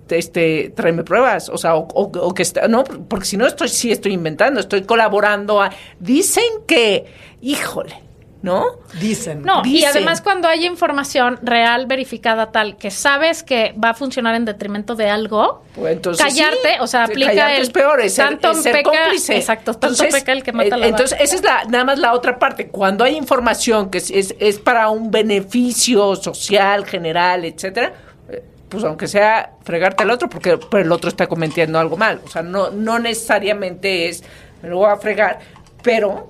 este 0.09 0.71
tráeme 0.75 1.03
pruebas, 1.03 1.49
o 1.49 1.57
sea, 1.57 1.75
o, 1.75 1.87
o- 1.93 2.11
o 2.19 2.33
que 2.33 2.43
está, 2.43 2.67
no, 2.67 2.83
porque 2.83 3.25
si 3.25 3.37
no 3.37 3.47
estoy 3.47 3.69
sí 3.69 3.91
estoy 3.91 4.13
inventando, 4.13 4.59
estoy 4.59 4.83
colaborando 4.83 5.61
a 5.61 5.71
dicen 5.99 6.43
que, 6.67 7.05
híjole, 7.41 8.03
¿no? 8.45 8.77
Dicen. 9.01 9.41
No, 9.41 9.63
y 9.65 9.83
además 9.83 10.21
cuando 10.21 10.47
hay 10.47 10.65
información 10.67 11.39
real, 11.41 11.87
verificada, 11.87 12.51
tal, 12.51 12.77
que 12.77 12.91
sabes 12.91 13.41
que 13.43 13.73
va 13.83 13.89
a 13.89 13.93
funcionar 13.95 14.35
en 14.35 14.45
detrimento 14.45 14.95
de 14.95 15.09
algo, 15.09 15.63
Pues 15.73 15.93
entonces 15.93 16.23
callarte, 16.23 16.57
sí, 16.75 16.79
o 16.79 16.85
sea, 16.87 17.05
aplica 17.05 17.31
callarte 17.31 17.55
el 17.57 17.63
es 17.63 17.69
peor, 17.71 17.99
es 18.01 18.13
ser, 18.13 18.25
tanto 18.29 18.51
es 18.51 18.61
ser 18.61 18.73
peca- 18.75 18.83
cómplice. 18.91 19.35
exacto, 19.35 19.73
tanto 19.73 20.03
peca 20.11 20.31
el 20.31 20.43
que 20.43 20.53
mata 20.53 20.75
eh, 20.75 20.79
la 20.79 20.87
Entonces, 20.87 21.11
vaca. 21.13 21.23
esa 21.23 21.35
es 21.35 21.43
la, 21.43 21.63
nada 21.65 21.83
más 21.83 21.97
la 21.99 22.13
otra 22.13 22.37
parte. 22.37 22.67
Cuando 22.67 23.03
hay 23.03 23.15
información 23.17 23.89
que 23.89 23.97
es, 23.97 24.11
es, 24.11 24.35
es 24.39 24.59
para 24.59 24.89
un 24.89 25.09
beneficio 25.11 26.15
social, 26.15 26.85
general, 26.85 27.45
etcétera, 27.45 27.93
eh, 28.29 28.43
pues 28.69 28.83
aunque 28.83 29.07
sea 29.07 29.53
fregarte 29.63 30.03
al 30.03 30.11
otro, 30.11 30.29
porque 30.29 30.59
pero 30.69 30.83
el 30.83 30.91
otro 30.91 31.09
está 31.09 31.25
cometiendo 31.25 31.79
algo 31.79 31.97
mal. 31.97 32.21
O 32.23 32.29
sea, 32.29 32.43
no, 32.43 32.69
no 32.69 32.99
necesariamente 32.99 34.07
es 34.07 34.23
me 34.61 34.69
lo 34.69 34.77
voy 34.77 34.89
a 34.91 34.97
fregar, 34.97 35.39
pero 35.83 36.29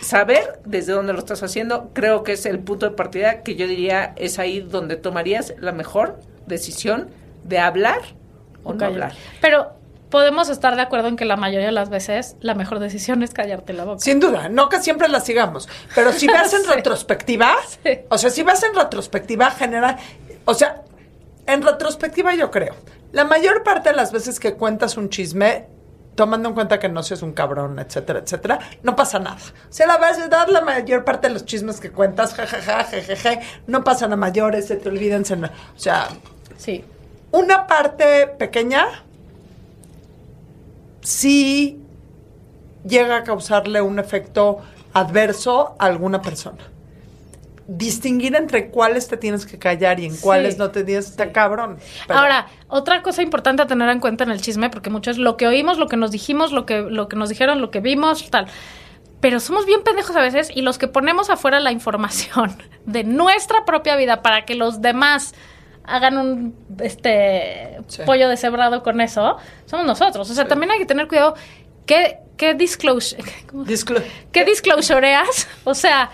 saber 0.00 0.60
desde 0.64 0.92
dónde 0.92 1.12
lo 1.12 1.18
estás 1.18 1.42
haciendo, 1.42 1.90
creo 1.92 2.22
que 2.22 2.32
es 2.32 2.46
el 2.46 2.58
punto 2.60 2.88
de 2.88 2.94
partida 2.96 3.42
que 3.42 3.54
yo 3.56 3.66
diría 3.66 4.12
es 4.16 4.38
ahí 4.38 4.60
donde 4.60 4.96
tomarías 4.96 5.54
la 5.58 5.72
mejor 5.72 6.20
decisión 6.46 7.08
de 7.44 7.58
hablar 7.58 8.00
o 8.64 8.72
no 8.72 8.78
callar. 8.78 8.92
hablar. 8.92 9.12
Pero 9.40 9.72
podemos 10.10 10.48
estar 10.48 10.74
de 10.76 10.82
acuerdo 10.82 11.08
en 11.08 11.16
que 11.16 11.24
la 11.24 11.36
mayoría 11.36 11.66
de 11.66 11.72
las 11.72 11.90
veces 11.90 12.36
la 12.40 12.54
mejor 12.54 12.78
decisión 12.78 13.22
es 13.22 13.34
callarte 13.34 13.72
la 13.72 13.84
boca. 13.84 13.98
Sin 14.00 14.20
duda, 14.20 14.48
no 14.48 14.68
que 14.68 14.80
siempre 14.80 15.08
la 15.08 15.20
sigamos, 15.20 15.68
pero 15.94 16.12
si 16.12 16.26
ves 16.26 16.52
en 16.54 16.62
Sí. 16.64 16.70
retrospectiva, 16.74 17.54
Sí. 17.84 18.00
o 18.08 18.16
sea, 18.18 18.30
si 18.30 18.42
vas 18.42 18.62
en 18.62 18.74
retrospectiva 18.74 19.50
general, 19.50 19.96
o 20.44 20.54
sea, 20.54 20.82
en 21.46 21.62
retrospectiva 21.62 22.34
yo 22.34 22.50
creo, 22.50 22.74
la 23.12 23.24
mayor 23.24 23.62
parte 23.62 23.90
de 23.90 23.96
las 23.96 24.12
veces 24.12 24.38
que 24.40 24.54
cuentas 24.54 24.96
un 24.96 25.08
chisme, 25.10 25.66
tomando 26.18 26.48
en 26.48 26.54
cuenta 26.56 26.80
que 26.80 26.88
no 26.88 27.00
seas 27.04 27.22
un 27.22 27.32
cabrón, 27.32 27.78
etcétera, 27.78 28.18
etcétera, 28.18 28.58
no 28.82 28.96
pasa 28.96 29.20
nada. 29.20 29.36
O 29.36 29.72
sea, 29.72 29.86
la 29.86 29.98
verdad, 29.98 30.48
la 30.48 30.62
mayor 30.62 31.04
parte 31.04 31.28
de 31.28 31.34
los 31.34 31.44
chismes 31.44 31.78
que 31.78 31.92
cuentas, 31.92 32.34
jajaja, 32.34 32.82
jejeje, 32.82 33.38
no 33.68 33.84
pasan 33.84 34.12
a 34.12 34.16
mayores, 34.16 34.66
se 34.66 34.74
te 34.74 34.88
olvidan, 34.88 35.24
se 35.24 35.36
no- 35.36 35.46
o 35.46 35.78
sea, 35.78 36.08
Sí. 36.56 36.84
una 37.30 37.68
parte 37.68 38.26
pequeña 38.26 38.84
sí 41.02 41.80
llega 42.84 43.18
a 43.18 43.22
causarle 43.22 43.80
un 43.80 44.00
efecto 44.00 44.58
adverso 44.94 45.76
a 45.78 45.86
alguna 45.86 46.20
persona. 46.20 46.58
Distinguir 47.70 48.34
entre 48.34 48.70
cuáles 48.70 49.08
te 49.08 49.18
tienes 49.18 49.44
que 49.44 49.58
callar 49.58 50.00
y 50.00 50.06
en 50.06 50.14
Sí. 50.14 50.20
cuáles 50.22 50.56
no 50.56 50.70
te 50.70 50.84
tienes, 50.84 51.10
está 51.10 51.32
cabrón. 51.32 51.76
Pero- 52.06 52.18
Ahora, 52.18 52.46
otra 52.68 53.02
cosa 53.02 53.20
importante 53.22 53.60
a 53.62 53.66
tener 53.66 53.90
en 53.90 54.00
cuenta 54.00 54.24
en 54.24 54.30
el 54.30 54.40
chisme, 54.40 54.70
porque 54.70 54.88
mucho 54.88 55.10
es 55.10 55.18
lo 55.18 55.36
que 55.36 55.46
oímos, 55.46 55.76
lo 55.76 55.86
que 55.86 55.98
nos 55.98 56.10
dijimos, 56.10 56.50
lo 56.50 56.64
que, 56.64 56.80
lo 56.80 57.08
que 57.08 57.16
nos 57.16 57.28
dijeron, 57.28 57.60
lo 57.60 57.70
que 57.70 57.80
vimos, 57.80 58.30
tal. 58.30 58.46
Pero 59.20 59.38
somos 59.38 59.66
bien 59.66 59.82
pendejos 59.82 60.16
a 60.16 60.22
veces 60.22 60.50
y 60.54 60.62
los 60.62 60.78
que 60.78 60.88
ponemos 60.88 61.28
afuera 61.28 61.60
la 61.60 61.70
información 61.70 62.56
de 62.86 63.04
nuestra 63.04 63.66
propia 63.66 63.96
vida 63.96 64.22
para 64.22 64.46
que 64.46 64.54
los 64.54 64.80
demás 64.80 65.34
hagan 65.84 66.16
un 66.16 66.54
este 66.80 67.78
Sí. 67.88 68.02
pollo 68.06 68.28
deshebrado 68.30 68.82
con 68.82 69.00
eso, 69.02 69.36
somos 69.66 69.84
nosotros. 69.84 70.30
O 70.30 70.34
sea, 70.34 70.46
también 70.48 70.70
hay 70.70 70.78
que 70.78 70.86
tener 70.86 71.06
cuidado. 71.06 71.34
¿Qué, 71.84 72.18
qué 72.38 72.54
disclosure? 72.54 73.22
¿Qué 74.32 74.44
disclosureas? 74.46 75.48
O 75.64 75.74
sea, 75.74 76.10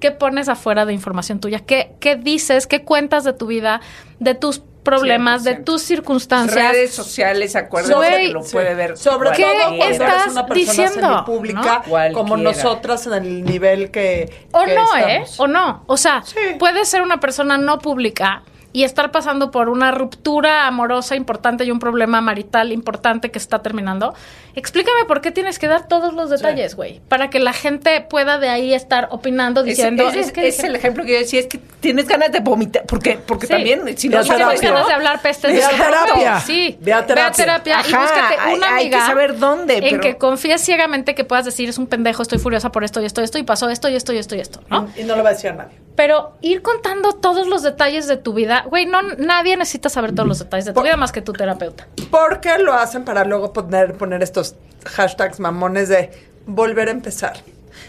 ¿qué 0.00 0.10
pones 0.10 0.48
afuera 0.48 0.84
de 0.86 0.92
información 0.92 1.40
tuya? 1.40 1.60
¿Qué, 1.60 1.92
qué 2.00 2.16
dices? 2.16 2.66
¿Qué 2.66 2.84
cuentas 2.84 3.24
de 3.24 3.32
tu 3.32 3.46
vida? 3.46 3.80
De 4.20 4.34
tus 4.34 4.62
problemas, 4.84 5.44
de 5.44 5.58
100%. 5.58 5.64
tus 5.64 5.82
circunstancias. 5.82 6.72
Redes 6.72 6.94
sociales, 6.94 7.54
acuérdate 7.56 7.92
Sobre- 7.94 8.16
que 8.26 8.28
lo 8.28 8.42
puede 8.42 8.74
ver. 8.74 8.96
Sobre 8.96 9.32
¿Qué 9.32 9.42
todo 9.42 9.52
cuando 9.76 9.84
eres 9.84 10.00
estás 10.00 10.28
una 10.32 10.46
persona 10.46 10.82
diciendo? 10.86 11.24
Cualquiera. 11.26 12.12
como 12.14 12.36
nosotras 12.38 13.06
en 13.06 13.12
el 13.14 13.44
nivel 13.44 13.90
que 13.90 14.46
O 14.52 14.64
que 14.64 14.74
no, 14.74 14.96
¿eh? 14.96 15.22
estamos. 15.24 15.40
O 15.40 15.46
no. 15.46 15.82
O 15.86 15.96
sea, 15.98 16.22
Sí. 16.24 16.36
puedes 16.58 16.88
ser 16.88 17.02
una 17.02 17.20
persona 17.20 17.58
no 17.58 17.78
pública 17.80 18.42
y 18.72 18.84
estar 18.84 19.10
pasando 19.10 19.50
por 19.50 19.68
una 19.70 19.90
ruptura 19.92 20.66
amorosa 20.66 21.16
importante 21.16 21.64
y 21.64 21.70
un 21.70 21.78
problema 21.78 22.20
marital 22.20 22.70
importante 22.72 23.30
que 23.30 23.38
está 23.38 23.60
terminando. 23.60 24.14
Explícame 24.54 25.04
por 25.06 25.20
qué 25.20 25.30
tienes 25.30 25.58
que 25.58 25.68
dar 25.68 25.88
todos 25.88 26.12
los 26.14 26.28
detalles, 26.30 26.74
güey. 26.74 27.00
Para 27.08 27.30
que 27.30 27.38
la 27.38 27.52
gente 27.52 28.00
pueda 28.02 28.38
de 28.38 28.48
ahí 28.48 28.74
estar 28.74 29.08
opinando, 29.10 29.62
diciendo... 29.62 30.08
es, 30.10 30.32
que 30.32 30.48
es 30.48 30.62
el 30.64 30.74
ejemplo 30.76 31.04
que 31.04 31.12
yo 31.12 31.18
decía, 31.18 31.40
es 31.40 31.46
que 31.46 31.58
tienes 31.80 32.06
ganas 32.08 32.30
de 32.32 32.40
vomitar, 32.40 32.84
porque, 32.86 33.18
porque 33.24 33.46
Sí. 33.46 33.52
también, 33.52 33.96
si 33.96 34.08
Ve 34.08 34.16
no 34.16 34.20
a 34.20 34.24
terapia. 34.24 34.70
ganas 34.70 34.86
de 34.86 34.92
hablar 34.92 35.22
pestes 35.22 35.52
Ve 35.52 35.64
a 35.64 35.70
terapia. 35.70 36.40
Sí. 36.40 36.76
Ve 36.80 36.92
a 36.92 37.06
terapia. 37.06 37.76
y 37.88 37.92
Ajá, 37.94 38.00
búscate 38.02 38.34
hay- 38.38 38.54
una 38.56 38.74
hay 38.76 38.90
que 38.90 38.96
amiga. 38.96 39.06
saber 39.06 39.38
dónde, 39.38 39.76
En 39.78 39.82
pero- 39.90 40.00
que 40.02 40.16
confíes 40.18 40.60
ciegamente 40.60 41.14
que 41.14 41.24
puedas 41.24 41.44
decir, 41.44 41.68
es 41.68 41.78
un 41.78 41.86
pendejo, 41.86 42.22
estoy 42.22 42.38
furiosa 42.38 42.70
por 42.72 42.84
esto 42.84 43.00
y 43.00 43.06
esto 43.06 43.20
y 43.20 43.24
esto, 43.24 43.38
y 43.38 43.44
pasó 43.44 43.68
esto 43.70 43.88
y 43.88 43.94
esto 43.94 44.12
y 44.12 44.18
esto 44.18 44.34
y 44.34 44.40
esto, 44.40 44.60
¿no? 44.68 44.88
Y, 44.96 45.02
y 45.02 45.04
no 45.04 45.14
le 45.16 45.22
va 45.22 45.30
a 45.30 45.32
decir 45.32 45.50
a 45.50 45.54
nadie. 45.54 45.78
Pero 45.98 46.36
ir 46.42 46.62
contando 46.62 47.12
todos 47.14 47.48
los 47.48 47.64
detalles 47.64 48.06
de 48.06 48.16
tu 48.16 48.32
vida, 48.32 48.64
güey, 48.70 48.86
no, 48.86 49.02
nadie 49.02 49.56
necesita 49.56 49.88
saber 49.88 50.14
todos 50.14 50.28
los 50.28 50.38
detalles 50.38 50.66
de 50.66 50.70
tu 50.70 50.76
Por- 50.76 50.84
vida 50.84 50.96
más 50.96 51.10
que 51.10 51.22
tu 51.22 51.32
terapeuta. 51.32 51.88
Porque 52.08 52.56
lo 52.58 52.72
hacen 52.72 53.04
para 53.04 53.24
luego 53.24 53.52
poner, 53.52 53.94
poner 53.94 54.22
estos 54.22 54.54
hashtags 54.86 55.40
mamones 55.40 55.88
de 55.88 56.10
volver 56.46 56.86
a 56.86 56.92
empezar. 56.92 57.38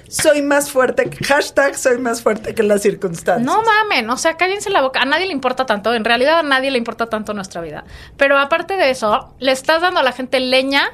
Soy 0.07 0.41
más 0.41 0.71
fuerte, 0.71 1.07
que- 1.07 1.23
hashtag 1.23 1.75
soy 1.77 1.99
más 1.99 2.23
fuerte 2.23 2.55
que 2.55 2.63
las 2.63 2.81
circunstancias. 2.81 3.45
No 3.45 3.61
mamen, 3.61 4.09
o 4.09 4.17
sea, 4.17 4.37
cállense 4.37 4.71
la 4.71 4.81
boca. 4.81 5.01
A 5.01 5.05
nadie 5.05 5.27
le 5.27 5.31
importa 5.33 5.67
tanto, 5.67 5.93
en 5.93 6.03
realidad 6.03 6.39
a 6.39 6.43
nadie 6.43 6.71
le 6.71 6.79
importa 6.79 7.05
tanto 7.05 7.35
nuestra 7.35 7.61
vida. 7.61 7.83
Pero 8.17 8.39
aparte 8.39 8.75
de 8.75 8.89
eso, 8.89 9.35
le 9.37 9.51
estás 9.51 9.83
dando 9.83 9.99
a 9.99 10.03
la 10.03 10.13
gente 10.13 10.39
leña 10.39 10.89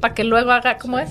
para 0.00 0.14
que 0.14 0.24
luego 0.24 0.50
haga, 0.50 0.78
¿cómo 0.78 0.98
es? 0.98 1.10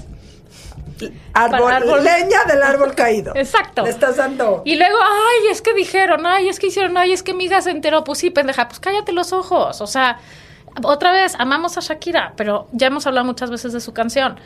Árbol, 1.33 2.03
leña 2.03 2.45
del 2.47 2.61
árbol 2.61 2.93
caído. 2.95 3.33
Exacto. 3.35 3.83
Le 3.83 3.89
estás 3.89 4.17
dando. 4.17 4.61
Y 4.65 4.75
luego, 4.75 4.97
ay, 5.01 5.51
es 5.51 5.61
que 5.61 5.73
dijeron, 5.73 6.25
ay, 6.25 6.49
es 6.49 6.59
que 6.59 6.67
hicieron, 6.67 6.97
ay, 6.97 7.13
es 7.13 7.23
que 7.23 7.33
mi 7.33 7.45
hija 7.45 7.61
se 7.61 7.71
enteró. 7.71 8.03
Pues 8.03 8.19
sí, 8.19 8.29
pendeja, 8.29 8.67
pues 8.67 8.79
cállate 8.79 9.11
los 9.11 9.33
ojos. 9.33 9.81
O 9.81 9.87
sea, 9.87 10.19
otra 10.83 11.11
vez, 11.11 11.35
amamos 11.37 11.77
a 11.77 11.81
Shakira, 11.81 12.33
pero 12.35 12.67
ya 12.71 12.87
hemos 12.87 13.05
hablado 13.05 13.25
muchas 13.25 13.49
veces 13.49 13.73
de 13.73 13.79
su 13.79 13.93
canción. 13.93 14.39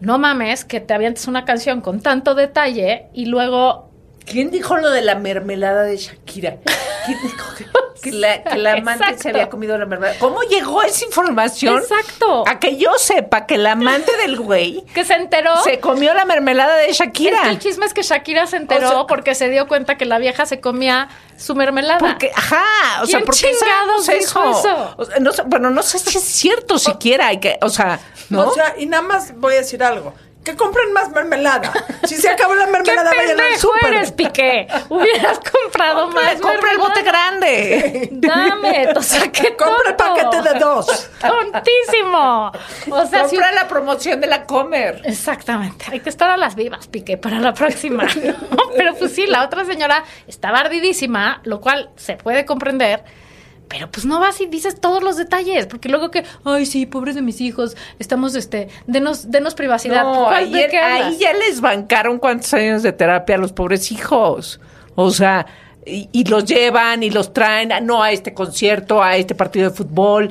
No 0.00 0.18
mames 0.18 0.64
que 0.64 0.80
te 0.80 0.94
avientes 0.94 1.26
una 1.26 1.44
canción 1.44 1.80
con 1.80 2.00
tanto 2.00 2.34
detalle 2.34 3.08
y 3.12 3.26
luego 3.26 3.87
¿Quién 4.30 4.50
dijo 4.50 4.76
lo 4.76 4.90
de 4.90 5.02
la 5.02 5.14
mermelada 5.14 5.82
de 5.82 5.96
Shakira? 5.96 6.56
¿Quién 7.06 7.18
dijo 7.22 7.54
que, 7.56 7.66
que 8.02 8.12
la, 8.12 8.42
que 8.44 8.56
la 8.58 8.72
amante 8.74 9.02
Exacto. 9.04 9.22
se 9.22 9.28
había 9.30 9.48
comido 9.48 9.76
la 9.78 9.86
mermelada? 9.86 10.18
¿Cómo 10.18 10.42
llegó 10.42 10.82
esa 10.82 11.04
información? 11.04 11.78
Exacto. 11.78 12.44
A 12.46 12.58
que 12.60 12.76
yo 12.76 12.90
sepa 12.98 13.46
que 13.46 13.56
la 13.58 13.72
amante 13.72 14.14
del 14.18 14.38
güey 14.38 14.84
que 14.94 15.04
se 15.04 15.14
enteró. 15.14 15.56
se 15.64 15.80
comió 15.80 16.12
la 16.14 16.24
mermelada 16.24 16.76
de 16.76 16.92
Shakira. 16.92 17.36
Es 17.36 17.42
que 17.42 17.48
el 17.50 17.58
chisme 17.58 17.86
es 17.86 17.94
que 17.94 18.02
Shakira 18.02 18.46
se 18.46 18.56
enteró 18.56 18.86
O 18.88 18.90
sea- 18.90 19.06
porque 19.06 19.34
se 19.34 19.48
dio 19.48 19.66
cuenta 19.66 19.96
que 19.96 20.04
la 20.04 20.18
vieja 20.18 20.44
se 20.46 20.60
comía 20.60 21.08
su 21.36 21.54
mermelada. 21.54 21.98
Porque, 21.98 22.30
ajá, 22.34 22.64
o 23.02 23.06
sea, 23.06 23.18
¿Quién 23.20 23.24
porque 23.24 23.38
chingados 23.40 24.04
sabemos 24.06 24.26
dijo 24.26 24.50
eso? 24.60 24.94
O 24.98 25.04
sea, 25.04 25.18
no 25.20 25.32
sé, 25.32 25.42
bueno, 25.46 25.70
no 25.70 25.82
sé 25.82 25.98
si 25.98 26.18
es 26.18 26.24
cierto 26.24 26.78
siquiera, 26.78 27.28
hay 27.28 27.38
que, 27.40 27.58
o 27.62 27.68
sea, 27.70 28.00
¿no? 28.28 28.48
O 28.48 28.54
sea, 28.54 28.74
y 28.76 28.86
nada 28.86 29.02
más 29.02 29.34
voy 29.38 29.54
a 29.54 29.58
decir 29.58 29.82
algo. 29.82 30.12
Que 30.48 30.56
compren 30.56 30.94
más 30.94 31.10
mermelada. 31.10 31.70
Si 32.04 32.16
se 32.16 32.30
acabó 32.30 32.54
la 32.54 32.64
¡Qué 32.64 32.72
mermelada, 32.72 33.10
vayan 33.14 33.38
al 33.38 33.58
súper. 33.58 33.92
eres, 33.92 34.12
Piqué! 34.12 34.66
Hubieras 34.88 35.38
comprado 35.40 36.08
más 36.08 36.40
compra 36.40 36.72
el 36.72 36.78
bote 36.78 37.02
mermelada. 37.02 37.30
grande. 37.30 38.08
Dame, 38.12 38.88
o 38.96 39.02
sea, 39.02 39.20
qué 39.32 39.50
tonto. 39.50 39.94
paquete 39.94 40.40
de 40.40 40.58
dos. 40.58 41.10
Tontísimo. 41.20 42.50
O 42.90 43.06
sea, 43.06 43.28
si 43.28 43.36
Compra 43.36 43.52
la 43.52 43.68
promoción 43.68 44.22
de 44.22 44.26
la 44.26 44.46
Comer. 44.46 45.02
Exactamente. 45.04 45.84
Hay 45.92 46.00
que 46.00 46.08
estar 46.08 46.30
a 46.30 46.38
las 46.38 46.54
vivas, 46.54 46.88
Piqué, 46.88 47.18
para 47.18 47.38
la 47.40 47.52
próxima. 47.52 48.04
¿no? 48.04 48.70
Pero 48.76 48.94
pues 48.94 49.14
sí, 49.14 49.26
la 49.26 49.44
otra 49.44 49.66
señora 49.66 50.02
estaba 50.26 50.60
ardidísima, 50.60 51.42
lo 51.44 51.60
cual 51.60 51.90
se 51.96 52.16
puede 52.16 52.46
comprender. 52.46 53.04
Pero 53.68 53.90
pues 53.90 54.06
no 54.06 54.18
vas 54.18 54.40
y 54.40 54.46
dices 54.46 54.80
todos 54.80 55.02
los 55.02 55.16
detalles, 55.16 55.66
porque 55.66 55.88
luego 55.88 56.10
que, 56.10 56.24
ay, 56.44 56.64
sí, 56.64 56.86
pobres 56.86 57.14
de 57.14 57.22
mis 57.22 57.40
hijos, 57.40 57.76
estamos, 57.98 58.34
este, 58.34 58.68
denos, 58.86 59.30
denos 59.30 59.54
privacidad. 59.54 60.04
No, 60.04 60.24
¿Cuál- 60.24 60.50
de 60.50 60.76
ahí, 60.78 61.18
ya 61.18 61.32
les 61.34 61.60
bancaron 61.60 62.18
cuántos 62.18 62.52
años 62.54 62.82
de 62.82 62.92
terapia 62.92 63.34
a 63.34 63.38
los 63.38 63.52
pobres 63.52 63.92
hijos. 63.92 64.58
O 64.94 65.10
sea, 65.10 65.46
y, 65.84 66.08
y 66.12 66.24
los 66.24 66.44
llevan 66.46 67.02
y 67.02 67.10
los 67.10 67.32
traen, 67.32 67.70
no 67.82 68.02
a 68.02 68.10
este 68.10 68.32
concierto, 68.34 69.02
a 69.02 69.16
este 69.16 69.34
partido 69.34 69.70
de 69.70 69.76
fútbol. 69.76 70.30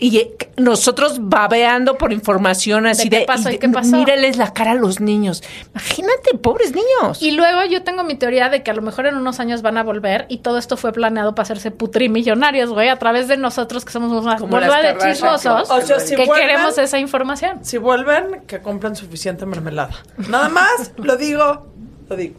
Y 0.00 0.28
nosotros 0.56 1.16
babeando 1.20 1.98
por 1.98 2.12
información 2.12 2.86
así 2.86 3.08
qué 3.08 3.20
de, 3.20 3.24
pasó 3.26 3.48
y 3.48 3.54
de- 3.54 3.58
qué 3.58 3.68
pasó? 3.68 3.96
míreles 3.96 4.36
la 4.36 4.52
cara 4.52 4.70
a 4.70 4.74
los 4.74 5.00
niños. 5.00 5.42
Imagínate, 5.72 6.38
pobres 6.40 6.72
niños. 6.72 7.20
Y 7.20 7.32
luego 7.32 7.64
yo 7.64 7.82
tengo 7.82 8.04
mi 8.04 8.14
teoría 8.14 8.48
de 8.48 8.62
que 8.62 8.70
a 8.70 8.74
lo 8.74 8.82
mejor 8.82 9.06
en 9.06 9.16
unos 9.16 9.40
años 9.40 9.60
van 9.60 9.76
a 9.76 9.82
volver 9.82 10.26
y 10.28 10.38
todo 10.38 10.58
esto 10.58 10.76
fue 10.76 10.92
planeado 10.92 11.34
para 11.34 11.42
hacerse 11.42 11.72
putrimillonarios, 11.72 12.70
güey, 12.70 12.88
a 12.90 12.96
través 13.00 13.26
de 13.26 13.36
nosotros 13.38 13.84
que 13.84 13.90
somos 13.90 14.24
las 14.24 14.40
bola 14.40 14.80
de 14.82 14.96
chismosos 14.98 15.68
O 15.68 15.80
sea, 15.80 15.98
si 15.98 16.14
que 16.14 16.26
vuelven- 16.26 16.40
queremos 16.46 16.78
esa 16.78 17.00
información. 17.00 17.64
Si 17.64 17.76
vuelven, 17.78 18.42
que 18.46 18.60
compren 18.60 18.94
suficiente 18.94 19.46
mermelada. 19.46 19.96
Nada 20.28 20.48
más, 20.48 20.92
lo 20.96 21.16
digo, 21.16 21.66
lo 22.08 22.14
digo. 22.16 22.36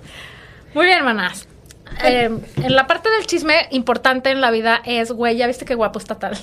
Muy 0.74 0.86
bien, 0.86 1.00
hermanas. 1.00 1.46
Eh, 2.04 2.30
en 2.64 2.76
la 2.76 2.88
parte 2.88 3.10
del 3.10 3.26
chisme 3.26 3.68
importante 3.72 4.30
en 4.32 4.42
la 4.42 4.52
vida 4.52 4.82
es, 4.86 5.12
güey, 5.12 5.36
ya 5.38 5.48
viste 5.48 5.66
qué 5.66 5.76
guapo 5.76 6.00
está 6.00 6.16
tal. 6.16 6.38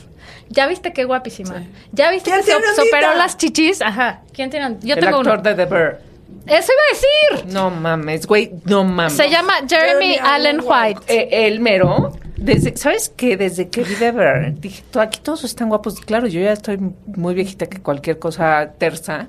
Ya 0.49 0.67
viste 0.67 0.93
qué 0.93 1.05
guapísima. 1.05 1.63
Ya 1.93 2.11
viste 2.11 2.31
¿Quién 2.31 2.45
que 2.45 2.51
se, 2.53 2.81
ondita? 2.81 3.15
las 3.15 3.37
chichis. 3.37 3.81
Ajá. 3.83 4.23
¿Quién 4.33 4.51
tiene? 4.51 4.77
Yo 4.83 4.95
el 4.95 5.01
tengo 5.01 5.19
actor 5.19 5.35
uno. 5.35 5.43
de 5.43 5.55
The 5.55 5.65
Bear. 5.65 6.01
Eso 6.47 6.73
iba 6.73 6.83
a 6.83 7.39
decir. 7.41 7.53
No 7.55 7.71
mames, 7.71 8.27
güey, 8.27 8.53
no 8.65 8.85
mames. 8.85 9.15
Se 9.15 9.29
llama 9.29 9.55
Jeremy, 9.69 10.15
Jeremy 10.15 10.19
Allen 10.23 10.61
Allen 10.61 10.61
White. 10.65 11.01
Eh, 11.09 11.47
el 11.49 11.59
mero, 11.61 12.13
desde, 12.37 12.77
¿sabes 12.77 13.13
qué? 13.17 13.37
Desde 13.37 13.69
que 13.69 13.83
vi 13.83 13.95
The 13.97 14.13
Bear, 14.13 14.55
dije, 14.55 14.85
"Tú, 14.91 15.01
aquí 15.01 15.19
todos 15.21 15.43
están 15.45 15.69
guapos. 15.69 16.01
Claro, 16.01 16.27
yo 16.29 16.41
ya 16.41 16.53
estoy 16.53 16.79
muy 17.07 17.35
viejita 17.35 17.67
que 17.67 17.81
cualquier 17.81 18.19
cosa 18.21 18.73
tersa. 18.79 19.29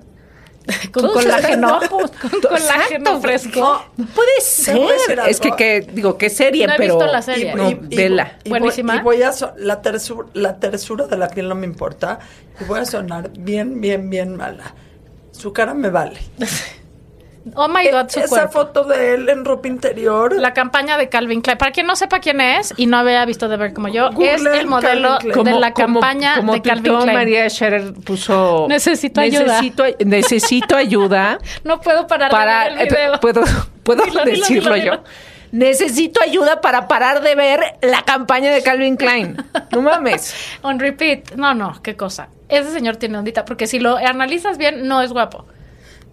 Con 0.91 1.09
colágeno. 1.11 1.67
guapos. 1.79 2.11
Con 2.21 2.41
colágeno 2.41 3.21
fresco. 3.21 3.81
No, 3.97 4.05
puede 4.07 4.41
ser. 4.41 4.77
Es 5.27 5.39
que, 5.39 5.51
que, 5.51 5.81
digo, 5.81 6.17
qué 6.17 6.29
serie, 6.29 6.67
No 6.67 6.73
he 6.73 6.77
pero... 6.77 6.95
visto 6.97 7.11
la 7.11 7.21
serie. 7.21 7.53
No, 7.55 7.77
vela. 7.89 8.37
y 8.43 8.49
voy- 8.49 8.59
Buenísima. 8.59 8.95
Y 8.97 8.99
voy 9.01 9.21
a 9.23 9.31
so- 9.31 9.53
la 9.57 9.81
tersura, 9.81 10.27
la 10.33 10.59
tersura 10.59 11.07
de 11.07 11.17
la 11.17 11.29
piel 11.29 11.47
no 11.49 11.55
me 11.55 11.65
importa. 11.65 12.19
Y 12.59 12.63
voy 12.65 12.79
a 12.79 12.85
sonar 12.85 13.29
bien, 13.37 13.79
bien, 13.81 14.09
bien 14.09 14.35
mala. 14.35 14.73
Su 15.31 15.53
cara 15.53 15.73
me 15.73 15.89
vale. 15.89 16.19
Oh 17.55 17.67
my 17.67 17.89
god, 17.91 18.09
su 18.09 18.19
Esa 18.19 18.27
cuerpo. 18.29 18.51
foto 18.51 18.83
de 18.83 19.13
él 19.15 19.29
en 19.29 19.45
ropa 19.45 19.67
interior. 19.67 20.35
La 20.39 20.53
campaña 20.53 20.97
de 20.97 21.09
Calvin 21.09 21.41
Klein. 21.41 21.57
Para 21.57 21.71
quien 21.71 21.87
no 21.87 21.95
sepa 21.95 22.19
quién 22.19 22.41
es 22.41 22.73
y 22.77 22.85
no 22.85 22.97
había 22.97 23.23
visto 23.25 23.47
de 23.47 23.57
ver 23.57 23.73
como 23.73 23.87
yo, 23.87 24.11
Googleen 24.11 24.47
es 24.47 24.59
el 24.59 24.67
modelo 24.67 25.17
de 25.19 25.59
la 25.59 25.73
campaña 25.73 26.35
como 26.37 26.53
de 26.53 26.61
Calvin 26.61 26.97
Klein. 26.99 27.13
María 27.13 27.49
Scherer 27.49 27.93
puso... 27.93 28.65
Necesito 28.69 29.21
ayuda. 29.21 29.61
Necesito, 29.61 29.83
necesito 30.05 30.75
ayuda 30.75 31.39
No 31.63 31.79
puedo 31.81 32.07
parar 32.07 32.31
para... 32.31 32.63
de 32.65 32.69
ver 32.75 32.79
el 32.81 32.87
video. 32.89 33.13
eh, 33.15 33.17
¿Puedo, 33.21 33.43
puedo 33.83 34.03
Dilo, 34.03 34.23
dilo, 34.25 34.35
decirlo 34.37 34.73
dilo, 34.75 34.85
yo? 34.85 34.91
dilo. 34.97 35.03
Necesito 35.51 36.21
ayuda 36.21 36.59
para 36.59 36.87
parar 36.89 37.21
de 37.21 37.33
ver 37.35 37.61
la 37.81 38.01
campaña 38.03 38.51
de 38.51 38.61
Calvin 38.61 38.97
Klein. 38.97 39.37
No 39.71 39.81
mames. 39.81 40.35
On 40.61 40.77
repeat. 40.77 41.31
No, 41.35 41.53
no, 41.53 41.81
qué 41.81 41.95
cosa. 41.95 42.27
Ese 42.49 42.71
señor 42.71 42.97
tiene 42.97 43.17
ondita, 43.17 43.45
porque 43.45 43.65
si 43.65 43.79
lo 43.79 43.95
analizas 43.97 44.57
bien, 44.57 44.87
no 44.87 45.01
es 45.01 45.13
guapo. 45.13 45.45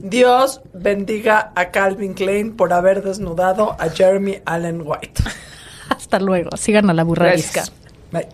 Dios 0.04 0.60
bendiga 0.74 1.50
a 1.54 1.70
Calvin 1.70 2.12
Klein 2.12 2.54
por 2.56 2.74
haber 2.74 3.02
desnudado 3.02 3.74
a 3.78 3.88
Jeremy 3.88 4.42
Allen 4.44 4.82
White. 4.84 5.22
Hasta 5.88 6.20
luego. 6.20 6.54
Sigan 6.58 6.90
a 6.90 6.92
la. 6.92 7.04
Bye. 7.04 8.28